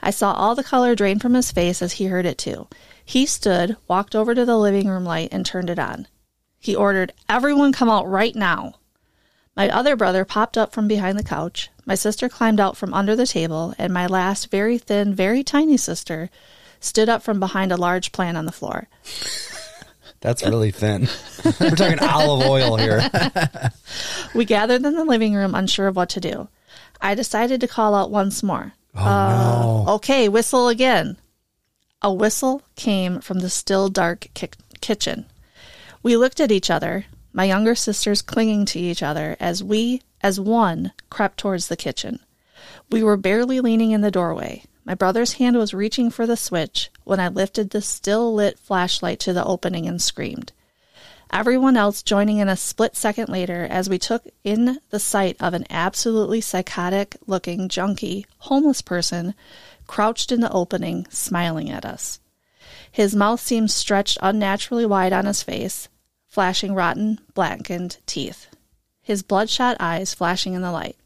I 0.00 0.10
saw 0.10 0.32
all 0.32 0.54
the 0.54 0.64
color 0.64 0.94
drain 0.94 1.18
from 1.18 1.34
his 1.34 1.52
face 1.52 1.82
as 1.82 1.92
he 1.92 2.06
heard 2.06 2.26
it 2.26 2.38
too. 2.38 2.68
He 3.04 3.26
stood, 3.26 3.76
walked 3.86 4.16
over 4.16 4.34
to 4.34 4.44
the 4.44 4.56
living 4.56 4.88
room 4.88 5.04
light, 5.04 5.28
and 5.30 5.46
turned 5.46 5.70
it 5.70 5.78
on. 5.78 6.08
He 6.62 6.76
ordered, 6.76 7.12
Everyone 7.28 7.72
come 7.72 7.90
out 7.90 8.08
right 8.08 8.36
now. 8.36 8.74
My 9.56 9.68
other 9.68 9.96
brother 9.96 10.24
popped 10.24 10.56
up 10.56 10.72
from 10.72 10.86
behind 10.86 11.18
the 11.18 11.24
couch. 11.24 11.70
My 11.84 11.96
sister 11.96 12.28
climbed 12.28 12.60
out 12.60 12.76
from 12.76 12.94
under 12.94 13.16
the 13.16 13.26
table, 13.26 13.74
and 13.78 13.92
my 13.92 14.06
last 14.06 14.48
very 14.48 14.78
thin, 14.78 15.12
very 15.12 15.42
tiny 15.42 15.76
sister 15.76 16.30
stood 16.78 17.08
up 17.08 17.20
from 17.20 17.40
behind 17.40 17.72
a 17.72 17.76
large 17.76 18.12
plant 18.12 18.36
on 18.36 18.46
the 18.46 18.52
floor. 18.52 18.86
That's 20.20 20.44
really 20.44 20.70
thin. 20.70 21.08
We're 21.60 21.70
talking 21.70 21.98
olive 21.98 22.48
oil 22.48 22.76
here. 22.76 23.10
We 24.34 24.44
gathered 24.44 24.86
in 24.86 24.94
the 24.94 25.04
living 25.04 25.34
room, 25.34 25.56
unsure 25.56 25.88
of 25.88 25.96
what 25.96 26.10
to 26.10 26.20
do. 26.20 26.46
I 27.00 27.16
decided 27.16 27.60
to 27.60 27.68
call 27.68 27.96
out 27.96 28.12
once 28.12 28.40
more. 28.44 28.72
Oh, 28.94 29.04
no. 29.04 29.84
Uh, 29.88 29.94
okay, 29.96 30.28
whistle 30.28 30.68
again. 30.68 31.16
A 32.02 32.12
whistle 32.12 32.62
came 32.76 33.20
from 33.20 33.40
the 33.40 33.50
still 33.50 33.88
dark 33.88 34.28
ki- 34.34 34.48
kitchen. 34.80 35.26
We 36.02 36.16
looked 36.16 36.40
at 36.40 36.50
each 36.50 36.68
other, 36.68 37.06
my 37.32 37.44
younger 37.44 37.76
sisters 37.76 38.22
clinging 38.22 38.64
to 38.66 38.78
each 38.80 39.04
other 39.04 39.36
as 39.38 39.62
we, 39.62 40.02
as 40.20 40.40
one, 40.40 40.92
crept 41.10 41.38
towards 41.38 41.68
the 41.68 41.76
kitchen. 41.76 42.18
We 42.90 43.04
were 43.04 43.16
barely 43.16 43.60
leaning 43.60 43.92
in 43.92 44.00
the 44.00 44.10
doorway. 44.10 44.64
My 44.84 44.94
brother's 44.94 45.34
hand 45.34 45.56
was 45.56 45.72
reaching 45.72 46.10
for 46.10 46.26
the 46.26 46.36
switch 46.36 46.90
when 47.04 47.20
I 47.20 47.28
lifted 47.28 47.70
the 47.70 47.80
still 47.80 48.34
lit 48.34 48.58
flashlight 48.58 49.20
to 49.20 49.32
the 49.32 49.44
opening 49.44 49.86
and 49.86 50.02
screamed. 50.02 50.52
Everyone 51.32 51.76
else 51.76 52.02
joining 52.02 52.38
in 52.38 52.48
a 52.48 52.56
split 52.56 52.96
second 52.96 53.28
later 53.28 53.66
as 53.70 53.88
we 53.88 53.98
took 53.98 54.26
in 54.42 54.78
the 54.90 54.98
sight 54.98 55.36
of 55.38 55.54
an 55.54 55.64
absolutely 55.70 56.40
psychotic 56.40 57.16
looking 57.26 57.68
junkie, 57.68 58.26
homeless 58.38 58.82
person 58.82 59.34
crouched 59.86 60.32
in 60.32 60.40
the 60.40 60.52
opening, 60.52 61.06
smiling 61.10 61.70
at 61.70 61.86
us. 61.86 62.18
His 62.90 63.14
mouth 63.14 63.40
seemed 63.40 63.70
stretched 63.70 64.18
unnaturally 64.20 64.84
wide 64.84 65.12
on 65.12 65.24
his 65.24 65.42
face, 65.42 65.88
flashing 66.32 66.72
rotten, 66.72 67.20
blackened 67.34 67.98
teeth. 68.06 68.46
His 69.02 69.22
bloodshot 69.22 69.76
eyes 69.78 70.14
flashing 70.14 70.54
in 70.54 70.62
the 70.62 70.72
light. 70.72 70.96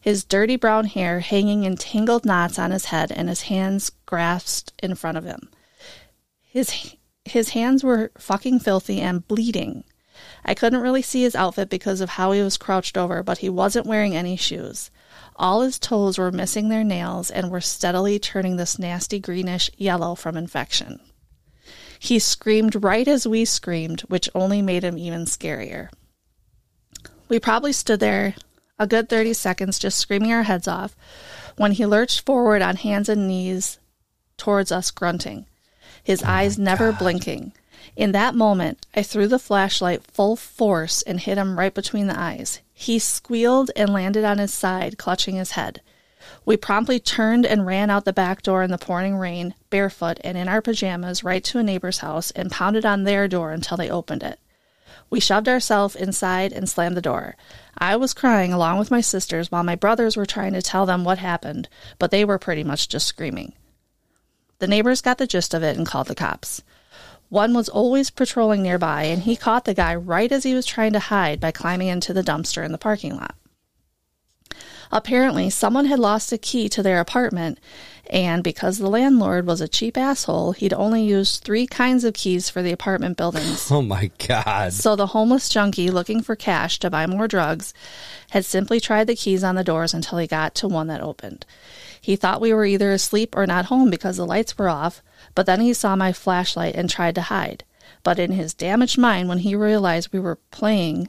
His 0.00 0.22
dirty 0.22 0.54
brown 0.54 0.84
hair 0.84 1.18
hanging 1.18 1.64
in 1.64 1.76
tangled 1.76 2.24
knots 2.24 2.56
on 2.56 2.70
his 2.70 2.84
head 2.84 3.10
and 3.10 3.28
his 3.28 3.42
hands 3.42 3.90
grasped 4.06 4.72
in 4.80 4.94
front 4.94 5.18
of 5.18 5.24
him. 5.24 5.48
His 6.40 6.94
his 7.24 7.48
hands 7.48 7.82
were 7.82 8.12
fucking 8.16 8.60
filthy 8.60 9.00
and 9.00 9.26
bleeding. 9.26 9.82
I 10.44 10.54
couldn't 10.54 10.82
really 10.82 11.02
see 11.02 11.22
his 11.22 11.34
outfit 11.34 11.68
because 11.68 12.00
of 12.00 12.10
how 12.10 12.30
he 12.30 12.40
was 12.40 12.56
crouched 12.56 12.96
over, 12.96 13.24
but 13.24 13.38
he 13.38 13.48
wasn't 13.48 13.86
wearing 13.86 14.14
any 14.14 14.36
shoes. 14.36 14.92
All 15.34 15.62
his 15.62 15.80
toes 15.80 16.16
were 16.16 16.30
missing 16.30 16.68
their 16.68 16.84
nails 16.84 17.28
and 17.28 17.50
were 17.50 17.60
steadily 17.60 18.20
turning 18.20 18.54
this 18.54 18.78
nasty 18.78 19.18
greenish 19.18 19.68
yellow 19.76 20.14
from 20.14 20.36
infection. 20.36 21.00
He 22.04 22.18
screamed 22.18 22.84
right 22.84 23.08
as 23.08 23.26
we 23.26 23.46
screamed, 23.46 24.02
which 24.02 24.28
only 24.34 24.60
made 24.60 24.84
him 24.84 24.98
even 24.98 25.24
scarier. 25.24 25.88
We 27.30 27.40
probably 27.40 27.72
stood 27.72 27.98
there 27.98 28.34
a 28.78 28.86
good 28.86 29.08
30 29.08 29.32
seconds 29.32 29.78
just 29.78 29.96
screaming 29.96 30.30
our 30.30 30.42
heads 30.42 30.68
off 30.68 30.94
when 31.56 31.72
he 31.72 31.86
lurched 31.86 32.26
forward 32.26 32.60
on 32.60 32.76
hands 32.76 33.08
and 33.08 33.26
knees 33.26 33.78
towards 34.36 34.70
us, 34.70 34.90
grunting, 34.90 35.46
his 36.02 36.22
oh 36.22 36.26
eyes 36.26 36.58
never 36.58 36.92
blinking. 36.92 37.54
In 37.96 38.12
that 38.12 38.34
moment, 38.34 38.84
I 38.94 39.02
threw 39.02 39.26
the 39.26 39.38
flashlight 39.38 40.02
full 40.06 40.36
force 40.36 41.00
and 41.00 41.20
hit 41.20 41.38
him 41.38 41.58
right 41.58 41.72
between 41.72 42.08
the 42.08 42.20
eyes. 42.20 42.60
He 42.74 42.98
squealed 42.98 43.70
and 43.76 43.94
landed 43.94 44.24
on 44.24 44.36
his 44.36 44.52
side, 44.52 44.98
clutching 44.98 45.36
his 45.36 45.52
head. 45.52 45.80
We 46.44 46.56
promptly 46.56 47.00
turned 47.00 47.46
and 47.46 47.66
ran 47.66 47.90
out 47.90 48.04
the 48.04 48.12
back 48.12 48.42
door 48.42 48.62
in 48.62 48.70
the 48.70 48.78
pouring 48.78 49.16
rain, 49.16 49.54
barefoot 49.70 50.18
and 50.22 50.36
in 50.38 50.48
our 50.48 50.62
pajamas, 50.62 51.24
right 51.24 51.42
to 51.44 51.58
a 51.58 51.62
neighbor's 51.62 51.98
house 51.98 52.30
and 52.32 52.50
pounded 52.50 52.86
on 52.86 53.04
their 53.04 53.28
door 53.28 53.52
until 53.52 53.76
they 53.76 53.90
opened 53.90 54.22
it. 54.22 54.38
We 55.10 55.20
shoved 55.20 55.48
ourselves 55.48 55.94
inside 55.94 56.52
and 56.52 56.68
slammed 56.68 56.96
the 56.96 57.02
door. 57.02 57.36
I 57.76 57.96
was 57.96 58.14
crying 58.14 58.52
along 58.52 58.78
with 58.78 58.90
my 58.90 59.00
sisters 59.00 59.50
while 59.50 59.62
my 59.62 59.74
brothers 59.74 60.16
were 60.16 60.26
trying 60.26 60.54
to 60.54 60.62
tell 60.62 60.86
them 60.86 61.04
what 61.04 61.18
happened, 61.18 61.68
but 61.98 62.10
they 62.10 62.24
were 62.24 62.38
pretty 62.38 62.64
much 62.64 62.88
just 62.88 63.06
screaming. 63.06 63.52
The 64.58 64.66
neighbors 64.66 65.00
got 65.00 65.18
the 65.18 65.26
gist 65.26 65.54
of 65.54 65.62
it 65.62 65.76
and 65.76 65.86
called 65.86 66.06
the 66.06 66.14
cops. 66.14 66.62
One 67.28 67.54
was 67.54 67.68
always 67.68 68.10
patrolling 68.10 68.62
nearby, 68.62 69.04
and 69.04 69.22
he 69.22 69.36
caught 69.36 69.64
the 69.64 69.74
guy 69.74 69.94
right 69.94 70.30
as 70.30 70.44
he 70.44 70.54
was 70.54 70.66
trying 70.66 70.92
to 70.92 70.98
hide 71.00 71.40
by 71.40 71.50
climbing 71.50 71.88
into 71.88 72.12
the 72.12 72.22
dumpster 72.22 72.64
in 72.64 72.72
the 72.72 72.78
parking 72.78 73.16
lot. 73.16 73.34
Apparently, 74.94 75.50
someone 75.50 75.86
had 75.86 75.98
lost 75.98 76.32
a 76.32 76.38
key 76.38 76.68
to 76.68 76.80
their 76.80 77.00
apartment, 77.00 77.58
and 78.08 78.44
because 78.44 78.78
the 78.78 78.88
landlord 78.88 79.44
was 79.44 79.60
a 79.60 79.66
cheap 79.66 79.96
asshole, 79.96 80.52
he'd 80.52 80.72
only 80.72 81.02
used 81.02 81.42
three 81.42 81.66
kinds 81.66 82.04
of 82.04 82.14
keys 82.14 82.48
for 82.48 82.62
the 82.62 82.70
apartment 82.70 83.16
buildings. 83.16 83.68
Oh 83.74 83.82
my 83.82 84.12
god. 84.28 84.72
So 84.72 84.94
the 84.94 85.08
homeless 85.08 85.48
junkie 85.48 85.90
looking 85.90 86.22
for 86.22 86.36
cash 86.36 86.78
to 86.78 86.90
buy 86.90 87.06
more 87.06 87.26
drugs 87.26 87.74
had 88.30 88.44
simply 88.44 88.78
tried 88.78 89.08
the 89.08 89.16
keys 89.16 89.42
on 89.42 89.56
the 89.56 89.64
doors 89.64 89.94
until 89.94 90.18
he 90.18 90.28
got 90.28 90.54
to 90.56 90.68
one 90.68 90.86
that 90.86 91.00
opened. 91.00 91.44
He 92.00 92.14
thought 92.14 92.40
we 92.40 92.54
were 92.54 92.64
either 92.64 92.92
asleep 92.92 93.34
or 93.36 93.48
not 93.48 93.64
home 93.64 93.90
because 93.90 94.16
the 94.16 94.24
lights 94.24 94.56
were 94.56 94.68
off, 94.68 95.02
but 95.34 95.44
then 95.44 95.60
he 95.60 95.74
saw 95.74 95.96
my 95.96 96.12
flashlight 96.12 96.76
and 96.76 96.88
tried 96.88 97.16
to 97.16 97.22
hide. 97.22 97.64
But 98.04 98.20
in 98.20 98.30
his 98.30 98.54
damaged 98.54 98.96
mind, 98.96 99.28
when 99.28 99.38
he 99.38 99.56
realized 99.56 100.12
we 100.12 100.20
were 100.20 100.38
playing, 100.52 101.08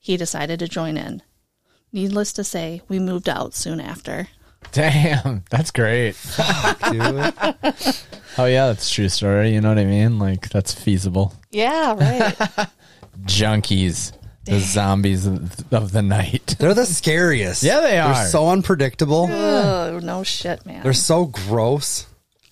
he 0.00 0.16
decided 0.16 0.58
to 0.58 0.66
join 0.66 0.96
in. 0.96 1.22
Needless 1.92 2.32
to 2.34 2.44
say, 2.44 2.82
we 2.88 2.98
moved 2.98 3.28
out 3.28 3.54
soon 3.54 3.80
after. 3.80 4.28
Damn, 4.72 5.44
that's 5.50 5.70
great. 5.70 6.16
Dude. 6.90 7.34
Oh 8.36 8.44
yeah, 8.44 8.66
that's 8.66 8.90
a 8.90 8.94
true 8.94 9.08
story. 9.08 9.52
You 9.54 9.60
know 9.60 9.70
what 9.70 9.78
I 9.78 9.84
mean? 9.84 10.18
Like 10.18 10.50
that's 10.50 10.74
feasible. 10.74 11.32
Yeah, 11.50 11.94
right. 11.94 12.34
Junkies, 13.22 14.12
the 14.44 14.58
zombies 14.60 15.26
of, 15.26 15.72
of 15.72 15.92
the 15.92 16.02
night. 16.02 16.56
They're 16.58 16.74
the 16.74 16.86
scariest. 16.86 17.62
Yeah, 17.62 17.80
they 17.80 17.98
are. 17.98 18.14
They're 18.14 18.26
so 18.26 18.50
unpredictable. 18.50 19.28
oh, 19.30 20.00
no 20.02 20.22
shit, 20.24 20.66
man. 20.66 20.82
They're 20.82 20.92
so 20.92 21.26
gross. 21.26 22.06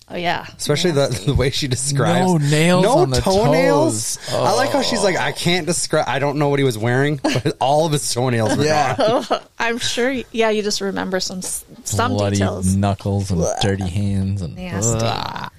Oh, 0.09 0.15
yeah. 0.15 0.45
Especially 0.57 0.91
the, 0.91 1.07
the 1.25 1.33
way 1.35 1.49
she 1.49 1.67
describes 1.67 2.31
No 2.31 2.37
nails 2.37 2.83
no 2.83 2.97
on 2.99 3.09
the 3.09 3.21
toenails. 3.21 4.17
toes. 4.17 4.33
I 4.33 4.53
like 4.55 4.71
how 4.71 4.81
she's 4.81 5.03
like, 5.03 5.17
I 5.17 5.31
can't 5.31 5.65
describe. 5.65 6.05
I 6.07 6.19
don't 6.19 6.37
know 6.39 6.49
what 6.49 6.59
he 6.59 6.65
was 6.65 6.77
wearing, 6.77 7.17
but 7.23 7.57
all 7.59 7.85
of 7.85 7.91
his 7.91 8.13
toenails 8.13 8.57
were 8.57 8.63
gone. 8.65 9.41
I'm 9.59 9.77
sure, 9.77 10.11
yeah, 10.31 10.49
you 10.49 10.63
just 10.63 10.81
remember 10.81 11.19
some 11.19 11.41
some 11.41 12.11
Bloody 12.13 12.37
details. 12.37 12.75
knuckles 12.75 13.31
and 13.31 13.45
dirty 13.61 13.87
hands 13.87 14.41
and 14.41 14.55
Nasty. 14.55 14.99
Ugh. 15.01 15.51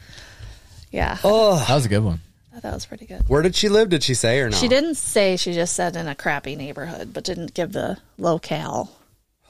Yeah, 0.91 1.15
that 1.23 1.75
was 1.75 1.85
a 1.85 1.89
good 1.89 2.03
one. 2.03 2.21
that 2.63 2.73
was 2.73 2.87
pretty 2.87 3.05
good. 3.07 3.23
Where 3.29 3.43
did 3.43 3.55
she 3.55 3.69
live? 3.69 3.91
Did 3.91 4.03
she 4.03 4.15
say 4.15 4.41
or 4.41 4.49
no? 4.51 4.57
She 4.57 4.69
didn't 4.69 4.95
say, 4.97 5.37
she 5.37 5.53
just 5.53 5.75
said 5.75 5.97
in 5.97 6.09
a 6.09 6.15
crappy 6.15 6.57
neighborhood, 6.57 7.13
but 7.13 7.25
didn't 7.25 7.53
give 7.55 7.73
the 7.73 7.99
locale. 8.17 8.91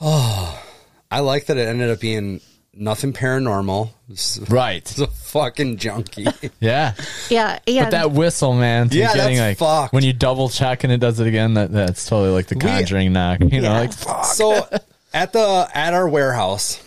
Oh. 0.00 0.62
I 1.10 1.20
like 1.20 1.46
that 1.46 1.56
it 1.56 1.66
ended 1.66 1.88
up 1.90 2.00
being 2.00 2.42
nothing 2.78 3.12
paranormal. 3.12 3.90
It's 4.08 4.38
Right. 4.48 4.98
a 4.98 5.06
fucking 5.06 5.76
junkie. 5.78 6.26
Yeah. 6.60 6.94
Yeah, 7.28 7.58
Yeah. 7.66 7.84
But 7.84 7.90
that 7.90 8.10
whistle, 8.12 8.54
man, 8.54 8.88
to 8.90 8.96
Yeah, 8.96 9.14
getting 9.14 9.36
that's 9.36 9.60
like 9.60 9.68
fucked. 9.68 9.92
when 9.92 10.04
you 10.04 10.12
double 10.12 10.48
check 10.48 10.84
and 10.84 10.92
it 10.92 10.98
does 10.98 11.20
it 11.20 11.26
again, 11.26 11.54
that 11.54 11.72
that's 11.72 12.06
totally 12.06 12.30
like 12.30 12.46
the 12.46 12.54
conjuring 12.56 13.12
knock. 13.12 13.40
You 13.40 13.60
know, 13.60 13.72
like 13.72 13.92
fuck. 13.92 14.24
so 14.24 14.66
at 15.14 15.32
the 15.32 15.68
at 15.74 15.94
our 15.94 16.08
warehouse, 16.08 16.82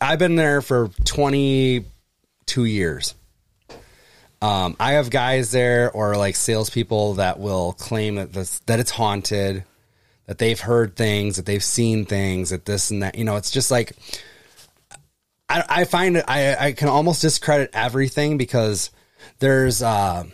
I've 0.00 0.18
been 0.18 0.36
there 0.36 0.62
for 0.62 0.90
twenty 1.04 1.84
two 2.46 2.64
years. 2.64 3.14
Um, 4.40 4.76
I 4.78 4.92
have 4.92 5.10
guys 5.10 5.50
there 5.50 5.90
or 5.90 6.16
like 6.16 6.36
salespeople 6.36 7.14
that 7.14 7.40
will 7.40 7.72
claim 7.72 8.14
that 8.16 8.32
this 8.32 8.60
that 8.66 8.78
it's 8.78 8.90
haunted, 8.92 9.64
that 10.28 10.38
they've 10.38 10.60
heard 10.60 10.94
things, 10.94 11.36
that 11.36 11.46
they've 11.46 11.64
seen 11.64 12.04
things, 12.04 12.50
that 12.50 12.66
this 12.66 12.90
and 12.90 13.02
that. 13.02 13.16
You 13.16 13.24
know, 13.24 13.36
it's 13.36 13.50
just 13.50 13.70
like 13.70 13.94
I, 15.48 15.64
I 15.68 15.84
find 15.84 16.18
it. 16.18 16.24
I 16.28 16.54
I 16.54 16.72
can 16.72 16.88
almost 16.88 17.22
discredit 17.22 17.70
everything 17.72 18.38
because 18.38 18.90
there's. 19.40 19.82
Uh, 19.82 20.24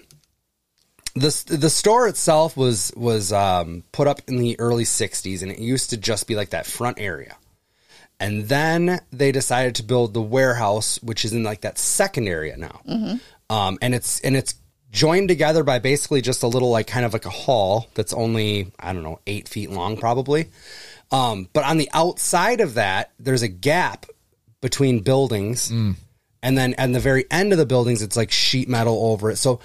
the 1.15 1.45
the 1.47 1.71
store 1.71 2.09
itself 2.09 2.57
was 2.57 2.93
was 2.97 3.33
um, 3.33 3.85
put 3.93 4.09
up 4.09 4.21
in 4.27 4.37
the 4.37 4.59
early 4.59 4.83
'60s, 4.83 5.43
and 5.43 5.51
it 5.51 5.61
used 5.61 5.91
to 5.91 5.97
just 5.97 6.27
be 6.27 6.35
like 6.35 6.51
that 6.51 6.67
front 6.67 6.99
area. 6.99 7.37
And 8.19 8.49
then 8.49 9.01
they 9.13 9.31
decided 9.31 9.77
to 9.77 9.85
build 9.85 10.13
the 10.13 10.23
warehouse, 10.23 11.01
which 11.03 11.25
is 11.25 11.33
in 11.33 11.45
like 11.45 11.61
that 11.61 11.79
second 11.79 12.27
area 12.27 12.57
now. 12.57 12.81
Um, 13.49 13.79
and 13.81 13.95
it's 13.95 14.21
and 14.21 14.37
it's 14.37 14.55
joined 14.95 15.29
together 15.29 15.65
by 15.65 15.81
basically 15.81 16.23
just 16.23 16.45
a 16.45 16.47
little 16.47 16.71
like 16.71 16.87
kind 16.87 17.05
of 17.05 17.13
like 17.13 17.27
a 17.27 17.31
hall 17.31 17.89
that's 17.95 18.15
only 18.15 18.73
I 18.79 18.93
don't 18.93 19.03
know 19.03 19.21
eight 19.27 19.49
feet 19.49 19.71
long 19.71 19.97
probably. 19.97 20.51
Um, 21.11 21.49
but 21.53 21.65
on 21.65 21.77
the 21.77 21.91
outside 21.93 22.61
of 22.61 22.75
that, 22.75 23.11
there's 23.19 23.43
a 23.43 23.49
gap 23.49 24.07
between 24.61 25.01
buildings, 25.01 25.71
mm. 25.71 25.97
and 26.43 26.57
then 26.57 26.75
at 26.75 26.93
the 26.93 27.01
very 27.01 27.27
end 27.31 27.53
of 27.53 27.59
the 27.59 27.67
buildings, 27.67 28.01
it's 28.03 28.17
like 28.17 28.31
sheet 28.31 28.69
metal 28.69 29.11
over 29.13 29.31
it. 29.31 29.37
So 29.37 29.61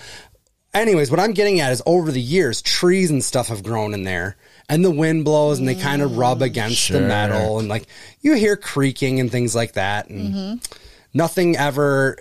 anyways, 0.74 1.10
what 1.10 1.20
I'm 1.20 1.32
getting 1.32 1.62
at 1.62 1.72
is 1.72 1.82
over 1.86 2.12
the 2.12 2.22
years, 2.22 2.62
trees 2.62 3.10
and 3.10 3.24
stuff 3.24 3.48
have 3.48 3.64
grown 3.64 3.94
in 3.94 4.04
there, 4.04 4.36
and 4.68 4.84
the 4.84 4.92
wind 4.92 5.26
blows 5.26 5.60
and 5.60 5.68
they 5.68 5.76
kind 5.76 6.02
of 6.02 6.12
mm, 6.12 6.20
rub 6.20 6.42
against 6.42 6.90
the 6.90 7.02
metal, 7.02 7.60
and 7.60 7.70
like 7.70 7.86
you 8.22 8.34
hear 8.34 8.58
creaking 8.58 9.20
and 9.20 9.32
things 9.32 9.56
like 9.56 9.74
that, 9.74 10.10
and 10.10 10.34
mm-hmm. 10.34 10.74
nothing 11.14 11.56
ever, 11.56 12.18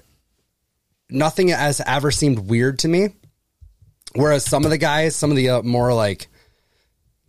nothing 1.10 1.48
has 1.48 1.80
ever 1.84 2.10
seemed 2.10 2.38
weird 2.38 2.80
to 2.80 2.88
me. 2.88 3.08
Whereas 4.14 4.44
some 4.44 4.64
of 4.64 4.70
the 4.70 4.78
guys, 4.78 5.14
some 5.14 5.30
of 5.30 5.36
the 5.36 5.50
uh, 5.50 5.62
more 5.62 5.92
like, 5.92 6.28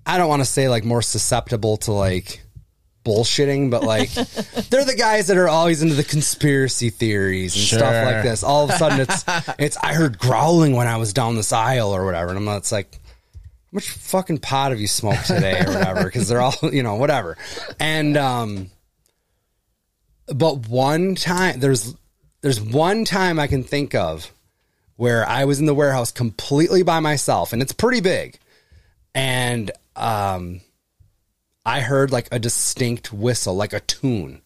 I 0.06 0.18
don't 0.18 0.30
want 0.30 0.42
to 0.42 0.46
say 0.46 0.70
like 0.70 0.86
more 0.86 1.02
susceptible 1.02 1.78
to 1.78 1.92
like 1.92 2.42
bullshitting, 3.04 3.70
but 3.70 3.84
like 3.84 4.12
they're 4.70 4.86
the 4.86 4.96
guys 4.98 5.28
that 5.28 5.38
are 5.38 5.50
always 5.50 5.82
into 5.82 5.96
the 5.96 6.04
conspiracy 6.04 6.90
theories 6.90 7.56
and 7.56 7.66
stuff 7.66 8.06
like 8.06 8.24
this. 8.24 8.44
All 8.44 8.64
of 8.64 8.70
a 8.70 8.78
sudden, 8.78 9.02
it's 9.02 9.24
it's 9.60 9.78
I 9.78 9.94
heard 9.94 10.18
growling 10.18 10.76
when 10.76 10.88
I 10.88 10.98
was 10.98 11.14
down 11.14 11.36
this 11.36 11.52
aisle 11.52 11.92
or 11.92 12.06
whatever, 12.06 12.30
and 12.30 12.38
I'm 12.38 12.46
not. 12.46 12.58
It's 12.58 12.72
like, 12.72 12.94
how 12.94 13.40
much 13.74 13.90
fucking 13.90 14.40
pot 14.40 14.72
have 14.72 14.80
you 14.80 14.88
smoked 14.88 15.28
today 15.28 15.60
or 15.60 15.74
whatever? 15.74 16.06
Because 16.06 16.28
they're 16.28 16.42
all 16.42 16.56
you 16.72 16.84
know 16.84 16.96
whatever, 16.96 17.38
and 17.80 18.18
um, 18.18 18.70
but 20.28 20.68
one 20.68 21.16
time 21.16 21.60
there's 21.60 21.94
there's 22.42 22.62
one 22.62 23.06
time 23.06 23.40
I 23.40 23.48
can 23.48 23.64
think 23.64 23.94
of 23.96 24.32
where 24.96 25.28
I 25.28 25.46
was 25.46 25.60
in 25.60 25.66
the 25.66 25.74
warehouse 25.74 26.12
completely 26.12 26.84
by 26.84 27.00
myself, 27.00 27.54
and 27.54 27.62
it's 27.62 27.72
pretty 27.74 28.02
big, 28.02 28.38
and 29.16 29.72
um, 29.96 30.62
I 31.66 31.82
heard 31.82 32.12
like 32.12 32.28
a 32.32 32.40
distinct 32.40 33.12
whistle, 33.14 33.56
like 33.56 33.74
a 33.74 33.80
tune, 33.80 34.42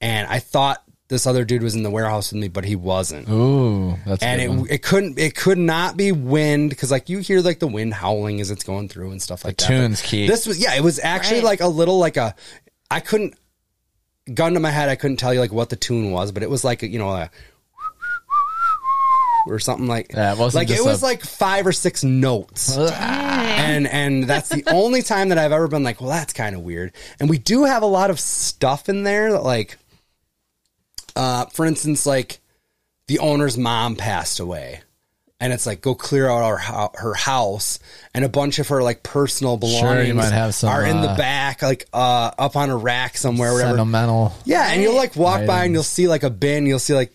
and 0.00 0.26
I 0.28 0.38
thought 0.38 0.82
this 1.08 1.26
other 1.26 1.44
dude 1.44 1.62
was 1.62 1.74
in 1.74 1.82
the 1.82 1.90
warehouse 1.90 2.32
with 2.32 2.40
me, 2.40 2.48
but 2.48 2.64
he 2.64 2.76
wasn't. 2.76 3.28
Ooh, 3.28 3.96
that's 4.06 4.22
And 4.22 4.40
good 4.40 4.48
one. 4.48 4.58
it, 4.68 4.72
it 4.74 4.82
couldn't 4.82 5.18
it 5.18 5.34
could 5.34 5.58
not 5.58 5.96
be 5.96 6.12
wind 6.12 6.70
because 6.70 6.90
like 6.92 7.08
you 7.08 7.18
hear 7.18 7.40
like 7.40 7.58
the 7.58 7.66
wind 7.66 7.94
howling 7.94 8.40
as 8.40 8.50
it's 8.52 8.62
going 8.62 8.88
through 8.88 9.10
and 9.10 9.20
stuff 9.20 9.44
like 9.44 9.56
that. 9.56 9.66
The 9.68 9.74
tune's 9.74 10.00
But 10.02 10.08
key. 10.08 10.26
This 10.28 10.46
was 10.46 10.60
yeah, 10.62 10.74
it 10.76 10.82
was 10.84 11.00
actually 11.02 11.38
Right. 11.40 11.44
like 11.46 11.60
a 11.62 11.66
little 11.68 11.98
like 11.98 12.16
a 12.16 12.36
I 12.92 13.00
couldn't 13.00 13.34
gun 14.34 14.54
to 14.54 14.60
my 14.60 14.70
head 14.70 14.88
I 14.88 14.96
couldn't 14.96 15.16
tell 15.18 15.32
you 15.34 15.40
like 15.40 15.52
what 15.52 15.68
the 15.70 15.76
tune 15.76 16.10
was, 16.10 16.32
but 16.32 16.42
it 16.42 16.50
was 16.50 16.64
like 16.64 16.82
you 16.82 16.98
know 16.98 17.10
a 17.10 17.30
or 19.46 19.58
something 19.58 19.86
like 19.86 20.12
Yeah, 20.12 20.32
it 20.32 20.38
wasn't 20.38 20.62
like 20.62 20.70
it 20.70 20.74
just 20.76 20.86
was 20.86 21.02
a- 21.02 21.04
like 21.06 21.22
five 21.22 21.66
or 21.66 21.72
six 21.72 22.04
notes. 22.04 22.76
And 22.76 23.86
and 23.86 24.24
that's 24.24 24.48
the 24.50 24.64
only 24.70 25.02
time 25.02 25.30
that 25.30 25.38
I've 25.38 25.52
ever 25.52 25.66
been 25.68 25.82
like, 25.82 26.00
well, 26.00 26.10
that's 26.10 26.32
kind 26.32 26.54
of 26.54 26.62
weird. 26.62 26.92
And 27.18 27.30
we 27.30 27.38
do 27.38 27.64
have 27.64 27.82
a 27.82 27.86
lot 27.86 28.10
of 28.10 28.20
stuff 28.20 28.88
in 28.88 29.02
there 29.02 29.32
that 29.32 29.42
like, 29.42 29.78
uh, 31.16 31.46
for 31.46 31.64
instance, 31.64 32.04
like 32.06 32.40
the 33.06 33.18
owner's 33.18 33.56
mom 33.58 33.96
passed 33.96 34.40
away, 34.40 34.82
and 35.40 35.52
it's 35.52 35.66
like 35.66 35.80
go 35.80 35.94
clear 35.94 36.28
out 36.28 36.42
our 36.42 36.58
hou- 36.58 36.90
her 36.94 37.14
house, 37.14 37.78
and 38.14 38.24
a 38.24 38.28
bunch 38.28 38.58
of 38.58 38.68
her 38.68 38.82
like 38.82 39.02
personal 39.02 39.56
belongings 39.56 40.08
you 40.08 40.14
might 40.14 40.32
have 40.32 40.54
some, 40.54 40.68
are 40.70 40.84
in 40.84 41.00
the 41.00 41.10
uh, 41.10 41.16
back, 41.16 41.62
like 41.62 41.86
uh, 41.92 42.30
up 42.38 42.56
on 42.56 42.70
a 42.70 42.76
rack 42.76 43.16
somewhere, 43.16 43.52
whatever. 43.52 43.70
Sentimental. 43.76 44.32
Yeah, 44.44 44.70
and 44.70 44.82
you'll 44.82 44.96
like 44.96 45.16
walk 45.16 45.46
by 45.46 45.64
and 45.64 45.72
you'll 45.74 45.82
see 45.82 46.06
like 46.08 46.22
a 46.22 46.30
bin, 46.30 46.66
you'll 46.66 46.78
see 46.78 46.94
like 46.94 47.12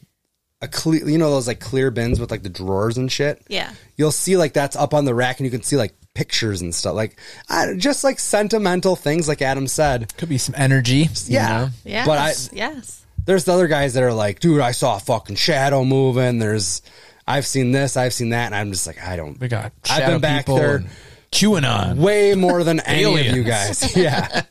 a 0.61 0.67
clear, 0.67 1.07
you 1.07 1.17
know, 1.17 1.30
those 1.32 1.47
like 1.47 1.59
clear 1.59 1.91
bins 1.91 2.19
with 2.19 2.32
like 2.32 2.41
the 2.41 2.49
drawers 2.49 2.97
and 2.97 3.11
shit. 3.11 3.41
Yeah. 3.47 3.71
You'll 3.97 4.11
see 4.11 4.38
like 4.38 4.53
that's 4.53 4.76
up 4.76 4.93
on 4.93 5.05
the 5.05 5.13
rack, 5.13 5.39
and 5.39 5.45
you 5.45 5.51
can 5.51 5.63
see 5.63 5.76
like 5.76 5.93
pictures 6.15 6.61
and 6.61 6.73
stuff, 6.73 6.95
like 6.95 7.19
I, 7.49 7.73
just 7.78 8.03
like 8.05 8.19
sentimental 8.19 8.95
things, 8.95 9.28
like 9.28 9.41
Adam 9.41 9.67
said. 9.67 10.15
Could 10.17 10.30
be 10.30 10.38
some 10.38 10.55
energy. 10.57 10.99
you 10.99 11.07
Yeah, 11.28 11.47
know? 11.49 11.69
Yes. 11.84 12.07
but 12.07 12.17
I 12.17 12.55
yes. 12.55 13.05
there's 13.26 13.43
the 13.43 13.51
other 13.51 13.67
guys 13.67 13.95
that 13.95 14.03
are 14.03 14.13
like, 14.13 14.39
dude, 14.39 14.61
I 14.61 14.71
saw 14.71 14.95
a 14.95 14.99
fucking 14.99 15.36
shadow 15.36 15.84
moving. 15.84 16.39
There's, 16.39 16.82
I've 17.28 17.45
seen 17.45 17.71
this, 17.71 17.97
I've 17.97 18.13
seen 18.13 18.30
that, 18.30 18.47
and 18.47 18.55
I'm 18.55 18.71
just 18.71 18.86
like, 18.88 19.01
I 19.01 19.15
don't. 19.15 19.39
We 19.39 19.47
got 19.47 19.71
I've 19.89 20.05
been 20.07 20.21
back 20.21 20.45
people 20.45 20.57
there 20.57 20.76
and 20.78 20.89
QAnon. 21.32 21.97
way 21.97 22.36
more 22.36 22.63
than 22.63 22.80
any 22.82 23.28
of 23.28 23.36
you 23.36 23.43
guys. 23.43 23.95
Yeah, 23.97 24.43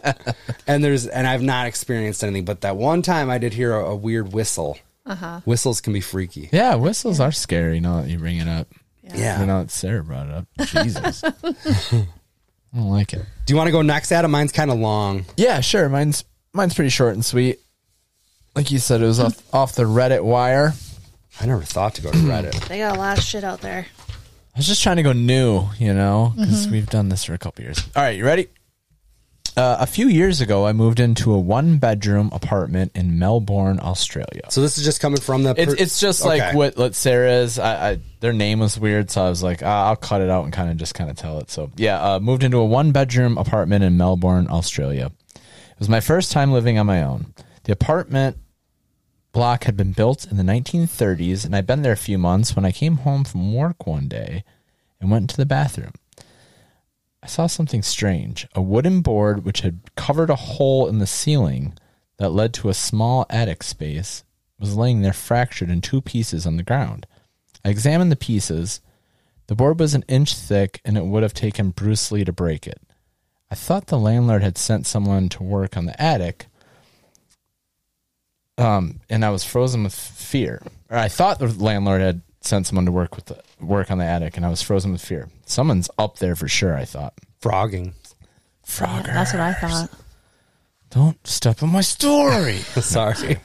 and 0.66 0.82
there's, 0.82 1.06
and 1.06 1.26
I've 1.26 1.42
not 1.42 1.66
experienced 1.66 2.24
anything, 2.24 2.44
but 2.44 2.62
that 2.62 2.76
one 2.76 3.02
time 3.02 3.30
I 3.30 3.38
did 3.38 3.52
hear 3.52 3.74
a, 3.74 3.90
a 3.90 3.96
weird 3.96 4.32
whistle. 4.32 4.78
Uh-huh. 5.06 5.40
Whistles 5.44 5.82
can 5.82 5.92
be 5.92 6.00
freaky. 6.00 6.48
Yeah, 6.50 6.76
whistles 6.76 7.20
are 7.20 7.30
scary. 7.30 7.78
Now 7.78 8.00
that 8.00 8.08
you 8.08 8.18
bring 8.18 8.38
it 8.38 8.48
up. 8.48 8.68
Yeah. 9.02 9.40
You 9.40 9.46
know, 9.46 9.60
that 9.60 9.70
Sarah 9.70 10.02
brought 10.02 10.28
it 10.28 10.32
up. 10.32 10.46
Jesus. 10.66 11.22
I 11.44 12.06
don't 12.74 12.90
like 12.90 13.12
it. 13.12 13.22
Do 13.44 13.52
you 13.52 13.56
want 13.56 13.68
to 13.68 13.72
go 13.72 13.82
next, 13.82 14.10
Adam? 14.12 14.30
Mine's 14.30 14.50
kind 14.50 14.70
of 14.70 14.78
long. 14.78 15.26
Yeah, 15.36 15.60
sure. 15.60 15.88
Mine's 15.90 16.24
mine's 16.54 16.74
pretty 16.74 16.88
short 16.88 17.14
and 17.14 17.24
sweet. 17.24 17.60
Like 18.56 18.70
you 18.70 18.78
said, 18.78 19.02
it 19.02 19.04
was 19.04 19.20
off 19.20 19.54
off 19.54 19.74
the 19.74 19.82
Reddit 19.84 20.24
wire. 20.24 20.72
I 21.40 21.46
never 21.46 21.62
thought 21.62 21.94
to 21.96 22.02
go 22.02 22.10
to 22.10 22.18
Reddit. 22.18 22.68
They 22.68 22.78
got 22.78 22.96
a 22.96 22.98
lot 22.98 23.18
of 23.18 23.24
shit 23.24 23.44
out 23.44 23.60
there. 23.60 23.86
I 24.54 24.58
was 24.58 24.66
just 24.66 24.82
trying 24.82 24.96
to 24.96 25.02
go 25.02 25.12
new, 25.12 25.64
you 25.78 25.92
know, 25.92 26.32
because 26.36 26.68
we've 26.68 26.88
done 26.88 27.08
this 27.08 27.24
for 27.24 27.34
a 27.34 27.38
couple 27.38 27.64
years. 27.64 27.78
All 27.96 28.02
right, 28.02 28.16
you 28.16 28.24
ready? 28.24 28.48
Uh, 29.56 29.76
a 29.80 29.86
few 29.86 30.08
years 30.08 30.40
ago, 30.40 30.66
I 30.66 30.72
moved 30.72 30.98
into 30.98 31.32
a 31.32 31.38
one 31.38 31.78
bedroom 31.78 32.28
apartment 32.32 32.90
in 32.96 33.18
Melbourne, 33.20 33.78
Australia. 33.80 34.42
So 34.50 34.60
this 34.60 34.78
is 34.78 34.84
just 34.84 35.00
coming 35.00 35.20
from 35.20 35.44
the. 35.44 35.54
It's 35.56 35.74
per- 35.74 35.80
it's 35.80 36.00
just 36.00 36.24
like 36.24 36.42
Okay. 36.42 36.56
what 36.56 36.76
what 36.76 36.94
Sarah's. 36.96 37.58
I, 37.58 37.90
I 37.90 37.98
their 38.18 38.32
name 38.32 38.58
was 38.60 38.78
weird, 38.78 39.10
so 39.12 39.24
I 39.24 39.28
was 39.28 39.44
like, 39.44 39.62
ah, 39.64 39.88
I'll 39.88 39.96
cut 39.96 40.20
it 40.22 40.30
out 40.30 40.42
and 40.44 40.52
kind 40.52 40.70
of 40.70 40.76
just 40.76 40.94
kind 40.94 41.08
of 41.08 41.16
tell 41.16 41.38
it. 41.38 41.50
So 41.50 41.70
yeah, 41.76 42.00
uh, 42.14 42.18
moved 42.20 42.42
into 42.42 42.56
a 42.58 42.64
one 42.64 42.90
bedroom 42.90 43.38
apartment 43.38 43.84
in 43.84 43.96
Melbourne, 43.96 44.48
Australia. 44.50 45.12
It 45.36 45.78
was 45.78 45.88
my 45.88 46.00
first 46.00 46.32
time 46.32 46.52
living 46.52 46.78
on 46.78 46.86
my 46.86 47.02
own. 47.04 47.32
The 47.64 47.72
apartment 47.72 48.36
block 49.34 49.64
had 49.64 49.76
been 49.76 49.92
built 49.92 50.30
in 50.30 50.38
the 50.38 50.42
1930s, 50.44 51.44
and 51.44 51.54
I'd 51.54 51.66
been 51.66 51.82
there 51.82 51.92
a 51.92 51.96
few 51.96 52.16
months 52.16 52.56
when 52.56 52.64
I 52.64 52.72
came 52.72 52.98
home 52.98 53.24
from 53.24 53.52
work 53.52 53.86
one 53.86 54.08
day 54.08 54.44
and 55.00 55.10
went 55.10 55.24
into 55.24 55.36
the 55.36 55.44
bathroom. 55.44 55.92
I 57.22 57.26
saw 57.26 57.46
something 57.46 57.82
strange. 57.82 58.46
A 58.54 58.62
wooden 58.62 59.02
board 59.02 59.44
which 59.44 59.60
had 59.60 59.80
covered 59.96 60.30
a 60.30 60.36
hole 60.36 60.86
in 60.86 61.00
the 61.00 61.06
ceiling 61.06 61.74
that 62.18 62.30
led 62.30 62.54
to 62.54 62.68
a 62.68 62.74
small 62.74 63.26
attic 63.28 63.62
space 63.62 64.24
was 64.58 64.76
laying 64.76 65.02
there 65.02 65.12
fractured 65.12 65.68
in 65.68 65.80
two 65.80 66.00
pieces 66.00 66.46
on 66.46 66.56
the 66.56 66.62
ground. 66.62 67.06
I 67.64 67.70
examined 67.70 68.12
the 68.12 68.16
pieces. 68.16 68.80
The 69.48 69.56
board 69.56 69.80
was 69.80 69.94
an 69.94 70.04
inch 70.06 70.36
thick 70.36 70.80
and 70.84 70.96
it 70.96 71.06
would 71.06 71.24
have 71.24 71.34
taken 71.34 71.70
Bruce 71.70 72.12
Lee 72.12 72.24
to 72.24 72.32
break 72.32 72.66
it. 72.68 72.80
I 73.50 73.56
thought 73.56 73.88
the 73.88 73.98
landlord 73.98 74.42
had 74.42 74.56
sent 74.56 74.86
someone 74.86 75.28
to 75.30 75.42
work 75.42 75.76
on 75.76 75.86
the 75.86 76.00
attic. 76.00 76.46
Um, 78.56 79.00
and 79.10 79.24
I 79.24 79.30
was 79.30 79.44
frozen 79.44 79.82
with 79.84 79.94
fear. 79.94 80.62
Or 80.90 80.96
I 80.98 81.08
thought 81.08 81.38
the 81.38 81.48
landlord 81.48 82.00
had 82.00 82.20
sent 82.40 82.66
someone 82.66 82.84
to 82.86 82.92
work 82.92 83.16
with 83.16 83.26
the, 83.26 83.40
work 83.60 83.90
on 83.90 83.98
the 83.98 84.04
attic, 84.04 84.36
and 84.36 84.46
I 84.46 84.50
was 84.50 84.62
frozen 84.62 84.92
with 84.92 85.04
fear. 85.04 85.28
Someone's 85.46 85.90
up 85.98 86.18
there 86.18 86.36
for 86.36 86.46
sure. 86.48 86.76
I 86.76 86.84
thought. 86.84 87.14
frogging. 87.40 87.94
Frogger, 88.66 89.06
That's 89.06 89.32
what 89.34 89.40
I 89.40 89.52
thought. 89.52 89.90
don't 90.90 91.26
step 91.26 91.62
on 91.62 91.70
my 91.70 91.82
story. 91.82 92.56
Sorry, 92.80 93.36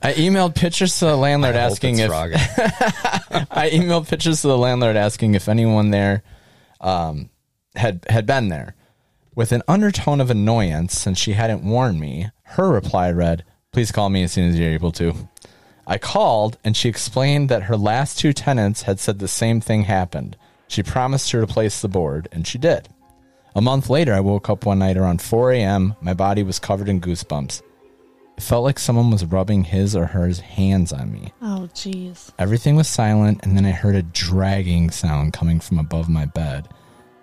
I 0.00 0.12
emailed 0.12 0.54
pictures 0.54 0.96
to 1.00 1.06
the 1.06 1.16
landlord 1.16 1.56
I 1.56 1.60
asking 1.62 1.98
if 1.98 2.08
frogging. 2.08 2.38
I 3.50 3.70
emailed 3.72 4.08
pictures 4.08 4.42
to 4.42 4.48
the 4.48 4.58
landlord 4.58 4.94
asking 4.96 5.34
if 5.34 5.48
anyone 5.48 5.90
there 5.90 6.22
um, 6.80 7.30
had 7.74 8.04
had 8.08 8.24
been 8.26 8.50
there. 8.50 8.76
With 9.34 9.50
an 9.50 9.62
undertone 9.66 10.20
of 10.20 10.30
annoyance, 10.30 10.96
since 10.96 11.18
she 11.18 11.32
hadn't 11.32 11.64
warned 11.64 11.98
me, 11.98 12.28
her 12.42 12.70
reply 12.70 13.10
read, 13.10 13.44
"Please 13.72 13.90
call 13.90 14.10
me 14.10 14.22
as 14.22 14.32
soon 14.32 14.50
as 14.50 14.58
you're 14.58 14.70
able 14.70 14.92
to." 14.92 15.14
I 15.86 15.98
called, 15.98 16.58
and 16.62 16.76
she 16.76 16.88
explained 16.88 17.48
that 17.48 17.64
her 17.64 17.76
last 17.76 18.18
two 18.18 18.32
tenants 18.32 18.82
had 18.82 19.00
said 19.00 19.18
the 19.18 19.28
same 19.28 19.60
thing 19.60 19.84
happened. 19.84 20.36
She 20.68 20.82
promised 20.82 21.30
to 21.30 21.40
replace 21.40 21.80
the 21.80 21.88
board, 21.88 22.28
and 22.32 22.46
she 22.46 22.58
did. 22.58 22.88
A 23.54 23.60
month 23.60 23.90
later, 23.90 24.14
I 24.14 24.20
woke 24.20 24.48
up 24.48 24.64
one 24.64 24.78
night 24.78 24.96
around 24.96 25.20
4 25.20 25.52
a.m. 25.52 25.94
My 26.00 26.14
body 26.14 26.42
was 26.42 26.58
covered 26.58 26.88
in 26.88 27.00
goosebumps. 27.00 27.62
It 28.36 28.42
felt 28.42 28.64
like 28.64 28.78
someone 28.78 29.10
was 29.10 29.26
rubbing 29.26 29.64
his 29.64 29.94
or 29.94 30.06
her 30.06 30.32
hands 30.32 30.92
on 30.92 31.12
me. 31.12 31.32
Oh, 31.42 31.68
jeez. 31.74 32.30
Everything 32.38 32.76
was 32.76 32.88
silent, 32.88 33.40
and 33.42 33.56
then 33.56 33.66
I 33.66 33.72
heard 33.72 33.94
a 33.94 34.02
dragging 34.02 34.90
sound 34.90 35.34
coming 35.34 35.60
from 35.60 35.78
above 35.78 36.08
my 36.08 36.24
bed. 36.24 36.68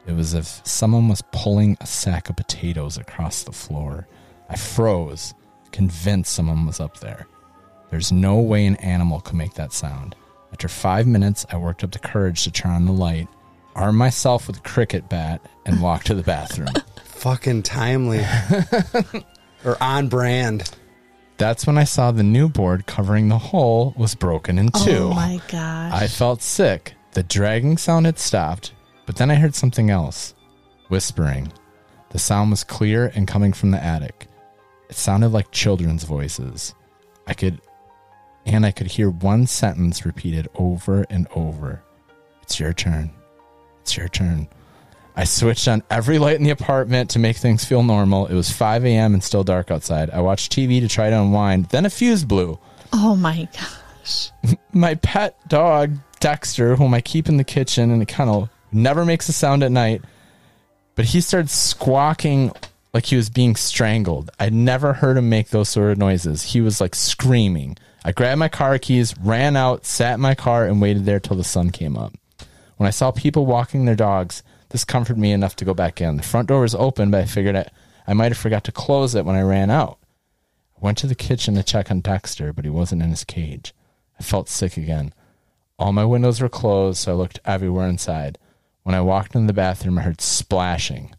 It 0.05 0.13
was 0.13 0.35
as 0.35 0.59
if 0.59 0.67
someone 0.67 1.07
was 1.07 1.23
pulling 1.31 1.77
a 1.81 1.87
sack 1.87 2.29
of 2.29 2.35
potatoes 2.35 2.97
across 2.97 3.43
the 3.43 3.51
floor. 3.51 4.07
I 4.49 4.55
froze, 4.55 5.33
convinced 5.71 6.33
someone 6.33 6.65
was 6.65 6.79
up 6.79 6.99
there. 6.99 7.27
There's 7.89 8.11
no 8.11 8.39
way 8.39 8.65
an 8.65 8.75
animal 8.77 9.21
could 9.21 9.35
make 9.35 9.55
that 9.55 9.73
sound. 9.73 10.15
After 10.51 10.67
five 10.67 11.07
minutes, 11.07 11.45
I 11.51 11.57
worked 11.57 11.83
up 11.83 11.91
the 11.91 11.99
courage 11.99 12.43
to 12.43 12.51
turn 12.51 12.71
on 12.71 12.85
the 12.85 12.91
light, 12.91 13.27
armed 13.75 13.97
myself 13.97 14.47
with 14.47 14.57
a 14.57 14.61
cricket 14.61 15.09
bat, 15.09 15.41
and 15.65 15.81
walked 15.81 16.07
to 16.07 16.15
the 16.15 16.23
bathroom. 16.23 16.69
Fucking 17.03 17.63
timely. 17.63 18.25
or 19.65 19.81
on 19.81 20.07
brand. 20.07 20.71
That's 21.37 21.65
when 21.65 21.77
I 21.77 21.83
saw 21.85 22.11
the 22.11 22.23
new 22.23 22.49
board 22.49 22.85
covering 22.85 23.29
the 23.29 23.37
hole 23.37 23.93
was 23.97 24.13
broken 24.15 24.59
in 24.59 24.69
oh 24.73 24.85
two. 24.85 24.97
Oh 24.97 25.13
my 25.13 25.41
gosh. 25.47 25.93
I 25.93 26.07
felt 26.07 26.41
sick. 26.41 26.93
The 27.13 27.23
dragging 27.23 27.77
sound 27.77 28.05
had 28.05 28.19
stopped, 28.19 28.73
but 29.05 29.15
then 29.15 29.31
I 29.31 29.35
heard 29.35 29.55
something 29.55 29.89
else 29.89 30.35
whispering. 30.89 31.51
The 32.09 32.19
sound 32.19 32.51
was 32.51 32.63
clear 32.63 33.11
and 33.15 33.27
coming 33.27 33.53
from 33.53 33.71
the 33.71 33.83
attic. 33.83 34.27
It 34.89 34.95
sounded 34.95 35.29
like 35.29 35.51
children's 35.51 36.03
voices. 36.03 36.73
I 37.27 37.33
could, 37.33 37.61
and 38.45 38.65
I 38.65 38.71
could 38.71 38.87
hear 38.87 39.09
one 39.09 39.47
sentence 39.47 40.05
repeated 40.05 40.47
over 40.55 41.05
and 41.09 41.27
over 41.35 41.83
It's 42.41 42.59
your 42.59 42.73
turn. 42.73 43.11
It's 43.81 43.95
your 43.95 44.07
turn. 44.07 44.47
I 45.15 45.25
switched 45.25 45.67
on 45.67 45.83
every 45.91 46.17
light 46.17 46.37
in 46.37 46.43
the 46.43 46.49
apartment 46.49 47.09
to 47.11 47.19
make 47.19 47.37
things 47.37 47.65
feel 47.65 47.83
normal. 47.83 48.27
It 48.27 48.35
was 48.35 48.51
5 48.51 48.85
a.m. 48.85 49.13
and 49.13 49.23
still 49.23 49.43
dark 49.43 49.69
outside. 49.69 50.09
I 50.09 50.21
watched 50.21 50.51
TV 50.51 50.79
to 50.79 50.87
try 50.87 51.09
to 51.09 51.21
unwind. 51.21 51.65
Then 51.65 51.85
a 51.85 51.89
fuse 51.89 52.23
blew 52.23 52.57
oh 52.93 53.15
my 53.15 53.47
gosh. 53.53 54.31
my 54.73 54.95
pet 54.95 55.37
dog 55.47 55.93
Dexter, 56.19 56.75
whom 56.75 56.93
I 56.93 57.01
keep 57.01 57.29
in 57.29 57.37
the 57.37 57.43
kitchen 57.43 57.91
in 57.91 58.05
kind 58.05 58.29
of 58.29 58.49
never 58.71 59.05
makes 59.05 59.29
a 59.29 59.33
sound 59.33 59.63
at 59.63 59.71
night, 59.71 60.01
but 60.95 61.05
he 61.05 61.21
started 61.21 61.49
squawking 61.49 62.51
like 62.93 63.07
he 63.07 63.15
was 63.15 63.29
being 63.29 63.55
strangled. 63.55 64.31
I'd 64.39 64.53
never 64.53 64.93
heard 64.93 65.17
him 65.17 65.29
make 65.29 65.49
those 65.49 65.69
sort 65.69 65.91
of 65.91 65.97
noises. 65.97 66.53
He 66.53 66.61
was 66.61 66.81
like 66.81 66.95
screaming. 66.95 67.77
I 68.03 68.11
grabbed 68.11 68.39
my 68.39 68.49
car 68.49 68.79
keys, 68.79 69.17
ran 69.17 69.55
out, 69.55 69.85
sat 69.85 70.15
in 70.15 70.21
my 70.21 70.35
car, 70.35 70.65
and 70.65 70.81
waited 70.81 71.05
there 71.05 71.19
till 71.19 71.37
the 71.37 71.43
sun 71.43 71.69
came 71.69 71.97
up. 71.97 72.13
When 72.77 72.87
I 72.87 72.91
saw 72.91 73.11
people 73.11 73.45
walking 73.45 73.85
their 73.85 73.95
dogs, 73.95 74.41
this 74.69 74.85
comforted 74.85 75.19
me 75.19 75.31
enough 75.31 75.55
to 75.57 75.65
go 75.65 75.73
back 75.73 75.99
in. 75.99 76.17
The 76.17 76.23
front 76.23 76.47
door 76.47 76.61
was 76.61 76.75
open, 76.75 77.11
but 77.11 77.21
I 77.21 77.25
figured 77.25 77.55
I, 77.55 77.69
I 78.07 78.13
might 78.13 78.31
have 78.31 78.37
forgot 78.37 78.63
to 78.65 78.71
close 78.71 79.15
it 79.15 79.25
when 79.25 79.35
I 79.35 79.41
ran 79.41 79.69
out. 79.69 79.99
I 80.77 80.79
went 80.79 80.97
to 80.99 81.07
the 81.07 81.15
kitchen 81.15 81.55
to 81.55 81.63
check 81.63 81.91
on 81.91 81.99
Dexter, 81.99 82.53
but 82.53 82.65
he 82.65 82.71
wasn't 82.71 83.01
in 83.01 83.09
his 83.09 83.23
cage. 83.23 83.73
I 84.19 84.23
felt 84.23 84.47
sick 84.47 84.77
again. 84.77 85.13
All 85.77 85.91
my 85.91 86.05
windows 86.05 86.41
were 86.41 86.49
closed, 86.49 86.99
so 86.99 87.11
I 87.11 87.15
looked 87.15 87.39
everywhere 87.45 87.87
inside. 87.87 88.37
When 88.83 88.95
I 88.95 89.01
walked 89.01 89.35
into 89.35 89.47
the 89.47 89.53
bathroom, 89.53 89.97
I 89.99 90.03
heard 90.03 90.21
splashing. 90.21 91.13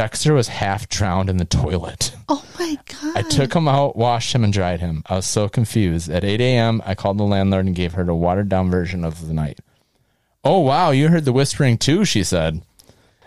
Dexter 0.00 0.32
was 0.32 0.48
half 0.48 0.88
drowned 0.88 1.28
in 1.28 1.36
the 1.36 1.44
toilet. 1.44 2.16
Oh 2.26 2.42
my 2.58 2.78
god. 2.86 3.18
I 3.18 3.20
took 3.20 3.54
him 3.54 3.68
out, 3.68 3.96
washed 3.96 4.34
him, 4.34 4.42
and 4.42 4.50
dried 4.50 4.80
him. 4.80 5.02
I 5.04 5.16
was 5.16 5.26
so 5.26 5.46
confused. 5.46 6.08
At 6.08 6.24
8 6.24 6.40
a.m., 6.40 6.80
I 6.86 6.94
called 6.94 7.18
the 7.18 7.24
landlord 7.24 7.66
and 7.66 7.74
gave 7.74 7.92
her 7.92 8.04
the 8.04 8.14
watered 8.14 8.48
down 8.48 8.70
version 8.70 9.04
of 9.04 9.26
the 9.28 9.34
night. 9.34 9.58
Oh, 10.42 10.60
wow, 10.60 10.90
you 10.90 11.08
heard 11.08 11.26
the 11.26 11.34
whispering 11.34 11.76
too, 11.76 12.06
she 12.06 12.24
said. 12.24 12.62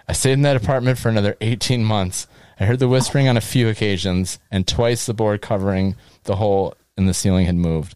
I 0.08 0.14
stayed 0.14 0.32
in 0.32 0.42
that 0.42 0.56
apartment 0.56 0.98
for 0.98 1.10
another 1.10 1.38
18 1.42 1.84
months. 1.84 2.26
I 2.60 2.66
heard 2.66 2.80
the 2.80 2.88
whispering 2.88 3.28
on 3.28 3.38
a 3.38 3.42
few 3.42 3.70
occasions, 3.70 4.40
and 4.50 4.68
twice 4.68 5.06
the 5.06 5.14
board 5.14 5.44
covering 5.44 5.96
the 6.24 6.38
hole 6.38 6.74
in 6.98 7.06
the 7.06 7.14
ceiling 7.14 7.46
had 7.46 7.54
moved. 7.54 7.96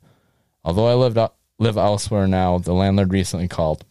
Although 0.64 0.86
I 0.86 0.94
lived 0.94 1.18
live 1.58 1.78
elsewhere 1.78 2.28
now, 2.28 2.60
the 2.60 2.74
landlord 2.74 3.12
recently 3.12 3.48
called. 3.48 3.84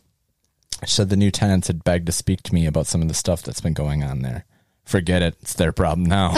She 0.84 0.90
Said 0.94 1.08
the 1.08 1.16
new 1.16 1.32
tenants 1.32 1.66
had 1.66 1.82
begged 1.82 2.06
to 2.06 2.12
speak 2.12 2.44
to 2.44 2.54
me 2.54 2.66
about 2.66 2.86
some 2.86 3.02
of 3.02 3.08
the 3.08 3.14
stuff 3.14 3.42
that's 3.42 3.60
been 3.60 3.72
going 3.72 4.04
on 4.04 4.22
there. 4.22 4.44
Forget 4.86 5.20
it; 5.22 5.36
it's 5.42 5.54
their 5.54 5.72
problem 5.72 6.06
now. 6.06 6.30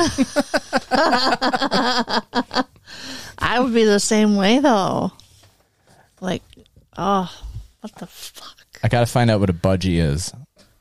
I 3.38 3.60
would 3.60 3.72
be 3.72 3.84
the 3.84 4.00
same 4.00 4.36
way 4.36 4.58
though. 4.58 5.12
Like, 6.20 6.42
oh, 6.96 7.32
what 7.80 7.94
the 7.96 8.06
fuck? 8.06 8.56
I 8.82 8.88
gotta 8.88 9.06
find 9.06 9.30
out 9.30 9.40
what 9.40 9.50
a 9.50 9.54
budgie 9.54 9.98
is. 9.98 10.32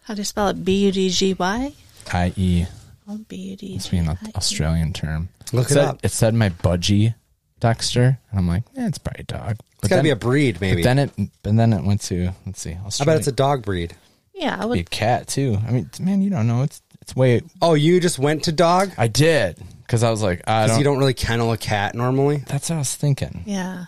How 0.03 0.13
do 0.13 0.21
you 0.21 0.25
spell 0.25 0.47
it? 0.47 0.63
B 0.65 0.85
U 0.85 0.91
D 0.91 1.09
G 1.09 1.33
Y? 1.33 1.73
I.e., 2.13 2.65
Oh, 3.09 3.17
B 3.27 3.35
U 3.35 3.55
D 3.55 3.75
it's 3.75 3.87
being 3.87 4.07
an 4.07 4.17
Australian 4.35 4.91
term. 4.93 5.29
Look 5.53 5.67
it 5.69 5.73
said, 5.73 5.85
up. 5.85 5.99
It 6.03 6.11
said 6.11 6.33
my 6.33 6.49
budgie 6.49 7.15
Dexter, 7.59 8.19
and 8.29 8.39
I'm 8.39 8.47
like, 8.47 8.63
eh, 8.75 8.85
it's 8.85 8.97
probably 8.97 9.21
a 9.21 9.23
dog. 9.23 9.57
It's 9.79 9.87
got 9.87 9.97
to 9.97 10.03
be 10.03 10.09
a 10.09 10.15
breed, 10.15 10.59
maybe. 10.59 10.81
But 10.81 10.83
then 10.83 10.99
it, 10.99 11.11
but 11.43 11.55
then 11.55 11.73
it 11.73 11.83
went 11.83 12.01
to 12.01 12.31
let's 12.45 12.61
see. 12.61 12.77
I 12.99 13.05
bet 13.05 13.17
it's 13.17 13.27
a 13.27 13.31
dog 13.31 13.63
breed. 13.63 13.95
Yeah, 14.33 14.57
I 14.59 14.71
be 14.71 14.81
a 14.81 14.83
cat 14.83 15.27
too. 15.27 15.57
I 15.67 15.71
mean, 15.71 15.89
man, 15.99 16.21
you 16.21 16.29
don't 16.29 16.47
know. 16.47 16.63
It's 16.63 16.81
it's 17.07 17.15
way. 17.15 17.41
Oh, 17.61 17.73
you 17.73 18.01
just 18.01 18.19
went 18.19 18.43
to 18.43 18.51
dog 18.51 18.91
I 18.97 19.07
did 19.07 19.57
because 19.83 20.03
I 20.03 20.11
was 20.11 20.21
like, 20.21 20.41
I 20.45 20.63
because 20.63 20.71
don't. 20.71 20.79
you 20.79 20.83
don't 20.83 20.97
really 20.97 21.13
kennel 21.13 21.53
a 21.53 21.57
cat 21.57 21.95
normally. 21.95 22.43
That's 22.47 22.69
what 22.69 22.75
I 22.75 22.79
was 22.79 22.93
thinking. 22.93 23.43
Yeah. 23.45 23.85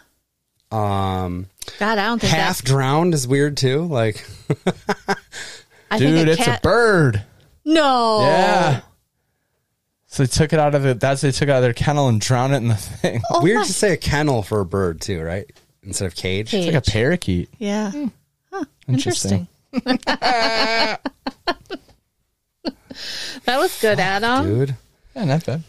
Um, 0.72 1.48
God, 1.80 1.98
I 1.98 2.06
don't 2.06 2.20
think 2.22 2.32
half 2.32 2.60
that. 2.60 2.66
drowned 2.66 3.14
is 3.14 3.28
weird 3.28 3.58
too. 3.58 3.82
Like, 3.84 4.26
I 5.92 5.98
Dude, 6.00 6.14
think 6.16 6.28
a 6.28 6.32
it's 6.32 6.44
cat, 6.46 6.60
a 6.60 6.62
bird. 6.62 7.24
No. 7.66 8.22
Yeah. 8.22 8.82
So 10.08 10.24
they 10.24 10.28
took 10.28 10.54
it 10.54 10.60
out 10.60 10.74
of 10.76 10.84
the. 10.84 10.94
That's 10.94 11.20
they 11.22 11.32
took 11.32 11.50
it 11.50 11.52
out 11.52 11.58
of 11.58 11.64
their 11.64 11.74
kennel 11.74 12.08
and 12.08 12.22
drowned 12.22 12.54
it 12.54 12.58
in 12.58 12.68
the 12.70 12.76
thing. 12.76 13.22
Oh 13.30 13.44
weird 13.44 13.58
my- 13.58 13.66
to 13.66 13.74
say 13.74 13.92
a 13.94 13.98
kennel 13.98 14.44
for 14.44 14.62
a 14.62 14.66
bird 14.66 15.02
too, 15.02 15.22
right? 15.22 15.46
Instead 15.84 16.06
of 16.06 16.16
cage. 16.16 16.52
Cage. 16.52 16.66
It's 16.68 16.74
like 16.74 16.88
a 16.88 16.92
parakeet. 16.92 17.50
Yeah. 17.58 17.92
Huh, 18.52 18.66
Interesting. 18.88 19.48
interesting. 19.74 20.00
that 23.46 23.60
was 23.60 23.80
good, 23.82 24.00
Adam. 24.00 24.46
Dude. 24.46 24.76
Yeah, 25.16 25.26
not 25.26 25.46
bad. 25.46 25.64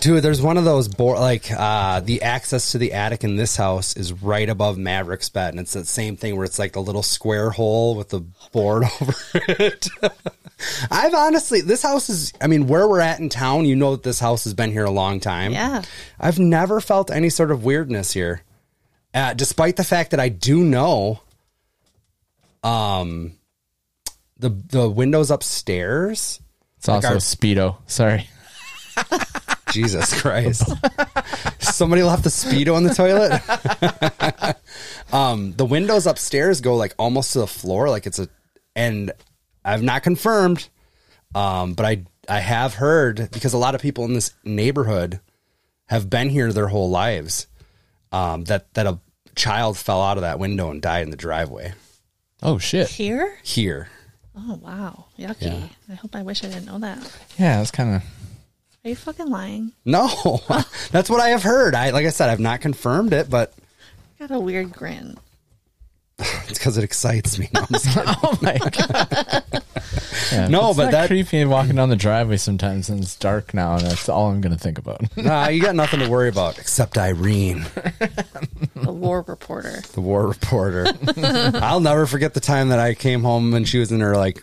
Dude, 0.00 0.22
there's 0.22 0.42
one 0.42 0.58
of 0.58 0.64
those 0.64 0.88
board 0.88 1.18
like 1.18 1.50
uh 1.50 2.00
the 2.00 2.22
access 2.22 2.72
to 2.72 2.78
the 2.78 2.92
attic 2.92 3.24
in 3.24 3.36
this 3.36 3.56
house 3.56 3.96
is 3.96 4.12
right 4.12 4.48
above 4.48 4.76
Maverick's 4.76 5.30
bed, 5.30 5.54
and 5.54 5.60
it's 5.60 5.72
that 5.72 5.86
same 5.86 6.16
thing 6.16 6.36
where 6.36 6.44
it's 6.44 6.58
like 6.58 6.72
the 6.72 6.82
little 6.82 7.02
square 7.02 7.50
hole 7.50 7.96
with 7.96 8.10
the 8.10 8.20
board 8.52 8.84
over 9.00 9.14
it. 9.34 9.88
I've 10.90 11.14
honestly 11.14 11.62
this 11.62 11.82
house 11.82 12.10
is 12.10 12.32
I 12.42 12.46
mean, 12.46 12.66
where 12.66 12.86
we're 12.86 13.00
at 13.00 13.20
in 13.20 13.30
town, 13.30 13.64
you 13.64 13.74
know 13.74 13.92
that 13.92 14.02
this 14.02 14.20
house 14.20 14.44
has 14.44 14.52
been 14.52 14.70
here 14.70 14.84
a 14.84 14.90
long 14.90 15.18
time. 15.18 15.52
Yeah. 15.52 15.82
I've 16.20 16.38
never 16.38 16.80
felt 16.80 17.10
any 17.10 17.30
sort 17.30 17.50
of 17.50 17.64
weirdness 17.64 18.12
here. 18.12 18.42
Uh, 19.14 19.32
despite 19.32 19.76
the 19.76 19.84
fact 19.84 20.10
that 20.10 20.20
I 20.20 20.28
do 20.28 20.62
know 20.62 21.20
um 22.62 23.32
the 24.38 24.50
the 24.50 24.90
windows 24.90 25.30
upstairs 25.30 26.40
It's 26.78 26.88
also 26.88 27.08
our- 27.08 27.14
speedo. 27.16 27.76
Sorry. 27.86 28.28
Jesus 29.72 30.18
Christ. 30.20 30.62
Somebody 31.58 32.02
left 32.02 32.22
the 32.24 32.30
Speedo 32.30 32.76
in 32.78 32.84
the 32.84 32.94
toilet. 32.94 34.56
um, 35.12 35.52
the 35.52 35.66
windows 35.66 36.06
upstairs 36.06 36.60
go 36.60 36.76
like 36.76 36.94
almost 36.98 37.32
to 37.34 37.40
the 37.40 37.46
floor, 37.46 37.90
like 37.90 38.06
it's 38.06 38.18
a, 38.18 38.28
and 38.74 39.12
I've 39.64 39.82
not 39.82 40.02
confirmed, 40.02 40.68
um, 41.34 41.74
but 41.74 41.84
I 41.84 42.04
I 42.28 42.40
have 42.40 42.74
heard 42.74 43.28
because 43.32 43.52
a 43.52 43.58
lot 43.58 43.74
of 43.74 43.82
people 43.82 44.04
in 44.06 44.14
this 44.14 44.32
neighborhood 44.44 45.20
have 45.88 46.08
been 46.08 46.30
here 46.30 46.52
their 46.52 46.68
whole 46.68 46.88
lives. 46.88 47.46
Um, 48.12 48.44
that 48.44 48.72
that 48.74 48.86
a 48.86 48.98
child 49.34 49.76
fell 49.76 50.00
out 50.00 50.16
of 50.16 50.22
that 50.22 50.38
window 50.38 50.70
and 50.70 50.80
died 50.80 51.02
in 51.02 51.10
the 51.10 51.16
driveway 51.16 51.74
Oh 52.42 52.56
shit. 52.58 52.88
Here? 52.88 53.36
here. 53.42 53.90
Oh, 54.36 54.58
wow. 54.62 55.06
Yucky. 55.18 55.42
Yeah. 55.42 55.60
I 55.90 55.94
hope 55.94 56.14
I 56.14 56.22
wish 56.22 56.44
I 56.44 56.48
didn't 56.48 56.66
know 56.66 56.78
that. 56.80 56.98
Yeah, 57.38 57.60
it's 57.62 57.70
kind 57.70 57.96
of. 57.96 58.02
Are 58.84 58.88
you 58.90 58.96
fucking 58.96 59.28
lying? 59.28 59.72
No, 59.84 60.40
that's 60.90 61.10
what 61.10 61.20
I 61.20 61.30
have 61.30 61.42
heard. 61.42 61.74
I 61.74 61.90
like 61.90 62.06
I 62.06 62.10
said, 62.10 62.28
I've 62.30 62.38
not 62.40 62.60
confirmed 62.60 63.12
it, 63.12 63.28
but 63.28 63.52
Got 64.18 64.30
a 64.30 64.38
weird 64.38 64.72
grin. 64.72 65.16
it's 66.18 66.58
because 66.58 66.78
it 66.78 66.84
excites 66.84 67.38
me. 67.38 67.48
No, 67.52 67.60
I'm 67.62 67.66
just. 67.72 67.96
Oh 68.22 68.38
my 68.42 68.56
god. 68.58 69.62
Yeah, 70.32 70.48
No, 70.50 70.68
it's 70.68 70.76
but 70.76 70.84
not 70.84 70.92
that- 70.92 71.06
creepy 71.08 71.44
walking 71.44 71.74
down 71.76 71.88
the 71.88 71.96
driveway 71.96 72.36
sometimes 72.36 72.88
and 72.88 73.02
it's 73.02 73.16
dark 73.16 73.52
now, 73.54 73.74
and 73.76 73.86
that's 73.86 74.08
all 74.08 74.30
I'm 74.30 74.40
gonna 74.40 74.56
think 74.56 74.78
about. 74.78 75.02
Nah, 75.16 75.48
you 75.48 75.60
got 75.60 75.74
nothing 75.74 76.00
to 76.00 76.08
worry 76.08 76.28
about 76.28 76.58
except 76.58 76.96
Irene, 76.96 77.62
The 77.98 78.55
war 79.06 79.22
reporter. 79.26 79.80
the 79.92 80.00
war 80.00 80.26
reporter. 80.26 80.86
I'll 81.62 81.80
never 81.80 82.06
forget 82.06 82.34
the 82.34 82.40
time 82.40 82.68
that 82.70 82.78
I 82.78 82.94
came 82.94 83.22
home 83.22 83.54
and 83.54 83.66
she 83.68 83.78
was 83.78 83.92
in 83.92 84.00
her 84.00 84.16
like 84.16 84.42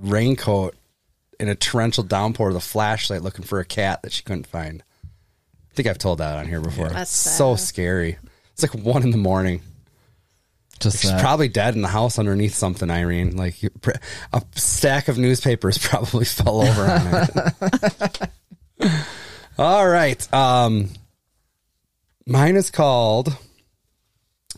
raincoat 0.00 0.74
in 1.38 1.48
a 1.48 1.54
torrential 1.54 2.04
downpour 2.04 2.48
with 2.48 2.56
a 2.56 2.60
flashlight 2.60 3.22
looking 3.22 3.44
for 3.44 3.60
a 3.60 3.64
cat 3.64 4.02
that 4.02 4.12
she 4.12 4.22
couldn't 4.22 4.46
find. 4.46 4.82
I 5.04 5.74
think 5.74 5.88
I've 5.88 5.98
told 5.98 6.18
that 6.18 6.38
on 6.38 6.46
here 6.46 6.60
before. 6.60 6.88
That's 6.88 7.10
so 7.10 7.56
sad. 7.56 7.66
scary. 7.66 8.18
It's 8.52 8.62
like 8.62 8.74
one 8.74 9.02
in 9.02 9.10
the 9.10 9.18
morning. 9.18 9.60
Just 10.80 11.00
She's 11.00 11.10
that. 11.10 11.20
probably 11.20 11.48
dead 11.48 11.74
in 11.74 11.80
the 11.82 11.88
house 11.88 12.18
underneath 12.18 12.54
something, 12.54 12.90
Irene. 12.90 13.36
Like 13.36 13.56
a 14.32 14.42
stack 14.54 15.08
of 15.08 15.16
newspapers 15.18 15.78
probably 15.82 16.24
fell 16.26 16.60
over 16.60 16.82
on 16.82 18.30
it. 18.80 18.96
All 19.58 19.88
right. 19.88 20.34
Um, 20.34 20.90
mine 22.26 22.56
is 22.56 22.70
called 22.70 23.36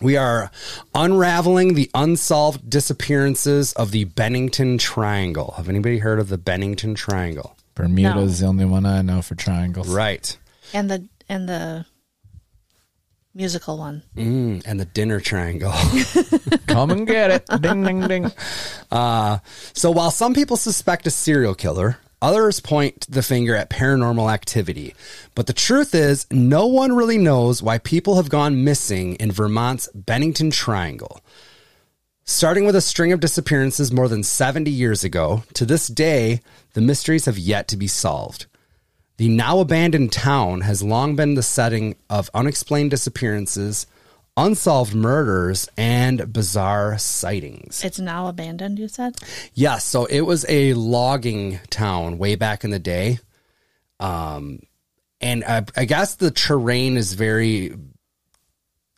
We 0.00 0.16
are 0.16 0.50
unraveling 0.94 1.74
the 1.74 1.90
unsolved 1.94 2.68
disappearances 2.68 3.72
of 3.74 3.90
the 3.90 4.04
Bennington 4.04 4.78
Triangle. 4.78 5.54
Have 5.56 5.68
anybody 5.68 5.98
heard 5.98 6.18
of 6.18 6.28
the 6.28 6.38
Bennington 6.38 6.94
Triangle? 6.94 7.56
Bermuda 7.74 8.20
is 8.20 8.40
the 8.40 8.46
only 8.46 8.64
one 8.64 8.86
I 8.86 9.02
know 9.02 9.22
for 9.22 9.34
triangles. 9.34 9.88
Right. 9.88 10.36
And 10.72 10.90
the 10.90 11.08
and 11.28 11.48
the 11.48 11.86
musical 13.34 13.78
one. 13.78 14.02
Mm, 14.16 14.62
and 14.66 14.80
the 14.80 14.84
Dinner 14.84 15.20
Triangle. 15.20 15.72
Come 16.66 16.90
and 16.90 17.06
get 17.06 17.30
it. 17.30 17.46
ding 17.60 17.84
ding 17.84 18.08
ding. 18.08 18.32
Uh, 18.90 19.38
so 19.74 19.90
while 19.92 20.10
some 20.10 20.34
people 20.34 20.56
suspect 20.56 21.06
a 21.06 21.10
serial 21.10 21.54
killer, 21.54 21.98
others 22.20 22.60
point 22.60 23.06
the 23.08 23.22
finger 23.22 23.54
at 23.54 23.70
paranormal 23.70 24.32
activity. 24.32 24.94
But 25.34 25.46
the 25.46 25.52
truth 25.52 25.94
is, 25.94 26.26
no 26.30 26.66
one 26.66 26.94
really 26.94 27.18
knows 27.18 27.62
why 27.62 27.78
people 27.78 28.16
have 28.16 28.28
gone 28.28 28.64
missing 28.64 29.14
in 29.16 29.32
Vermont's 29.32 29.88
Bennington 29.94 30.50
Triangle. 30.50 31.20
Starting 32.24 32.66
with 32.66 32.76
a 32.76 32.80
string 32.80 33.12
of 33.12 33.20
disappearances 33.20 33.90
more 33.90 34.06
than 34.06 34.22
70 34.22 34.70
years 34.70 35.02
ago, 35.02 35.44
to 35.54 35.64
this 35.64 35.88
day, 35.88 36.40
the 36.74 36.80
mysteries 36.80 37.24
have 37.24 37.38
yet 37.38 37.68
to 37.68 37.76
be 37.76 37.88
solved. 37.88 38.46
The 39.16 39.28
now 39.28 39.60
abandoned 39.60 40.12
town 40.12 40.60
has 40.60 40.82
long 40.82 41.16
been 41.16 41.34
the 41.34 41.42
setting 41.42 41.96
of 42.10 42.30
unexplained 42.34 42.90
disappearances, 42.90 43.86
unsolved 44.38 44.94
murders, 44.94 45.68
and 45.76 46.32
bizarre 46.32 46.96
sightings. 46.96 47.84
It's 47.84 47.98
now 47.98 48.28
abandoned, 48.28 48.78
you 48.78 48.88
said? 48.88 49.16
Yes, 49.52 49.84
so 49.84 50.06
it 50.06 50.20
was 50.20 50.46
a 50.48 50.74
logging 50.74 51.58
town 51.70 52.18
way 52.18 52.36
back 52.36 52.62
in 52.64 52.70
the 52.70 52.78
day. 52.78 53.18
Um, 53.98 54.60
and 55.20 55.44
I, 55.44 55.64
I 55.76 55.84
guess 55.84 56.14
the 56.14 56.30
terrain 56.30 56.96
is 56.96 57.14
very 57.14 57.74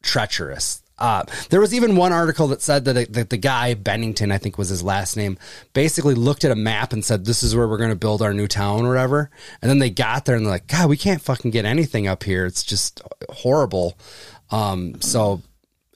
treacherous. 0.02 0.82
Uh, 0.98 1.24
there 1.48 1.62
was 1.62 1.72
even 1.72 1.96
one 1.96 2.12
article 2.12 2.48
that 2.48 2.60
said 2.60 2.84
that, 2.84 2.96
it, 2.98 3.12
that 3.14 3.30
the 3.30 3.38
guy 3.38 3.72
Bennington, 3.72 4.30
I 4.30 4.36
think 4.36 4.58
was 4.58 4.68
his 4.68 4.82
last 4.82 5.16
name, 5.16 5.38
basically 5.72 6.14
looked 6.14 6.44
at 6.44 6.50
a 6.50 6.56
map 6.56 6.92
and 6.92 7.02
said, 7.02 7.24
"This 7.24 7.42
is 7.42 7.56
where 7.56 7.66
we're 7.66 7.78
going 7.78 7.88
to 7.88 7.96
build 7.96 8.20
our 8.20 8.34
new 8.34 8.46
town, 8.46 8.84
or 8.84 8.88
whatever." 8.88 9.30
And 9.62 9.70
then 9.70 9.78
they 9.78 9.88
got 9.88 10.26
there 10.26 10.36
and 10.36 10.44
they're 10.44 10.52
like, 10.52 10.66
"God, 10.66 10.90
we 10.90 10.98
can't 10.98 11.22
fucking 11.22 11.52
get 11.52 11.64
anything 11.64 12.06
up 12.06 12.24
here. 12.24 12.44
It's 12.44 12.62
just 12.62 13.00
horrible." 13.30 13.96
Um, 14.50 15.00
so 15.00 15.42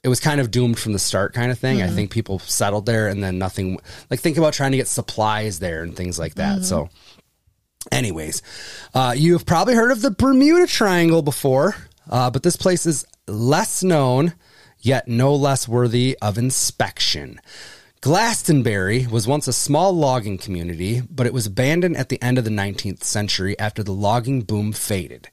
it 0.03 0.07
was 0.07 0.19
kind 0.19 0.39
of 0.39 0.51
doomed 0.51 0.77
from 0.77 0.93
the 0.93 0.99
start, 0.99 1.33
kind 1.33 1.51
of 1.51 1.59
thing. 1.59 1.81
I 1.81 1.87
think 1.87 2.11
people 2.11 2.39
settled 2.39 2.85
there 2.85 3.07
and 3.07 3.23
then 3.23 3.37
nothing. 3.37 3.79
Like 4.09 4.19
think 4.19 4.37
about 4.37 4.53
trying 4.53 4.71
to 4.71 4.77
get 4.77 4.87
supplies 4.87 5.59
there 5.59 5.83
and 5.83 5.95
things 5.95 6.19
like 6.19 6.35
that. 6.35 6.63
So. 6.65 6.89
Anyways, 7.91 8.41
uh, 8.95 9.13
you've 9.15 9.45
probably 9.45 9.75
heard 9.75 9.91
of 9.91 10.01
the 10.01 10.09
Bermuda 10.09 10.65
Triangle 10.65 11.21
before, 11.21 11.75
uh, 12.09 12.31
but 12.31 12.41
this 12.41 12.55
place 12.55 12.87
is 12.87 13.05
less 13.27 13.83
known, 13.83 14.33
yet 14.79 15.07
no 15.07 15.35
less 15.35 15.67
worthy 15.67 16.17
of 16.19 16.39
inspection. 16.39 17.39
Glastonbury 18.01 19.07
was 19.07 19.27
once 19.27 19.47
a 19.47 19.53
small 19.53 19.91
logging 19.91 20.37
community, 20.37 21.01
but 21.01 21.25
it 21.25 21.33
was 21.33 21.47
abandoned 21.47 21.97
at 21.97 22.09
the 22.09 22.21
end 22.21 22.37
of 22.37 22.43
the 22.43 22.51
19th 22.51 23.03
century 23.03 23.57
after 23.57 23.81
the 23.81 23.93
logging 23.93 24.41
boom 24.41 24.73
faded. 24.73 25.29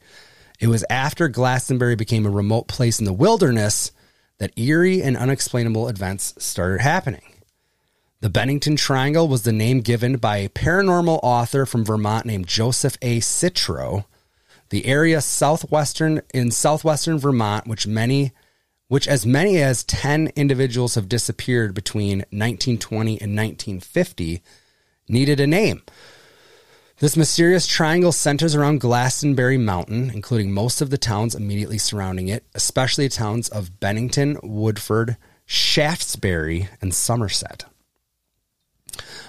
It 0.62 0.68
was 0.68 0.84
after 0.88 1.26
Glastonbury 1.26 1.96
became 1.96 2.24
a 2.24 2.30
remote 2.30 2.68
place 2.68 3.00
in 3.00 3.04
the 3.04 3.12
wilderness 3.12 3.90
that 4.38 4.56
eerie 4.56 5.02
and 5.02 5.16
unexplainable 5.16 5.88
events 5.88 6.34
started 6.38 6.80
happening. 6.80 7.34
The 8.20 8.30
Bennington 8.30 8.76
Triangle 8.76 9.26
was 9.26 9.42
the 9.42 9.50
name 9.50 9.80
given 9.80 10.18
by 10.18 10.36
a 10.36 10.48
paranormal 10.48 11.18
author 11.20 11.66
from 11.66 11.84
Vermont 11.84 12.26
named 12.26 12.46
Joseph 12.46 12.96
A. 13.02 13.18
Citro. 13.18 14.04
The 14.70 14.86
area 14.86 15.20
southwestern 15.20 16.22
in 16.32 16.52
southwestern 16.52 17.18
Vermont, 17.18 17.66
which 17.66 17.88
many 17.88 18.30
which 18.86 19.08
as 19.08 19.26
many 19.26 19.60
as 19.60 19.82
10 19.82 20.30
individuals 20.36 20.94
have 20.94 21.08
disappeared 21.08 21.74
between 21.74 22.18
1920 22.30 23.20
and 23.20 23.36
1950, 23.36 24.42
needed 25.08 25.40
a 25.40 25.46
name. 25.48 25.82
This 27.02 27.16
mysterious 27.16 27.66
triangle 27.66 28.12
centers 28.12 28.54
around 28.54 28.80
Glastonbury 28.80 29.58
Mountain, 29.58 30.12
including 30.14 30.52
most 30.52 30.80
of 30.80 30.90
the 30.90 30.96
towns 30.96 31.34
immediately 31.34 31.76
surrounding 31.76 32.28
it, 32.28 32.44
especially 32.54 33.08
the 33.08 33.14
towns 33.16 33.48
of 33.48 33.80
Bennington, 33.80 34.38
Woodford, 34.40 35.16
Shaftesbury, 35.44 36.68
and 36.80 36.94
Somerset. 36.94 37.64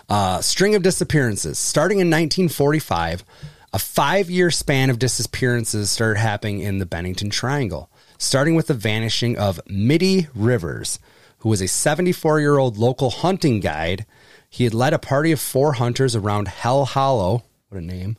Uh, 0.07 0.39
string 0.41 0.75
of 0.75 0.83
disappearances. 0.83 1.57
Starting 1.57 1.97
in 1.97 2.11
1945, 2.11 3.25
A 3.73 3.79
five 3.79 4.29
year 4.29 4.51
span 4.51 4.91
of 4.91 4.99
disappearances 4.99 5.89
started 5.89 6.19
happening 6.19 6.59
in 6.59 6.77
the 6.77 6.85
Bennington 6.85 7.31
Triangle, 7.31 7.89
starting 8.19 8.53
with 8.53 8.67
the 8.67 8.75
vanishing 8.75 9.35
of 9.35 9.59
Middie 9.65 10.27
Rivers, 10.35 10.99
who 11.39 11.49
was 11.49 11.59
a 11.59 11.67
74 11.67 12.39
year 12.39 12.59
old 12.59 12.77
local 12.77 13.09
hunting 13.09 13.61
guide. 13.61 14.05
He 14.47 14.63
had 14.63 14.75
led 14.75 14.93
a 14.93 14.99
party 14.99 15.31
of 15.31 15.39
four 15.39 15.73
hunters 15.73 16.15
around 16.15 16.49
Hell 16.49 16.85
Hollow, 16.85 17.41
what 17.73 17.81
a 17.81 17.85
name, 17.85 18.15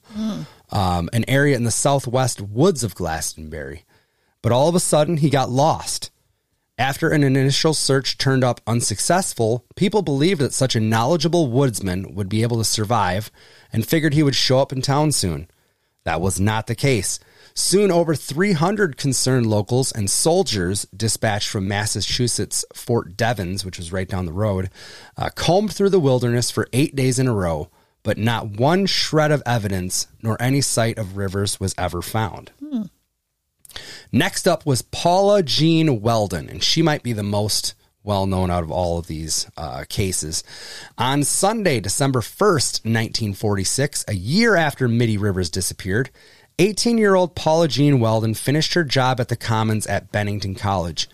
um, 0.71 1.09
an 1.13 1.25
area 1.29 1.57
in 1.57 1.65
the 1.65 1.71
southwest 1.71 2.41
woods 2.41 2.83
of 2.83 2.95
Glastonbury. 2.95 3.85
But 4.43 4.53
all 4.53 4.69
of 4.69 4.75
a 4.75 4.81
sudden, 4.81 5.19
he 5.19 5.31
got 5.31 5.49
lost. 5.49 6.11
After 6.77 7.11
an 7.11 7.23
initial 7.23 7.73
search 7.73 8.19
turned 8.19 8.43
up 8.43 8.61
unsuccessful, 8.67 9.65
people 9.77 10.03
believed 10.03 10.41
that 10.41 10.53
such 10.53 10.75
a 10.75 10.81
knowledgeable 10.81 11.49
woodsman 11.49 12.17
would 12.17 12.29
be 12.29 12.43
able 12.43 12.59
to 12.59 12.65
survive 12.65 13.31
and 13.73 13.87
figured 13.87 14.13
he 14.13 14.25
would 14.25 14.35
show 14.35 14.59
up 14.59 14.73
in 14.73 14.83
town 14.83 15.13
soon. 15.13 15.49
That 16.03 16.21
was 16.21 16.41
not 16.41 16.67
the 16.67 16.75
case. 16.75 17.21
Soon, 17.55 17.93
over 17.93 18.17
300 18.17 18.97
concerned 18.97 19.47
locals 19.47 19.93
and 19.93 20.11
soldiers 20.11 20.87
dispatched 20.95 21.49
from 21.49 21.69
Massachusetts 21.69 22.65
Fort 22.75 23.17
Devens, 23.17 23.65
which 23.65 23.79
was 23.79 23.93
right 23.93 24.09
down 24.09 24.27
the 24.27 24.33
road, 24.33 24.69
uh, 25.17 25.31
combed 25.37 25.73
through 25.73 25.91
the 25.91 26.01
wilderness 26.01 26.51
for 26.51 26.67
eight 26.73 26.97
days 26.97 27.21
in 27.21 27.29
a 27.29 27.33
row, 27.33 27.71
but 28.05 28.17
not 28.19 28.51
one 28.51 28.87
shred 28.87 29.33
of 29.33 29.43
evidence 29.45 30.07
nor 30.23 30.41
any 30.41 30.61
sight 30.61 30.97
of 30.99 31.17
Rivers 31.17 31.59
was 31.59 31.75
ever 31.77 32.01
found. 32.01 32.53
Next 34.13 34.47
up 34.47 34.65
was 34.65 34.83
Paula 34.83 35.43
Jean 35.43 36.01
Welden, 36.01 36.49
and 36.49 36.63
she 36.63 36.83
might 36.83 37.03
be 37.03 37.13
the 37.13 37.25
most 37.25 37.75
well 38.05 38.27
known 38.27 38.51
out 38.51 38.63
of 38.63 38.71
all 38.71 38.99
of 38.99 39.07
these 39.07 39.51
uh, 39.57 39.85
cases. 39.89 40.45
On 40.99 41.25
Sunday, 41.25 41.81
December 41.81 42.21
1st, 42.21 42.85
1946, 42.85 44.05
a 44.07 44.15
year 44.15 44.55
after 44.55 44.87
Middie 44.87 45.19
Rivers 45.19 45.51
disappeared, 45.51 46.11
18 46.59 46.99
year 46.99 47.15
old 47.15 47.35
Paula 47.35 47.67
Jean 47.67 47.99
Welden 47.99 48.37
finished 48.37 48.75
her 48.75 48.85
job 48.85 49.21
at 49.21 49.29
the 49.29 49.37
Commons 49.37 49.87
at 49.87 50.13
Bennington 50.13 50.55
College. 50.55 51.09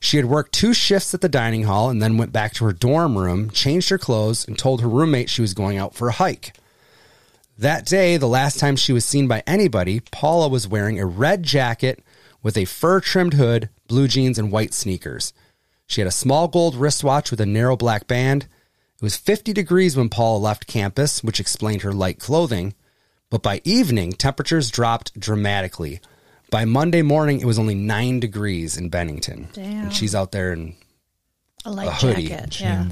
She 0.00 0.16
had 0.16 0.26
worked 0.26 0.52
two 0.52 0.72
shifts 0.72 1.12
at 1.14 1.20
the 1.20 1.28
dining 1.28 1.64
hall 1.64 1.90
and 1.90 2.00
then 2.00 2.18
went 2.18 2.32
back 2.32 2.54
to 2.54 2.64
her 2.64 2.72
dorm 2.72 3.18
room, 3.18 3.50
changed 3.50 3.88
her 3.88 3.98
clothes, 3.98 4.46
and 4.46 4.58
told 4.58 4.80
her 4.80 4.88
roommate 4.88 5.28
she 5.28 5.42
was 5.42 5.54
going 5.54 5.76
out 5.76 5.94
for 5.94 6.08
a 6.08 6.12
hike. 6.12 6.54
That 7.58 7.86
day, 7.86 8.16
the 8.16 8.28
last 8.28 8.60
time 8.60 8.76
she 8.76 8.92
was 8.92 9.04
seen 9.04 9.26
by 9.26 9.42
anybody, 9.46 10.00
Paula 10.12 10.48
was 10.48 10.68
wearing 10.68 11.00
a 11.00 11.06
red 11.06 11.42
jacket 11.42 12.04
with 12.42 12.56
a 12.56 12.64
fur 12.64 13.00
trimmed 13.00 13.34
hood, 13.34 13.68
blue 13.88 14.06
jeans, 14.06 14.38
and 14.38 14.52
white 14.52 14.72
sneakers. 14.72 15.32
She 15.86 16.00
had 16.00 16.06
a 16.06 16.12
small 16.12 16.46
gold 16.46 16.76
wristwatch 16.76 17.30
with 17.30 17.40
a 17.40 17.46
narrow 17.46 17.76
black 17.76 18.06
band. 18.06 18.44
It 18.44 19.02
was 19.02 19.16
50 19.16 19.52
degrees 19.52 19.96
when 19.96 20.08
Paula 20.08 20.38
left 20.38 20.68
campus, 20.68 21.24
which 21.24 21.40
explained 21.40 21.82
her 21.82 21.92
light 21.92 22.20
clothing. 22.20 22.74
But 23.30 23.42
by 23.42 23.60
evening, 23.64 24.12
temperatures 24.12 24.70
dropped 24.70 25.18
dramatically. 25.18 26.00
By 26.50 26.64
Monday 26.64 27.02
morning, 27.02 27.40
it 27.40 27.46
was 27.46 27.58
only 27.58 27.74
nine 27.74 28.20
degrees 28.20 28.76
in 28.76 28.88
Bennington. 28.88 29.48
Damn. 29.52 29.84
And 29.84 29.92
she's 29.94 30.14
out 30.14 30.32
there 30.32 30.52
in 30.52 30.74
A 31.64 31.70
light 31.70 31.88
A 31.88 31.92
hoodie. 31.92 32.28
jacket. 32.28 32.60
Yeah. 32.60 32.88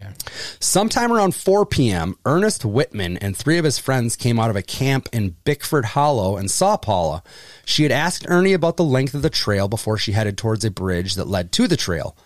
Yeah. 0.00 0.12
Sometime 0.60 1.12
around 1.12 1.34
4 1.34 1.66
p.m., 1.66 2.16
Ernest 2.24 2.64
Whitman 2.64 3.18
and 3.18 3.36
three 3.36 3.58
of 3.58 3.64
his 3.66 3.78
friends 3.78 4.16
came 4.16 4.40
out 4.40 4.48
of 4.48 4.56
a 4.56 4.62
camp 4.62 5.08
in 5.12 5.36
Bickford 5.44 5.84
Hollow 5.84 6.38
and 6.38 6.50
saw 6.50 6.76
Paula. 6.78 7.22
She 7.66 7.82
had 7.82 7.92
asked 7.92 8.24
Ernie 8.28 8.54
about 8.54 8.76
the 8.78 8.84
length 8.84 9.12
of 9.14 9.20
the 9.22 9.28
trail 9.30 9.68
before 9.68 9.98
she 9.98 10.12
headed 10.12 10.38
towards 10.38 10.64
a 10.64 10.70
bridge 10.70 11.16
that 11.16 11.26
led 11.28 11.52
to 11.52 11.68
the 11.68 11.76
trail. 11.76 12.16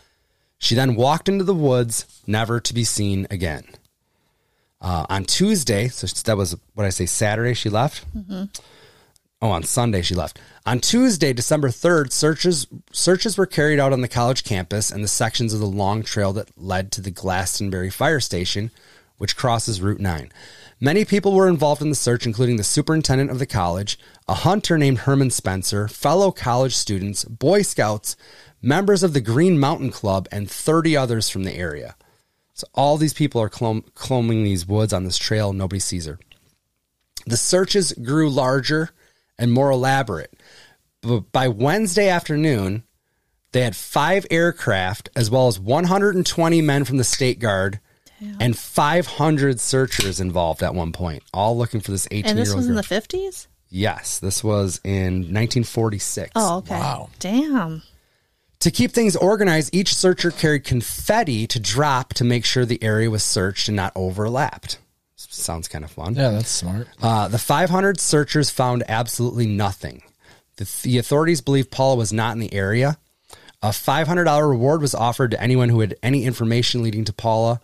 She 0.58 0.76
then 0.76 0.94
walked 0.94 1.28
into 1.28 1.42
the 1.44 1.54
woods, 1.54 2.22
never 2.28 2.60
to 2.60 2.72
be 2.74 2.84
seen 2.84 3.26
again. 3.30 3.64
Uh, 4.80 5.06
on 5.08 5.24
Tuesday, 5.24 5.88
so 5.88 6.06
that 6.24 6.36
was 6.36 6.56
what 6.74 6.86
I 6.86 6.90
say, 6.90 7.06
Saturday, 7.06 7.54
she 7.54 7.70
left. 7.70 8.04
Oh, 9.42 9.50
on 9.50 9.62
Sunday 9.62 10.02
she 10.02 10.14
left. 10.14 10.38
On 10.64 10.80
Tuesday, 10.80 11.32
December 11.32 11.68
3rd, 11.68 12.12
searches 12.12 12.66
searches 12.92 13.36
were 13.36 13.46
carried 13.46 13.78
out 13.78 13.92
on 13.92 14.00
the 14.00 14.08
college 14.08 14.44
campus 14.44 14.90
and 14.90 15.04
the 15.04 15.08
sections 15.08 15.52
of 15.52 15.60
the 15.60 15.66
long 15.66 16.02
trail 16.02 16.32
that 16.32 16.50
led 16.56 16.90
to 16.92 17.00
the 17.00 17.10
Glastonbury 17.10 17.90
Fire 17.90 18.20
Station, 18.20 18.70
which 19.18 19.36
crosses 19.36 19.82
Route 19.82 20.00
9. 20.00 20.32
Many 20.80 21.04
people 21.04 21.34
were 21.34 21.48
involved 21.48 21.82
in 21.82 21.90
the 21.90 21.94
search, 21.94 22.26
including 22.26 22.56
the 22.56 22.64
superintendent 22.64 23.30
of 23.30 23.38
the 23.38 23.46
college, 23.46 23.98
a 24.26 24.34
hunter 24.34 24.76
named 24.76 24.98
Herman 24.98 25.30
Spencer, 25.30 25.88
fellow 25.88 26.30
college 26.30 26.74
students, 26.74 27.24
Boy 27.24 27.62
Scouts, 27.62 28.16
members 28.60 29.02
of 29.02 29.12
the 29.12 29.20
Green 29.20 29.58
Mountain 29.58 29.90
Club, 29.90 30.26
and 30.32 30.50
30 30.50 30.96
others 30.96 31.28
from 31.28 31.44
the 31.44 31.54
area. 31.54 31.96
So 32.54 32.66
all 32.74 32.96
these 32.96 33.12
people 33.12 33.40
are 33.40 33.50
clom- 33.50 33.84
these 34.44 34.66
woods 34.66 34.92
on 34.92 35.04
this 35.04 35.18
trail. 35.18 35.52
Nobody 35.52 35.80
sees 35.80 36.06
her. 36.06 36.18
The 37.26 37.36
searches 37.36 37.92
grew 37.92 38.30
larger 38.30 38.90
and 39.38 39.52
more 39.52 39.70
elaborate. 39.70 40.32
But 41.02 41.32
by 41.32 41.48
Wednesday 41.48 42.08
afternoon, 42.08 42.84
they 43.52 43.60
had 43.62 43.76
five 43.76 44.26
aircraft 44.30 45.10
as 45.14 45.30
well 45.30 45.46
as 45.48 45.58
120 45.60 46.62
men 46.62 46.84
from 46.84 46.96
the 46.96 47.04
State 47.04 47.38
Guard 47.38 47.80
and 48.40 48.56
500 48.56 49.60
searchers 49.60 50.18
involved 50.18 50.62
at 50.62 50.74
one 50.74 50.92
point, 50.92 51.22
all 51.34 51.58
looking 51.58 51.80
for 51.80 51.90
this 51.90 52.08
18 52.10 52.24
And 52.30 52.36
year 52.38 52.44
this 52.46 52.52
old 52.54 52.58
was 52.60 52.68
in 52.68 52.74
the 52.76 52.82
50s? 52.82 53.48
yes, 53.68 54.18
this 54.18 54.42
was 54.42 54.80
in 54.82 55.14
1946. 55.34 56.30
Oh, 56.34 56.58
okay. 56.58 56.74
Wow. 56.78 57.10
Damn. 57.18 57.82
To 58.60 58.70
keep 58.70 58.92
things 58.92 59.14
organized, 59.14 59.74
each 59.74 59.94
searcher 59.94 60.30
carried 60.30 60.64
confetti 60.64 61.46
to 61.48 61.60
drop 61.60 62.14
to 62.14 62.24
make 62.24 62.46
sure 62.46 62.64
the 62.64 62.82
area 62.82 63.10
was 63.10 63.22
searched 63.22 63.68
and 63.68 63.76
not 63.76 63.92
overlapped. 63.94 64.78
Sounds 65.30 65.68
kind 65.68 65.84
of 65.84 65.90
fun. 65.90 66.14
Yeah, 66.14 66.30
that's 66.30 66.48
smart. 66.50 66.88
Uh, 67.02 67.28
the 67.28 67.38
500 67.38 68.00
searchers 68.00 68.50
found 68.50 68.84
absolutely 68.88 69.46
nothing. 69.46 70.02
The, 70.56 70.70
the 70.82 70.98
authorities 70.98 71.40
believe 71.40 71.70
Paula 71.70 71.96
was 71.96 72.12
not 72.12 72.32
in 72.32 72.38
the 72.38 72.52
area. 72.54 72.98
A 73.62 73.68
$500 73.68 74.48
reward 74.48 74.80
was 74.82 74.94
offered 74.94 75.30
to 75.32 75.40
anyone 75.42 75.68
who 75.70 75.80
had 75.80 75.96
any 76.02 76.24
information 76.24 76.82
leading 76.82 77.04
to 77.06 77.12
Paula. 77.12 77.60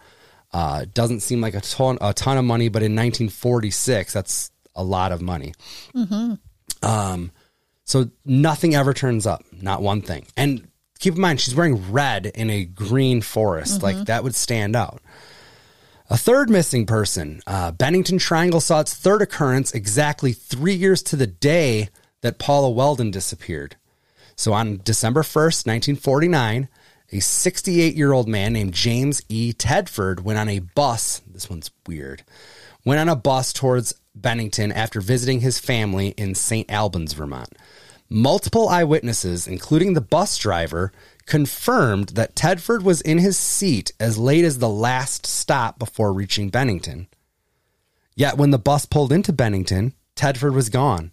Uh, 0.53 0.87
doesn't 0.95 1.21
seem 1.21 1.41
like 1.41 1.55
a 1.55 1.61
ton, 1.61 1.99
a 2.01 2.13
ton 2.13 2.37
of 2.39 2.45
money, 2.45 2.69
but 2.69 2.83
in 2.83 2.93
1946, 2.97 4.13
that's 4.13 4.51
a 4.75 4.83
lot 4.83 5.13
of 5.13 5.21
money. 5.21 5.53
Um, 6.83 7.31
so 7.85 8.11
nothing 8.25 8.75
ever 8.75 8.95
turns 8.95 9.27
up, 9.27 9.45
not 9.53 9.83
one 9.83 10.01
thing. 10.01 10.27
And 10.37 10.69
keep 10.99 11.15
in 11.15 11.21
mind, 11.21 11.41
she's 11.41 11.55
wearing 11.55 11.93
red 11.93 12.27
in 12.27 12.51
a 12.51 12.65
green 12.65 13.21
forest. 13.21 13.83
Like 13.83 13.97
that 14.07 14.25
would 14.25 14.35
stand 14.35 14.75
out. 14.75 15.01
A 16.13 16.19
third 16.19 16.51
missing 16.51 16.87
person, 16.87 17.41
uh, 17.47 17.71
Bennington 17.71 18.19
Triangle 18.19 18.61
saw 18.61 18.81
its 18.81 18.93
third 18.93 19.23
occurrence 19.23 19.71
exactly 19.71 20.33
three 20.33 20.75
years 20.75 21.05
to 21.05 21.15
the 21.15 21.29
day 21.29 21.89
that 22.23 22.41
Paula 22.41 22.75
Welden 22.75 23.13
disappeared. 23.13 23.77
So 24.35 24.53
on 24.53 24.81
December 24.83 25.23
1st, 25.23 25.67
1949, 25.69 26.69
a 27.13 27.21
68 27.21 27.95
year 27.95 28.13
old 28.13 28.27
man 28.27 28.53
named 28.53 28.75
James 28.75 29.23
E. 29.29 29.53
Tedford 29.53 30.19
went 30.19 30.41
on 30.41 30.49
a 30.49 30.59
bus. 30.59 31.23
This 31.33 31.49
one's 31.49 31.71
weird. 31.87 32.25
Went 32.85 32.99
on 32.99 33.09
a 33.09 33.15
bus 33.15 33.53
towards 33.53 33.95
Bennington 34.13 34.73
after 34.73 35.01
visiting 35.01 35.41
his 35.41 35.61
family 35.61 36.09
in 36.17 36.35
St. 36.35 36.69
Albans, 36.69 37.13
Vermont. 37.13 37.53
Multiple 38.09 38.69
eyewitnesses, 38.69 39.47
including 39.47 39.95
the 39.95 40.01
bus 40.01 40.37
driver, 40.39 40.91
confirmed 41.31 42.11
that 42.11 42.35
Tedford 42.35 42.83
was 42.83 43.01
in 43.01 43.19
his 43.19 43.39
seat 43.39 43.93
as 44.01 44.19
late 44.19 44.45
as 44.45 44.59
the 44.59 44.69
last 44.69 45.25
stop 45.25 45.79
before 45.79 46.13
reaching 46.13 46.51
Bennington. 46.51 47.07
Yet 48.17 48.37
when 48.37 48.51
the 48.51 48.59
bus 48.59 48.85
pulled 48.85 49.13
into 49.13 49.33
Bennington, 49.33 49.95
Tedford 50.17 50.55
was 50.55 50.69
gone. 50.69 51.13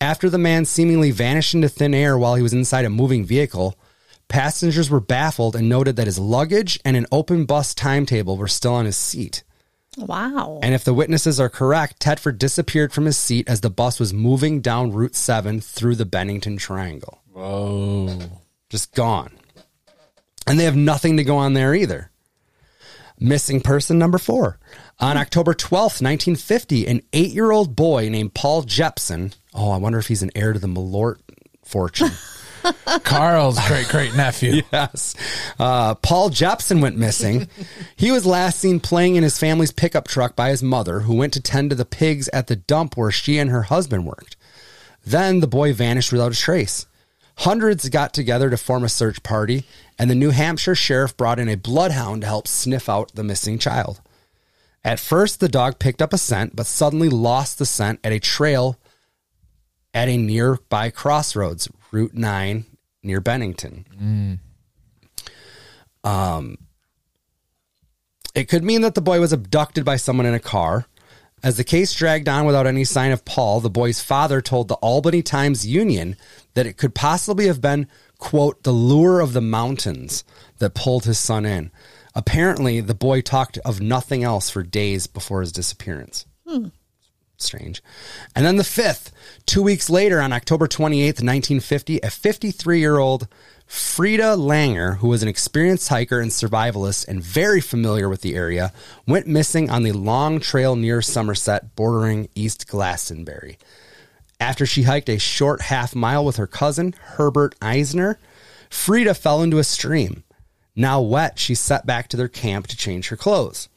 After 0.00 0.30
the 0.30 0.38
man 0.38 0.64
seemingly 0.64 1.10
vanished 1.10 1.52
into 1.52 1.68
thin 1.68 1.92
air 1.92 2.16
while 2.16 2.36
he 2.36 2.42
was 2.42 2.54
inside 2.54 2.86
a 2.86 2.90
moving 2.90 3.22
vehicle, 3.22 3.78
passengers 4.28 4.88
were 4.88 4.98
baffled 4.98 5.54
and 5.54 5.68
noted 5.68 5.96
that 5.96 6.06
his 6.06 6.18
luggage 6.18 6.80
and 6.82 6.96
an 6.96 7.06
open 7.12 7.44
bus 7.44 7.74
timetable 7.74 8.38
were 8.38 8.48
still 8.48 8.74
on 8.74 8.86
his 8.86 8.96
seat. 8.96 9.44
Wow. 9.98 10.58
And 10.62 10.74
if 10.74 10.84
the 10.84 10.94
witnesses 10.94 11.38
are 11.38 11.50
correct, 11.50 12.00
Tedford 12.00 12.38
disappeared 12.38 12.94
from 12.94 13.04
his 13.04 13.18
seat 13.18 13.46
as 13.46 13.60
the 13.60 13.68
bus 13.68 14.00
was 14.00 14.14
moving 14.14 14.62
down 14.62 14.92
Route 14.92 15.16
7 15.16 15.60
through 15.60 15.96
the 15.96 16.06
Bennington 16.06 16.56
Triangle. 16.56 17.20
Whoa. 17.30 18.40
Just 18.68 18.94
gone. 18.94 19.32
And 20.46 20.58
they 20.58 20.64
have 20.64 20.76
nothing 20.76 21.16
to 21.16 21.24
go 21.24 21.36
on 21.36 21.54
there 21.54 21.74
either. 21.74 22.10
Missing 23.20 23.62
person 23.62 23.98
number 23.98 24.18
four. 24.18 24.58
On 25.00 25.16
October 25.16 25.52
12th, 25.54 26.00
1950, 26.00 26.86
an 26.86 27.02
eight 27.12 27.32
year 27.32 27.50
old 27.50 27.74
boy 27.74 28.08
named 28.08 28.34
Paul 28.34 28.62
Jepson. 28.62 29.32
Oh, 29.54 29.70
I 29.70 29.76
wonder 29.76 29.98
if 29.98 30.08
he's 30.08 30.22
an 30.22 30.30
heir 30.34 30.52
to 30.52 30.58
the 30.58 30.68
Malort 30.68 31.18
fortune. 31.64 32.10
Carl's 33.04 33.58
great 33.68 33.88
great 33.88 34.14
nephew. 34.14 34.62
yes. 34.72 35.14
Uh, 35.58 35.94
Paul 35.94 36.30
Jepson 36.30 36.80
went 36.80 36.96
missing. 36.96 37.48
he 37.96 38.10
was 38.10 38.26
last 38.26 38.58
seen 38.58 38.80
playing 38.80 39.16
in 39.16 39.22
his 39.22 39.38
family's 39.38 39.72
pickup 39.72 40.08
truck 40.08 40.34
by 40.34 40.50
his 40.50 40.62
mother, 40.62 41.00
who 41.00 41.14
went 41.14 41.32
to 41.34 41.40
tend 41.40 41.70
to 41.70 41.76
the 41.76 41.84
pigs 41.84 42.28
at 42.32 42.46
the 42.46 42.56
dump 42.56 42.96
where 42.96 43.10
she 43.10 43.38
and 43.38 43.50
her 43.50 43.64
husband 43.64 44.06
worked. 44.06 44.36
Then 45.04 45.40
the 45.40 45.46
boy 45.46 45.72
vanished 45.72 46.12
without 46.12 46.32
a 46.32 46.36
trace. 46.36 46.86
Hundreds 47.38 47.88
got 47.88 48.12
together 48.12 48.50
to 48.50 48.56
form 48.56 48.82
a 48.82 48.88
search 48.88 49.22
party, 49.22 49.64
and 49.96 50.10
the 50.10 50.14
New 50.14 50.30
Hampshire 50.30 50.74
sheriff 50.74 51.16
brought 51.16 51.38
in 51.38 51.48
a 51.48 51.56
bloodhound 51.56 52.22
to 52.22 52.26
help 52.26 52.48
sniff 52.48 52.88
out 52.88 53.14
the 53.14 53.22
missing 53.22 53.58
child. 53.58 54.00
At 54.82 54.98
first, 54.98 55.38
the 55.38 55.48
dog 55.48 55.78
picked 55.78 56.02
up 56.02 56.12
a 56.12 56.18
scent, 56.18 56.56
but 56.56 56.66
suddenly 56.66 57.08
lost 57.08 57.58
the 57.58 57.66
scent 57.66 58.00
at 58.02 58.12
a 58.12 58.18
trail 58.18 58.76
at 59.94 60.08
a 60.08 60.16
nearby 60.16 60.90
crossroads, 60.90 61.68
Route 61.92 62.14
9 62.14 62.64
near 63.04 63.20
Bennington. 63.20 64.40
Um, 66.04 66.58
it 68.34 68.48
could 68.48 68.64
mean 68.64 68.80
that 68.82 68.94
the 68.94 69.00
boy 69.00 69.20
was 69.20 69.32
abducted 69.32 69.84
by 69.84 69.96
someone 69.96 70.26
in 70.26 70.34
a 70.34 70.40
car. 70.40 70.86
As 71.42 71.56
the 71.56 71.64
case 71.64 71.92
dragged 71.94 72.28
on 72.28 72.46
without 72.46 72.66
any 72.66 72.84
sign 72.84 73.12
of 73.12 73.24
Paul, 73.24 73.60
the 73.60 73.70
boy's 73.70 74.00
father 74.00 74.40
told 74.40 74.68
the 74.68 74.74
Albany 74.76 75.22
Times 75.22 75.66
Union 75.66 76.16
that 76.54 76.66
it 76.66 76.76
could 76.76 76.94
possibly 76.94 77.46
have 77.46 77.60
been, 77.60 77.86
quote, 78.18 78.62
the 78.64 78.72
lure 78.72 79.20
of 79.20 79.32
the 79.32 79.40
mountains 79.40 80.24
that 80.58 80.74
pulled 80.74 81.04
his 81.04 81.18
son 81.18 81.46
in. 81.46 81.70
Apparently, 82.14 82.80
the 82.80 82.94
boy 82.94 83.20
talked 83.20 83.58
of 83.58 83.80
nothing 83.80 84.24
else 84.24 84.50
for 84.50 84.64
days 84.64 85.06
before 85.06 85.40
his 85.40 85.52
disappearance. 85.52 86.26
Hmm. 86.46 86.68
Strange. 87.36 87.80
And 88.34 88.44
then 88.44 88.56
the 88.56 88.64
fifth, 88.64 89.12
two 89.46 89.62
weeks 89.62 89.88
later, 89.88 90.20
on 90.20 90.32
October 90.32 90.66
28th, 90.66 91.22
1950, 91.22 92.00
a 92.00 92.10
53 92.10 92.80
year 92.80 92.98
old 92.98 93.28
Frida 93.68 94.34
Langer, 94.36 94.96
who 94.96 95.08
was 95.08 95.22
an 95.22 95.28
experienced 95.28 95.90
hiker 95.90 96.20
and 96.20 96.30
survivalist 96.30 97.06
and 97.06 97.22
very 97.22 97.60
familiar 97.60 98.08
with 98.08 98.22
the 98.22 98.34
area, 98.34 98.72
went 99.06 99.26
missing 99.26 99.68
on 99.68 99.82
the 99.82 99.92
long 99.92 100.40
trail 100.40 100.74
near 100.74 101.02
Somerset, 101.02 101.76
bordering 101.76 102.30
East 102.34 102.66
Glastonbury. 102.66 103.58
After 104.40 104.64
she 104.64 104.84
hiked 104.84 105.10
a 105.10 105.18
short 105.18 105.60
half 105.60 105.94
mile 105.94 106.24
with 106.24 106.36
her 106.36 106.46
cousin, 106.46 106.94
Herbert 106.98 107.56
Eisner, 107.60 108.18
Frida 108.70 109.12
fell 109.12 109.42
into 109.42 109.58
a 109.58 109.64
stream. 109.64 110.24
Now 110.74 111.02
wet, 111.02 111.38
she 111.38 111.54
set 111.54 111.84
back 111.84 112.08
to 112.08 112.16
their 112.16 112.28
camp 112.28 112.68
to 112.68 112.76
change 112.76 113.08
her 113.08 113.16
clothes. 113.16 113.68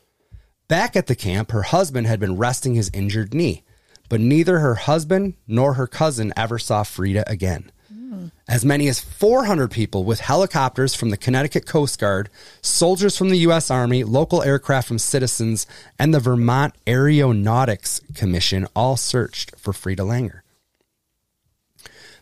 Back 0.70 0.96
at 0.96 1.08
the 1.08 1.16
camp, 1.16 1.52
her 1.52 1.64
husband 1.64 2.08
had 2.08 2.22
been 2.22 2.38
resting 2.38 2.76
his 2.76 2.92
injured 2.94 3.34
knee, 3.34 3.66
but 4.08 4.22
neither 4.22 4.60
her 4.60 4.76
husband 4.76 5.34
nor 5.48 5.74
her 5.74 5.88
cousin 5.88 6.32
ever 6.38 6.58
saw 6.58 6.84
Frida 6.84 7.30
again. 7.30 7.74
As 8.48 8.66
many 8.66 8.90
as 8.90 9.00
400 9.00 9.72
people 9.72 10.04
with 10.04 10.20
helicopters 10.20 10.94
from 10.94 11.12
the 11.12 11.18
Connecticut 11.18 11.66
Coast 11.66 12.00
Guard, 12.00 12.30
soldiers 12.62 13.18
from 13.18 13.30
the 13.30 13.38
U.S. 13.40 13.72
Army, 13.72 14.04
local 14.04 14.44
aircraft 14.44 14.90
from 14.90 15.00
citizens, 15.00 15.66
and 15.98 16.14
the 16.14 16.20
Vermont 16.20 16.76
Aeronautics 16.86 18.02
Commission 18.14 18.68
all 18.76 18.98
searched 18.98 19.56
for 19.58 19.72
Frida 19.72 20.04
Langer. 20.04 20.42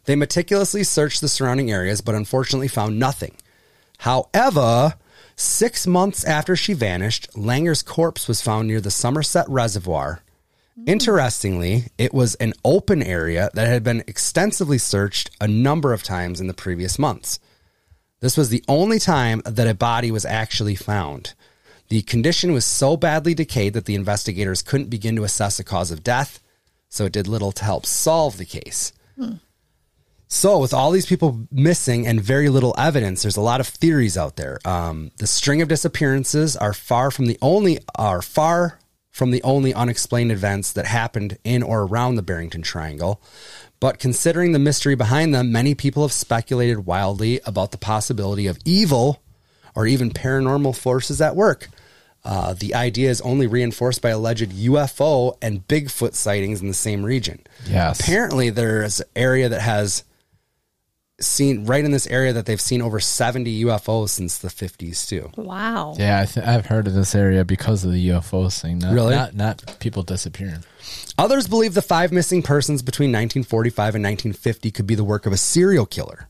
They 0.06 0.16
meticulously 0.16 0.84
searched 0.84 1.22
the 1.22 1.28
surrounding 1.28 1.72
areas, 1.72 2.02
but 2.02 2.16
unfortunately 2.16 2.68
found 2.68 3.00
nothing. 3.00 3.36
However, 4.00 4.94
six 5.36 5.88
months 5.88 6.24
after 6.24 6.56
she 6.56 6.74
vanished, 6.74 7.30
Langer's 7.34 7.82
corpse 7.82 8.28
was 8.28 8.42
found 8.42 8.68
near 8.68 8.82
the 8.82 8.92
Somerset 8.92 9.50
Reservoir. 9.50 10.22
Interestingly, 10.86 11.86
it 11.98 12.14
was 12.14 12.36
an 12.36 12.54
open 12.64 13.04
area 13.04 13.50
that 13.54 13.68
had 13.68 13.84
been 13.84 14.04
extensively 14.08 14.78
searched 14.78 15.32
a 15.40 15.48
number 15.48 15.94
of 15.94 16.04
times 16.04 16.42
in 16.42 16.48
the 16.48 16.54
previous 16.54 16.98
months. 16.98 17.40
This 18.22 18.38
was 18.38 18.50
the 18.50 18.64
only 18.68 19.00
time 19.00 19.42
that 19.46 19.68
a 19.68 19.74
body 19.74 20.12
was 20.12 20.26
actually 20.26 20.76
found. 20.76 21.34
The 21.90 22.02
condition 22.02 22.52
was 22.52 22.66
so 22.66 22.98
badly 22.98 23.34
decayed 23.34 23.74
that 23.74 23.86
the 23.86 23.96
investigators 23.96 24.62
couldn't 24.62 24.90
begin 24.90 25.16
to 25.16 25.24
assess 25.24 25.58
the 25.58 25.64
cause 25.64 25.92
of 25.92 26.04
death, 26.04 26.40
so 26.90 27.06
it 27.06 27.14
did 27.14 27.28
little 27.28 27.52
to 27.54 27.64
help 27.64 27.86
solve 27.86 28.38
the 28.38 28.46
case. 28.46 28.94
So, 30.32 30.60
with 30.60 30.76
all 30.76 30.92
these 30.92 31.08
people 31.08 31.48
missing 31.52 32.06
and 32.06 32.22
very 32.22 32.50
little 32.50 32.76
evidence, 32.78 33.24
there's 33.24 33.38
a 33.38 33.42
lot 33.42 33.60
of 33.60 33.68
theories 33.68 34.16
out 34.16 34.36
there. 34.36 34.60
Um, 34.64 35.10
the 35.18 35.26
string 35.26 35.64
of 35.64 35.68
disappearances 35.68 36.56
are 36.56 36.74
far 36.74 37.10
from 37.10 37.26
the 37.26 37.40
only 37.42 37.80
are 37.96 38.22
far 38.22 38.79
from 39.12 39.32
the 39.32 39.44
only 39.44 39.74
unexplained 39.74 40.32
events 40.32 40.72
that 40.74 40.86
happened 40.86 41.38
in 41.44 41.64
or 41.64 41.84
around 41.84 42.16
the 42.16 42.22
Bennington 42.22 42.62
Triangle. 42.62 43.22
But 43.80 44.00
considering 44.00 44.52
the 44.52 44.60
mystery 44.60 44.96
behind 44.96 45.34
them, 45.34 45.52
many 45.52 45.74
people 45.74 46.04
have 46.04 46.12
speculated 46.12 46.86
wildly 46.86 47.40
about 47.46 47.72
the 47.72 47.78
possibility 47.78 48.48
of 48.48 48.60
evil 48.66 49.22
or 49.76 49.88
even 49.88 50.12
paranormal 50.12 50.76
forces 50.76 51.22
at 51.22 51.36
work. 51.36 51.70
Uh, 52.24 52.54
the 52.54 52.76
idea 52.76 53.10
is 53.10 53.22
only 53.22 53.48
reinforced 53.48 54.02
by 54.02 54.10
alleged 54.10 54.52
UFO 54.52 55.38
and 55.42 55.66
Bigfoot 55.68 56.14
sightings 56.14 56.62
in 56.62 56.68
the 56.68 56.74
same 56.74 57.04
region. 57.04 57.40
Yes. 57.66 58.00
Apparently, 58.00 58.50
there's 58.50 59.00
an 59.00 59.08
area 59.16 59.48
that 59.48 59.62
has 59.62 60.04
seen 61.22 61.66
right 61.66 61.84
in 61.84 61.92
this 61.92 62.08
area 62.08 62.34
that 62.34 62.46
they've 62.46 62.60
seen 62.62 62.82
over 62.82 63.00
70 63.00 63.64
UFOs 63.66 64.10
since 64.10 64.38
the 64.38 64.48
50s 64.48 65.08
too. 65.08 65.30
Wow. 65.36 65.96
Yeah, 65.98 66.22
I 66.22 66.26
th- 66.26 66.46
I've 66.46 66.66
heard 66.66 66.88
of 66.88 66.94
this 66.94 67.14
area 67.16 67.44
because 67.46 67.84
of 67.84 67.92
the 67.92 68.10
UFO 68.10 68.52
thing. 68.62 68.80
Not, 68.80 68.94
Really? 68.94 69.16
Not, 69.16 69.34
not 69.36 69.78
people 69.80 70.04
disappearing. 70.04 70.64
Others 71.18 71.48
believe 71.48 71.74
the 71.74 71.82
five 71.82 72.12
missing 72.12 72.42
persons 72.42 72.82
between 72.82 73.10
1945 73.10 73.96
and 73.96 74.04
1950 74.04 74.72
could 74.72 74.88
be 74.88 74.96
the 74.96 75.04
work 75.04 75.26
of 75.26 75.34
a 75.34 75.38
serial 75.38 75.86
killer. 75.86 76.28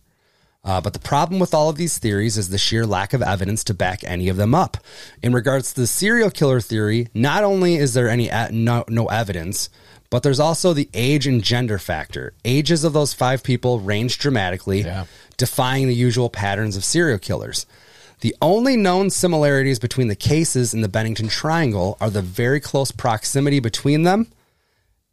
Uh, 0.63 0.81
but 0.81 0.91
the 0.93 0.99
problem 0.99 1.39
with 1.39 1.53
all 1.53 1.69
of 1.69 1.77
these 1.77 1.97
theories 1.99 2.37
is 2.37 2.49
the 2.49 2.57
sheer 2.57 2.85
lack 2.85 3.13
of 3.13 3.21
evidence 3.21 3.63
to 3.63 3.73
back 3.73 4.03
any 4.03 4.27
of 4.27 4.35
them 4.35 4.53
up. 4.53 4.77
In 5.23 5.33
regards 5.33 5.73
to 5.73 5.81
the 5.81 5.87
serial 5.87 6.29
killer 6.29 6.59
theory, 6.59 7.07
not 7.13 7.43
only 7.45 7.75
is 7.75 7.93
there 7.93 8.09
any 8.09 8.27
e- 8.29 8.51
no, 8.51 8.83
no 8.89 9.05
evidence, 9.07 9.69
but 10.09 10.23
there's 10.23 10.39
also 10.39 10.73
the 10.73 10.89
age 10.93 11.27
and 11.27 11.43
gender 11.43 11.77
factor. 11.77 12.33
Ages 12.45 12.83
of 12.83 12.93
those 12.93 13.13
five 13.13 13.43
people 13.43 13.79
range 13.79 14.17
dramatically, 14.17 14.81
Yeah. 14.81 15.05
defying 15.37 15.87
the 15.87 15.95
usual 15.95 16.29
patterns 16.29 16.75
of 16.75 16.83
serial 16.83 17.19
killers. 17.19 17.65
The 18.21 18.35
only 18.41 18.75
known 18.75 19.09
similarities 19.11 19.79
between 19.79 20.07
the 20.09 20.15
cases 20.15 20.73
in 20.73 20.81
the 20.81 20.89
Bennington 20.89 21.29
Triangle 21.29 21.95
are 22.01 22.09
the 22.09 22.21
very 22.21 22.59
close 22.59 22.91
proximity 22.91 23.59
between 23.59 24.03
them 24.03 24.27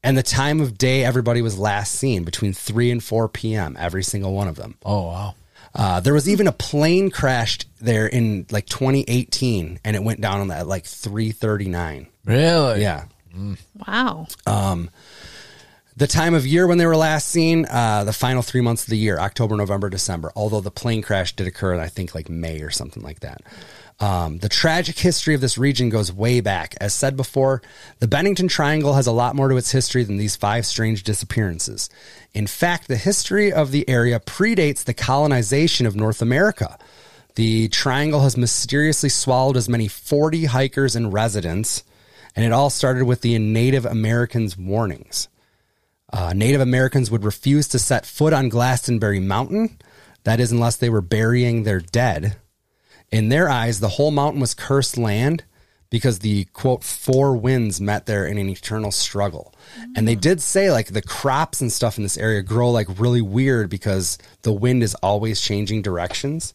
and 0.03 0.17
the 0.19 0.23
time 0.23 0.61
of 0.61 0.77
day 0.79 1.05
everybody 1.05 1.41
was 1.43 1.59
last 1.59 1.95
seen 1.95 2.25
between 2.25 2.53
3 2.53 2.91
and 2.91 3.03
4 3.05 3.29
p.m., 3.29 3.77
every 3.79 4.03
single 4.03 4.33
one 4.33 4.49
of 4.49 4.57
them. 4.57 4.77
Oh, 4.85 5.07
wow. 5.07 5.35
Uh, 5.75 6.01
there 6.01 6.15
was 6.15 6.29
even 6.29 6.47
a 6.49 6.53
plane 6.53 7.11
crashed 7.11 7.67
there 7.81 8.07
in 8.07 8.47
like 8.51 8.67
2018 8.67 9.79
and 9.85 9.95
it 9.97 10.03
went 10.03 10.21
down 10.21 10.41
on 10.41 10.49
that 10.49 10.61
at 10.61 10.67
like 10.67 10.85
339. 10.87 12.07
Really? 12.25 12.81
Yeah. 12.81 13.05
Wow. 13.87 14.29
The 15.99 16.07
time 16.07 16.35
of 16.35 16.47
year 16.47 16.67
when 16.67 16.77
they 16.77 16.85
were 16.85 16.97
last 16.97 17.29
seen, 17.29 17.65
uh, 17.65 18.05
the 18.05 18.13
final 18.13 18.43
three 18.43 18.61
months 18.61 18.83
of 18.83 18.91
the 18.91 18.99
year, 18.99 19.19
October, 19.19 19.57
November, 19.57 19.89
December, 19.89 20.31
although 20.37 20.61
the 20.61 20.71
plane 20.71 21.01
crash 21.01 21.35
did 21.35 21.47
occur 21.47 21.73
in, 21.73 21.81
I 21.81 21.89
think, 21.89 22.15
like 22.15 22.29
May 22.29 22.61
or 22.61 22.71
something 22.71 23.03
like 23.03 23.21
that. 23.21 23.41
Um, 23.99 24.39
the 24.39 24.51
tragic 24.51 24.99
history 24.99 25.35
of 25.35 25.41
this 25.41 25.57
region 25.57 25.89
goes 25.89 26.13
way 26.13 26.43
back. 26.43 26.75
As 26.83 26.93
said 26.93 27.17
before, 27.17 27.63
the 27.99 28.07
Bennington 28.07 28.47
Triangle 28.47 28.93
has 28.93 29.07
a 29.07 29.13
lot 29.13 29.35
more 29.35 29.49
to 29.49 29.57
its 29.57 29.71
history 29.71 30.05
than 30.05 30.19
these 30.19 30.37
five 30.37 30.67
strange 30.67 31.03
disappearances. 31.03 31.89
In 32.35 32.47
fact, 32.47 32.89
the 32.89 32.97
history 32.97 33.51
of 33.51 33.71
the 33.71 33.89
area 33.89 34.21
predates 34.21 34.85
the 34.85 34.93
colonization 34.93 35.87
of 35.87 35.97
North 35.97 36.21
America. 36.21 36.79
The 37.37 37.69
triangle 37.69 38.21
has 38.21 38.37
mysteriously 38.37 39.09
swallowed 39.09 39.57
as 39.57 39.69
many 39.69 39.89
40 39.89 40.45
hikers 40.45 40.95
and 40.95 41.11
residents, 41.11 41.83
and 42.37 42.45
it 42.45 42.53
all 42.53 42.71
started 42.71 43.05
with 43.05 43.23
the 43.23 43.39
Native 43.39 43.87
Americans' 43.87 44.57
warnings. 44.57 45.29
Uh, 46.13 46.35
Native 46.37 46.61
Americans 46.61 47.11
would 47.11 47.25
refuse 47.25 47.67
to 47.69 47.79
set 47.79 48.07
foot 48.07 48.33
on 48.33 48.51
Glastonbury 48.51 49.19
Mountain. 49.19 49.79
That 50.25 50.39
is, 50.39 50.53
unless 50.53 50.77
they 50.77 50.91
were 50.91 51.01
burying 51.01 51.63
their 51.63 51.81
dead. 51.81 52.37
In 53.11 53.31
their 53.31 53.49
eyes, 53.49 53.81
the 53.81 53.89
whole 53.89 54.11
mountain 54.11 54.41
was 54.41 54.55
cursed 54.55 54.99
land 54.99 55.45
because 55.89 56.19
the 56.19 56.45
quote 56.47 56.83
four 56.83 57.37
winds 57.37 57.81
met 57.81 58.07
there 58.07 58.27
in 58.27 58.39
an 58.39 58.49
eternal 58.49 58.91
struggle. 58.91 59.55
And 59.95 60.07
they 60.07 60.17
did 60.17 60.41
say 60.43 60.71
like 60.71 60.89
the 60.89 61.03
crops 61.03 61.61
and 61.61 61.73
stuff 61.73 61.97
in 61.97 62.03
this 62.03 62.19
area 62.19 62.43
grow 62.43 62.71
like 62.71 62.99
really 62.99 63.23
weird 63.23 63.71
because 63.71 64.19
the 64.43 64.53
wind 64.53 64.83
is 64.83 64.97
always 64.97 65.41
changing 65.41 65.83
directions. 65.83 66.55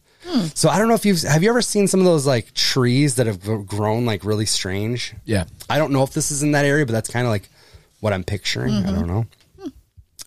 So 0.53 0.69
I 0.69 0.77
don't 0.77 0.87
know 0.87 0.93
if 0.93 1.05
you've 1.05 1.21
have 1.23 1.43
you 1.43 1.49
ever 1.49 1.61
seen 1.61 1.87
some 1.87 1.99
of 1.99 2.05
those 2.05 2.25
like 2.25 2.53
trees 2.53 3.15
that 3.15 3.27
have 3.27 3.67
grown 3.67 4.05
like 4.05 4.23
really 4.23 4.45
strange? 4.45 5.13
Yeah. 5.25 5.45
I 5.69 5.77
don't 5.77 5.91
know 5.91 6.03
if 6.03 6.13
this 6.13 6.31
is 6.31 6.43
in 6.43 6.51
that 6.51 6.65
area, 6.65 6.85
but 6.85 6.93
that's 6.93 7.09
kind 7.09 7.25
of 7.25 7.31
like 7.31 7.49
what 7.99 8.13
I'm 8.13 8.23
picturing. 8.23 8.73
I 8.73 8.91
don't 8.91 9.07
know. 9.07 9.25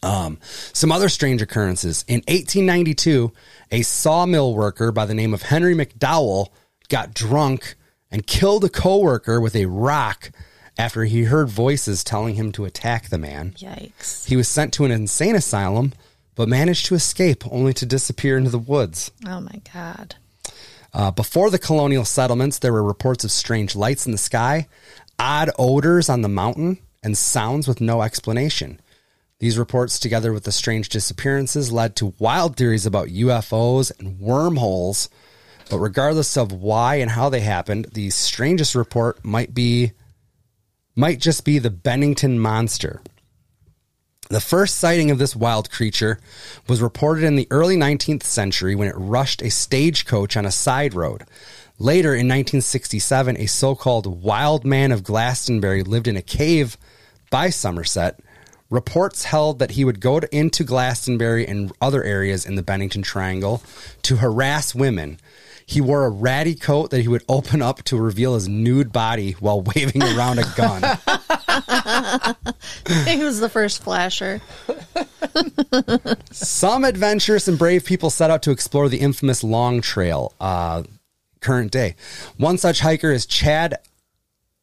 Um, 0.03 0.39
some 0.75 0.93
other 0.93 1.09
strange 1.09 1.41
occurrences. 1.41 2.05
In 2.07 2.17
1892, 2.29 3.33
a 3.73 3.81
sawmill 3.83 4.55
worker 4.55 4.93
by 4.93 5.07
the 5.07 5.15
name 5.15 5.33
of 5.33 5.43
Henry 5.43 5.75
McDowell 5.75 6.49
got 6.91 7.15
drunk 7.15 7.75
and 8.11 8.27
killed 8.27 8.65
a 8.65 8.69
coworker 8.69 9.41
with 9.41 9.57
a 9.57 9.65
rock 9.65 10.31
after 10.77 11.05
he 11.05 11.25
heard 11.25 11.49
voices 11.49 12.05
telling 12.05 12.35
him 12.35 12.53
to 12.53 12.65
attack 12.65 13.09
the 13.09 13.19
man. 13.19 13.53
Yikes. 13.53 14.27
He 14.27 14.37
was 14.37 14.47
sent 14.47 14.75
to 14.75 14.85
an 14.85 14.91
insane 14.91 15.37
asylum, 15.37 15.93
but 16.35 16.49
managed 16.49 16.87
to 16.87 16.95
escape 16.95 17.45
only 17.51 17.73
to 17.75 17.87
disappear 17.87 18.37
into 18.37 18.51
the 18.51 18.59
woods. 18.59 19.11
Oh 19.27 19.41
my 19.41 19.61
God. 19.73 20.17
Uh, 20.93 21.11
before 21.11 21.51
the 21.51 21.59
colonial 21.59 22.05
settlements, 22.05 22.59
there 22.59 22.73
were 22.73 22.83
reports 22.83 23.25
of 23.25 23.33
strange 23.33 23.75
lights 23.75 24.07
in 24.07 24.13
the 24.13 24.19
sky, 24.19 24.69
odd 25.19 25.51
odors 25.59 26.09
on 26.09 26.23
the 26.23 26.29
mountain, 26.29 26.79
and 27.03 27.19
sounds 27.19 27.67
with 27.67 27.81
no 27.81 28.03
explanation. 28.03 28.81
These 29.41 29.59
reports, 29.59 29.99
together 29.99 30.33
with 30.33 30.45
the 30.45 30.53
strange 30.53 30.89
disappearances, 30.89 31.73
led 31.73 31.97
to 31.97 32.15
wild 32.19 32.57
theories 32.57 32.87
about 32.87 33.09
UFOs 33.09 33.93
and 33.99 34.21
wormholes. 34.21 35.09
But 35.69 35.79
regardless 35.79 36.37
of 36.37 36.53
why 36.53 36.97
and 36.97 37.11
how 37.11 37.29
they 37.29 37.41
happened, 37.41 37.89
the 37.93 38.11
strangest 38.11 38.75
report 38.75 39.25
might 39.25 39.53
be 39.53 39.93
might 40.97 41.19
just 41.19 41.45
be 41.45 41.59
the 41.59 41.71
Bennington 41.71 42.39
Monster. 42.39 43.03
The 44.31 44.41
first 44.41 44.77
sighting 44.77 45.11
of 45.11 45.19
this 45.19 45.37
wild 45.37 45.71
creature 45.71 46.19
was 46.67 46.81
reported 46.81 47.25
in 47.25 47.37
the 47.37 47.49
early 47.51 47.77
19th 47.77 48.23
century 48.23 48.75
when 48.75 48.89
it 48.89 48.95
rushed 48.97 49.43
a 49.43 49.51
stagecoach 49.51 50.37
on 50.37 50.47
a 50.47 50.51
side 50.51 50.95
road. 50.95 51.25
Later 51.79 52.11
in 52.11 52.27
1967, 52.29 53.37
a 53.37 53.47
so 53.47 53.75
called 53.75 54.23
wild 54.23 54.65
man 54.65 54.93
of 54.93 55.03
Glastonbury 55.03 55.83
lived 55.83 56.09
in 56.09 56.17
a 56.17 56.23
cave 56.23 56.79
by 57.31 57.51
Somerset. 57.51 58.21
Reports 58.71 59.25
held 59.25 59.59
that 59.59 59.73
he 59.73 59.85
would 59.85 60.01
go 60.01 60.21
to, 60.21 60.37
into 60.37 60.65
Glastonbury 60.65 61.47
and 61.47 61.73
other 61.81 62.03
areas 62.03 62.47
in 62.47 62.55
the 62.55 62.63
Bennington 62.63 63.03
Triangle 63.03 63.63
to 64.03 64.17
harass 64.17 64.75
women. 64.75 65.19
He 65.67 65.81
wore 65.81 66.05
a 66.05 66.11
ratty 66.11 66.55
coat 66.55 66.91
that 66.91 67.01
he 67.01 67.09
would 67.09 67.25
open 67.29 67.61
up 67.61 67.83
to 67.85 67.97
reveal 67.97 68.35
his 68.35 68.49
nude 68.49 68.93
body 68.93 69.33
while 69.33 69.61
waving 69.75 70.03
around 70.03 70.39
a 70.39 70.45
gun. 70.57 70.83
he 73.07 73.23
was 73.23 73.41
the 73.41 73.49
first 73.49 73.83
flasher. 73.83 74.41
Some 76.31 76.85
adventurous 76.85 77.49
and 77.49 77.59
brave 77.59 77.85
people 77.85 78.11
set 78.11 78.31
out 78.31 78.43
to 78.43 78.51
explore 78.51 78.89
the 78.89 78.99
infamous 78.99 79.45
Long 79.45 79.81
Trail, 79.81 80.33
uh, 80.41 80.83
current 81.41 81.73
day. 81.73 81.97
One 82.37 82.59
such 82.59 82.81
hiker 82.81 83.11
is 83.11 83.27
Chad 83.27 83.79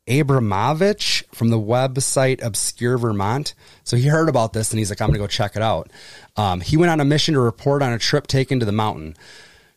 Abramovich 0.08 1.24
from 1.32 1.50
the 1.50 1.60
website 1.60 2.44
Obscure 2.44 2.98
Vermont. 2.98 3.54
So 3.84 3.98
he 3.98 4.08
heard 4.08 4.30
about 4.30 4.54
this 4.54 4.72
and 4.72 4.80
he's 4.80 4.90
like, 4.90 5.02
I'm 5.02 5.08
going 5.08 5.20
to 5.20 5.24
go 5.24 5.28
check 5.28 5.56
it 5.56 5.62
out. 5.62 5.90
Um, 6.36 6.62
he 6.62 6.78
went 6.78 6.92
on 6.92 7.00
a 7.00 7.06
mission 7.06 7.34
to 7.36 7.40
report 7.40 7.82
on 7.82 7.94
a 7.94 8.00
trip 8.00 8.28
taken 8.28 8.60
to 8.60 8.66
the 8.66 8.72
mountain. 8.72 9.16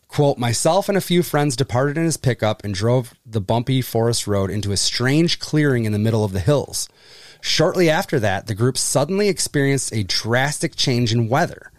Quote, 0.07 0.37
myself 0.37 0.87
and 0.87 0.97
a 0.97 1.01
few 1.01 1.23
friends 1.23 1.55
departed 1.55 1.97
in 1.97 2.05
his 2.05 2.17
pickup 2.17 2.63
and 2.63 2.73
drove 2.73 3.13
the 3.25 3.41
bumpy 3.41 3.81
forest 3.81 4.27
road 4.27 4.49
into 4.49 4.71
a 4.71 4.77
strange 4.77 5.39
clearing 5.39 5.85
in 5.85 5.91
the 5.91 5.99
middle 5.99 6.23
of 6.23 6.31
the 6.31 6.39
hills. 6.39 6.89
Shortly 7.45 7.91
after 7.91 8.19
that, 8.21 8.47
the 8.47 8.55
group 8.55 8.75
suddenly 8.75 9.29
experienced 9.29 9.93
a 9.93 10.01
drastic 10.03 10.75
change 10.75 11.13
in 11.13 11.29
weather. 11.29 11.71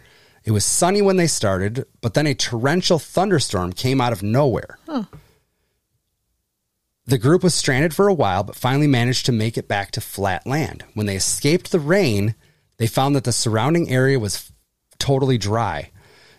It 0.45 0.53
was 0.53 0.65
sunny 0.65 1.03
when 1.03 1.17
they 1.17 1.27
started, 1.27 1.87
but 2.01 2.15
then 2.15 2.29
a 2.29 2.35
torrential 2.35 3.01
thunderstorm 3.01 3.73
came 3.73 4.01
out 4.01 4.13
of 4.13 4.23
nowhere. 4.23 4.79
The 7.07 7.19
group 7.19 7.43
was 7.43 7.53
stranded 7.53 7.95
for 7.95 8.07
a 8.07 8.15
while, 8.15 8.45
but 8.45 8.55
finally 8.55 8.87
managed 8.87 9.27
to 9.27 9.33
make 9.33 9.59
it 9.59 9.67
back 9.67 9.91
to 9.93 10.01
flat 10.01 10.47
land. 10.47 10.85
When 10.95 11.07
they 11.07 11.17
escaped 11.17 11.73
the 11.73 11.81
rain, 11.81 12.37
they 12.77 12.87
found 12.87 13.17
that 13.17 13.25
the 13.25 13.33
surrounding 13.33 13.91
area 13.91 14.21
was 14.21 14.53
totally 15.01 15.37
dry. 15.37 15.91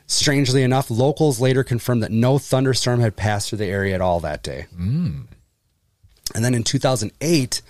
Strangely 0.05 0.63
enough, 0.63 0.89
locals 0.89 1.41
later 1.41 1.65
confirmed 1.65 2.01
that 2.01 2.11
no 2.11 2.37
thunderstorm 2.37 3.01
had 3.01 3.17
passed 3.17 3.49
through 3.49 3.57
the 3.57 3.65
area 3.65 3.93
at 3.93 3.99
all 3.99 4.21
that 4.21 4.41
day. 4.41 4.67
Hmm. 4.73 5.23
And 6.33 6.43
then 6.43 6.53
in 6.53 6.63
2008, 6.63 7.61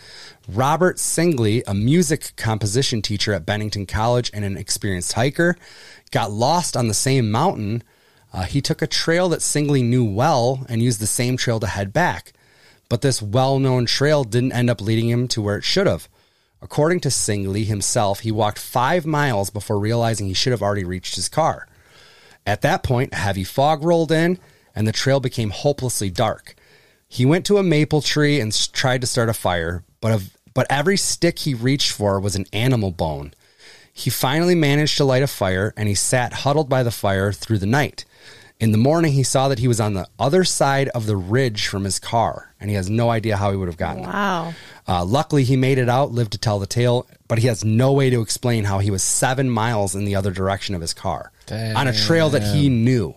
Robert 0.47 0.95
Singley, 0.95 1.61
a 1.67 1.73
music 1.73 2.31
composition 2.37 3.01
teacher 3.01 3.33
at 3.33 3.45
Bennington 3.45 3.85
College 3.85 4.31
and 4.33 4.45
an 4.45 4.55
experienced 4.55 5.13
hiker, 5.13 5.57
got 6.11 6.31
lost 6.31 6.77
on 6.77 6.87
the 6.87 6.93
same 6.93 7.29
mountain. 7.29 7.83
Uh, 8.31 8.43
he 8.43 8.61
took 8.61 8.81
a 8.81 8.87
trail 8.87 9.27
that 9.29 9.41
Singley 9.41 9.83
knew 9.83 10.05
well 10.05 10.65
and 10.69 10.81
used 10.81 11.01
the 11.01 11.07
same 11.07 11.35
trail 11.35 11.59
to 11.59 11.67
head 11.67 11.91
back. 11.91 12.31
But 12.87 13.01
this 13.01 13.21
well 13.21 13.59
known 13.59 13.85
trail 13.85 14.23
didn't 14.23 14.53
end 14.53 14.69
up 14.69 14.79
leading 14.79 15.09
him 15.09 15.27
to 15.29 15.41
where 15.41 15.57
it 15.57 15.65
should 15.65 15.85
have. 15.85 16.07
According 16.61 17.01
to 17.01 17.09
Singley 17.09 17.65
himself, 17.65 18.21
he 18.21 18.31
walked 18.31 18.57
five 18.57 19.05
miles 19.05 19.49
before 19.49 19.77
realizing 19.77 20.27
he 20.27 20.33
should 20.33 20.51
have 20.51 20.63
already 20.63 20.85
reached 20.85 21.15
his 21.15 21.27
car. 21.27 21.67
At 22.45 22.61
that 22.61 22.83
point, 22.83 23.11
a 23.11 23.17
heavy 23.17 23.43
fog 23.43 23.83
rolled 23.83 24.13
in 24.13 24.39
and 24.73 24.87
the 24.87 24.93
trail 24.93 25.19
became 25.19 25.49
hopelessly 25.49 26.09
dark. 26.09 26.55
He 27.09 27.25
went 27.25 27.45
to 27.47 27.57
a 27.57 27.63
maple 27.63 28.01
tree 28.01 28.39
and 28.39 28.53
tried 28.71 29.01
to 29.01 29.07
start 29.07 29.27
a 29.27 29.33
fire, 29.33 29.83
but 29.99 30.21
but 30.57 30.65
every 30.71 30.97
stick 30.97 31.37
he 31.37 31.53
reached 31.53 31.91
for 31.91 32.19
was 32.19 32.35
an 32.35 32.47
animal 32.51 32.89
bone. 32.89 33.31
He 33.93 34.09
finally 34.09 34.55
managed 34.55 34.97
to 34.97 35.03
light 35.03 35.21
a 35.21 35.27
fire 35.27 35.71
and 35.77 35.87
he 35.87 35.93
sat 35.93 36.33
huddled 36.33 36.67
by 36.67 36.81
the 36.81 36.89
fire 36.89 37.31
through 37.31 37.59
the 37.59 37.67
night. 37.67 38.05
In 38.59 38.71
the 38.71 38.79
morning, 38.79 39.13
he 39.13 39.21
saw 39.21 39.49
that 39.49 39.59
he 39.59 39.67
was 39.67 39.79
on 39.79 39.93
the 39.93 40.07
other 40.17 40.43
side 40.43 40.89
of 40.89 41.05
the 41.05 41.15
ridge 41.15 41.67
from 41.67 41.83
his 41.83 41.99
car 41.99 42.55
and 42.59 42.71
he 42.71 42.75
has 42.75 42.89
no 42.89 43.11
idea 43.11 43.37
how 43.37 43.51
he 43.51 43.57
would 43.57 43.67
have 43.67 43.77
gotten. 43.77 44.01
Wow. 44.01 44.55
Uh, 44.87 45.05
luckily, 45.05 45.43
he 45.43 45.55
made 45.55 45.77
it 45.77 45.89
out, 45.89 46.11
lived 46.11 46.31
to 46.31 46.39
tell 46.39 46.57
the 46.57 46.65
tale, 46.65 47.05
but 47.27 47.37
he 47.37 47.45
has 47.45 47.63
no 47.63 47.93
way 47.93 48.09
to 48.09 48.21
explain 48.21 48.63
how 48.63 48.79
he 48.79 48.89
was 48.89 49.03
seven 49.03 49.51
miles 49.51 49.93
in 49.93 50.05
the 50.05 50.15
other 50.15 50.31
direction 50.31 50.73
of 50.73 50.81
his 50.81 50.91
car 50.95 51.31
on 51.75 51.87
a 51.87 51.93
trail 51.93 52.31
that 52.31 52.41
he 52.41 52.67
knew. 52.67 53.15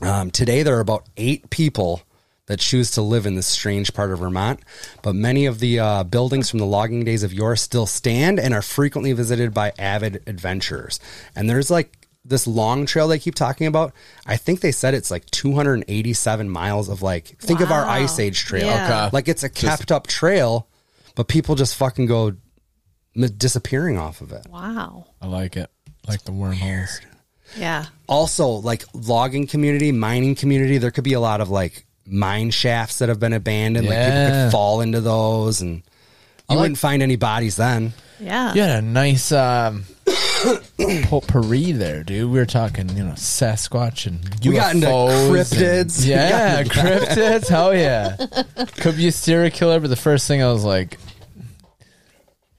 Um, 0.00 0.30
today, 0.30 0.62
there 0.62 0.78
are 0.78 0.80
about 0.80 1.06
eight 1.18 1.50
people 1.50 2.00
that 2.48 2.58
choose 2.58 2.90
to 2.92 3.02
live 3.02 3.26
in 3.26 3.34
this 3.34 3.46
strange 3.46 3.94
part 3.94 4.10
of 4.10 4.18
Vermont, 4.18 4.60
but 5.02 5.14
many 5.14 5.46
of 5.46 5.60
the 5.60 5.78
uh, 5.78 6.02
buildings 6.04 6.50
from 6.50 6.58
the 6.58 6.66
logging 6.66 7.04
days 7.04 7.22
of 7.22 7.32
yore 7.32 7.56
still 7.56 7.86
stand 7.86 8.40
and 8.40 8.52
are 8.52 8.62
frequently 8.62 9.12
visited 9.12 9.54
by 9.54 9.72
avid 9.78 10.22
adventurers. 10.26 10.98
And 11.36 11.48
there's 11.48 11.70
like 11.70 12.08
this 12.24 12.46
long 12.46 12.86
trail 12.86 13.06
they 13.06 13.18
keep 13.18 13.34
talking 13.34 13.66
about. 13.66 13.92
I 14.26 14.38
think 14.38 14.60
they 14.60 14.72
said 14.72 14.94
it's 14.94 15.10
like 15.10 15.26
287 15.26 16.48
miles 16.48 16.88
of 16.88 17.02
like, 17.02 17.26
think 17.38 17.60
of 17.60 17.70
our 17.70 17.84
Ice 17.84 18.18
Age 18.18 18.44
trail. 18.44 18.66
Yeah. 18.66 19.06
Okay. 19.06 19.10
Like 19.12 19.28
it's 19.28 19.42
a 19.42 19.50
kept 19.50 19.92
up 19.92 20.06
trail, 20.06 20.68
but 21.14 21.28
people 21.28 21.54
just 21.54 21.76
fucking 21.76 22.06
go 22.06 22.32
disappearing 23.14 23.98
off 23.98 24.22
of 24.22 24.32
it. 24.32 24.46
Wow. 24.48 25.06
I 25.20 25.26
like 25.26 25.56
it. 25.56 25.70
Like 26.06 26.22
the 26.22 26.32
wormholes. 26.32 27.00
Yeah. 27.58 27.86
Also, 28.06 28.48
like 28.48 28.84
logging 28.94 29.46
community, 29.46 29.92
mining 29.92 30.34
community, 30.34 30.78
there 30.78 30.90
could 30.90 31.04
be 31.04 31.12
a 31.12 31.20
lot 31.20 31.42
of 31.42 31.50
like 31.50 31.84
mine 32.08 32.50
shafts 32.50 32.98
that 32.98 33.08
have 33.08 33.20
been 33.20 33.32
abandoned. 33.32 33.86
Like 33.86 33.98
people 33.98 34.30
could 34.30 34.52
fall 34.52 34.80
into 34.80 35.00
those 35.00 35.60
and 35.60 35.76
you 35.76 35.82
like- 36.50 36.58
wouldn't 36.58 36.78
find 36.78 37.02
any 37.02 37.16
bodies 37.16 37.56
then. 37.56 37.92
Yeah. 38.20 38.52
You 38.52 38.62
had 38.62 38.82
a 38.82 38.86
nice 38.86 39.30
um, 39.30 39.84
potpourri 41.04 41.70
there, 41.72 42.02
dude. 42.02 42.30
We 42.30 42.38
were 42.38 42.46
talking, 42.46 42.88
you 42.96 43.04
know, 43.04 43.12
Sasquatch 43.12 44.06
and 44.06 44.20
UFOs. 44.20 44.46
We 44.48 44.54
got 44.56 44.74
into 44.74 44.86
cryptids. 44.88 46.04
We 46.04 46.10
yeah, 46.10 46.64
got 46.64 46.72
cryptids. 46.72 47.48
Hell 47.48 47.74
yeah. 47.76 48.16
Could 48.78 48.96
be 48.96 49.06
a 49.08 49.12
serial 49.12 49.50
killer, 49.50 49.78
but 49.78 49.88
the 49.90 49.96
first 49.96 50.26
thing 50.26 50.42
I 50.42 50.50
was 50.50 50.64
like, 50.64 50.98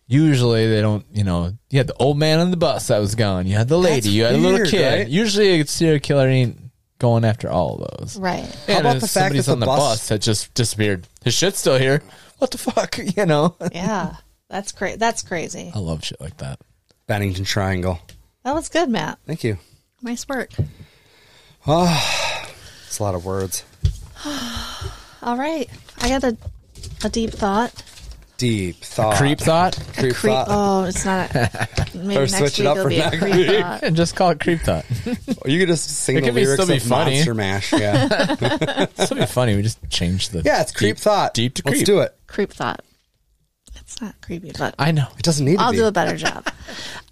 usually 0.08 0.68
they 0.68 0.82
don't, 0.82 1.06
you 1.12 1.24
know, 1.24 1.52
you 1.70 1.78
had 1.78 1.88
the 1.88 1.96
old 1.96 2.18
man 2.18 2.40
on 2.40 2.52
the 2.52 2.58
bus 2.58 2.88
that 2.88 3.00
was 3.00 3.16
gone. 3.16 3.46
You 3.48 3.56
had 3.56 3.68
the 3.68 3.78
lady. 3.78 3.96
That's 4.02 4.08
you 4.08 4.24
had 4.24 4.36
a 4.36 4.38
little 4.38 4.66
kid. 4.66 5.00
right? 5.00 5.08
Usually 5.08 5.60
a 5.60 5.66
serial 5.68 6.00
killer 6.00 6.28
ain't 6.28 6.69
going 7.00 7.26
after 7.26 7.50
all 7.50 7.76
of 7.82 7.98
those. 8.00 8.18
Right. 8.18 8.46
And 8.68 8.80
about 8.82 8.94
the 8.96 9.00
fact 9.02 9.12
somebody's 9.12 9.46
that 9.48 9.54
on 9.54 9.60
the 9.60 9.66
the 9.66 9.72
bus- 9.72 9.80
bus 9.80 10.08
that 10.10 10.22
just 10.22 10.54
disappeared? 10.54 11.08
His 11.24 11.34
shit's 11.34 11.60
still 11.60 11.78
here. 11.78 12.02
What 12.38 12.52
the 12.52 12.58
fuck? 12.58 12.98
You 13.18 13.26
know? 13.26 13.56
Yeah. 13.74 14.16
That's 14.50 14.72
crazy. 14.72 14.98
That's 14.98 15.22
crazy. 15.24 15.72
I 15.74 15.80
love 15.80 16.04
shit 16.04 16.20
like 16.22 16.38
that. 16.38 16.60
Bennington 17.08 17.44
Triangle. 17.46 18.00
That 18.44 18.54
was 18.54 18.70
good, 18.70 18.90
Matt. 18.90 19.20
Thank 19.26 19.44
you. 19.44 19.58
Nice 20.02 20.28
work. 20.28 20.52
Ah, 21.68 22.46
oh, 22.48 22.52
It's 22.88 23.00
a 23.00 23.04
lot 23.04 23.16
of 23.16 23.26
words. 23.26 23.64
All 25.22 25.38
right. 25.38 25.70
I 26.00 26.10
got 26.10 26.24
a 26.24 26.38
a 27.04 27.10
deep 27.10 27.32
thought. 27.32 27.84
Deep 28.40 28.78
thought. 28.78 29.18
Creep 29.18 29.38
thought? 29.40 29.78
Creep 29.98 30.16
Creep. 30.16 30.34
thought. 30.34 30.48
Oh, 30.50 30.84
it's 30.86 31.04
not. 31.06 31.36
A, 31.36 31.68
maybe 31.94 32.16
Or 32.16 32.20
next 32.22 32.38
switch 32.38 32.60
it 32.60 32.64
week 32.64 32.68
up 32.70 32.78
it'll 32.78 32.84
for 32.84 32.90
be 32.90 32.96
a 33.00 33.10
next 33.10 33.20
creep 33.20 33.62
thought. 33.62 33.84
And 33.84 33.96
just 33.98 34.16
call 34.16 34.30
it 34.32 34.40
creep 34.40 34.62
thought. 34.62 34.86
Or 35.44 35.50
you 35.52 35.60
could 35.60 35.68
just 35.68 35.90
sing 35.90 36.16
It 36.18 36.22
the 36.22 36.28
could 36.28 36.36
be- 36.36 36.46
lyrics 36.46 36.64
still 36.64 36.74
be 36.74 36.78
of 36.78 36.84
funny. 36.90 37.16
Monster 37.16 37.34
Mash. 37.34 37.74
Yeah. 37.74 38.06
That'd 38.96 39.18
be 39.18 39.26
funny. 39.26 39.56
We 39.58 39.62
just 39.62 39.78
change 39.90 40.30
the. 40.30 40.42
yeah, 40.44 40.62
it's 40.62 40.72
creep 40.72 40.96
deep, 40.96 41.04
thought. 41.04 41.34
Deep 41.34 41.54
to 41.56 41.64
Let's 41.66 41.78
creep. 41.80 41.86
do 41.86 42.00
it. 42.00 42.18
Creep 42.28 42.52
thought. 42.54 42.82
It's 43.76 44.00
not 44.02 44.16
creepy, 44.22 44.52
but 44.58 44.74
I 44.80 44.92
know. 44.92 45.08
It 45.18 45.24
doesn't 45.24 45.46
need 45.46 45.58
to 45.58 45.62
I'll 45.64 45.72
be. 45.72 45.78
do 45.80 45.86
a 45.86 45.92
better 45.92 46.16
job. 46.16 46.48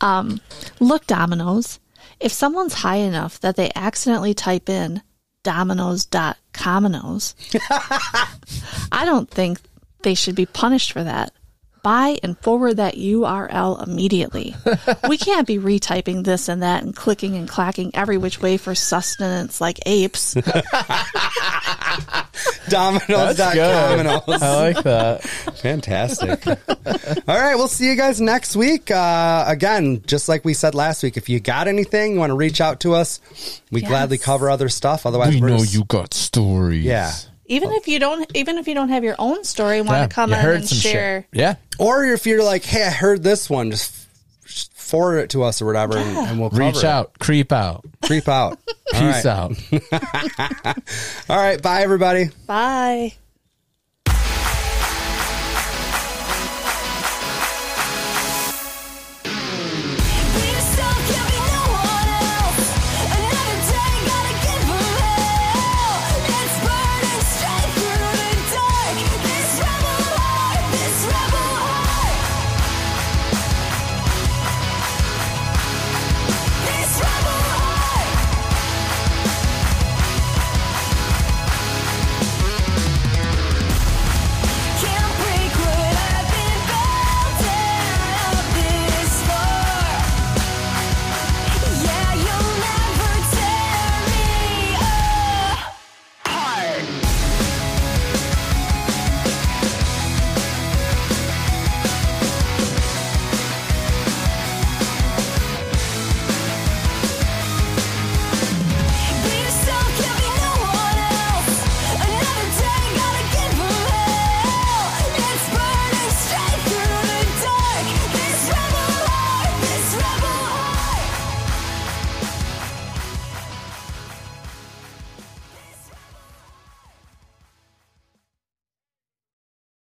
Um, 0.01 0.39
look, 0.79 1.05
Domino's. 1.07 1.79
If 2.21 2.31
someone's 2.31 2.73
high 2.73 2.97
enough 2.97 3.39
that 3.41 3.55
they 3.57 3.69
accidentally 3.75 4.33
type 4.33 4.69
in 4.69 5.01
dominoes.cominos, 5.43 7.33
I 8.91 9.05
don't 9.05 9.29
think 9.29 9.59
they 10.07 10.15
should 10.15 10.35
be 10.35 10.45
punished 10.45 10.93
for 10.93 11.03
that. 11.03 11.33
Buy 11.83 12.17
and 12.23 12.37
forward 12.39 12.77
that 12.77 12.95
URL 12.95 13.85
immediately. 13.85 14.55
we 15.09 15.17
can't 15.17 15.45
be 15.45 15.57
retyping 15.57 16.23
this 16.23 16.47
and 16.47 16.61
that 16.63 16.83
and 16.83 16.95
clicking 16.95 17.35
and 17.35 17.45
clacking 17.47 17.91
every 17.93 18.17
which 18.17 18.41
way 18.41 18.55
for 18.55 18.73
sustenance 18.73 19.59
like 19.59 19.79
apes. 19.85 20.33
Domino's. 22.69 23.35
That's 23.37 23.53
good. 23.53 24.05
I 24.07 24.55
like 24.55 24.83
that. 24.83 25.23
Fantastic. 25.61 26.47
All 26.47 26.55
right, 27.27 27.55
we'll 27.55 27.67
see 27.67 27.87
you 27.89 27.95
guys 27.95 28.21
next 28.21 28.55
week. 28.55 28.89
Uh, 28.91 29.43
again, 29.47 30.01
just 30.05 30.29
like 30.29 30.45
we 30.45 30.53
said 30.53 30.73
last 30.75 31.03
week, 31.03 31.17
if 31.17 31.27
you 31.29 31.39
got 31.41 31.67
anything, 31.67 32.13
you 32.13 32.19
want 32.19 32.29
to 32.31 32.35
reach 32.35 32.61
out 32.61 32.79
to 32.81 32.93
us, 32.93 33.19
we 33.71 33.81
Yes. 33.81 33.89
gladly 33.89 34.17
cover 34.17 34.49
other 34.49 34.69
stuff. 34.69 35.05
Otherwise, 35.05 35.35
We 35.35 35.41
we're 35.41 35.49
know 35.49 35.57
just- 35.59 35.73
you 35.73 35.83
got 35.85 36.13
stories. 36.13 36.83
Yeah. 36.85 37.11
Even 37.47 37.71
if 37.71 37.87
you 37.87 37.99
don't 37.99 38.29
even 38.35 38.57
if 38.57 38.67
you 38.67 38.73
don't 38.75 38.89
have 38.89 39.03
your 39.03 39.15
own 39.19 39.43
story, 39.43 39.81
want 39.81 39.91
Yeah, 39.97 40.07
to 40.07 40.13
come 40.13 40.29
you 40.31 40.37
in 40.37 40.45
and 40.45 40.67
share. 40.69 41.21
shit. 41.31 41.39
Yeah. 41.39 41.55
Or 41.79 42.03
if 42.05 42.25
you're 42.27 42.43
like, 42.43 42.63
hey, 42.63 42.83
I 42.85 42.89
heard 42.89 43.23
this 43.23 43.49
one, 43.49 43.71
just 43.71 43.93
forward 44.73 45.17
it 45.19 45.29
to 45.31 45.43
us 45.43 45.61
or 45.61 45.65
whatever, 45.65 45.97
and, 45.97 46.17
and 46.17 46.39
we'll 46.39 46.49
cover 46.49 46.63
Reach 46.63 46.77
it. 46.77 46.83
out. 46.85 47.17
Creep 47.19 47.51
out. 47.51 47.83
creep 48.03 48.27
out. 48.29 48.57
Peace 48.91 49.25
right. 49.25 49.25
out. 49.25 49.51
All 51.29 51.37
right, 51.37 51.61
bye 51.61 51.81
everybody. 51.81 52.29
Bye. 52.45 53.13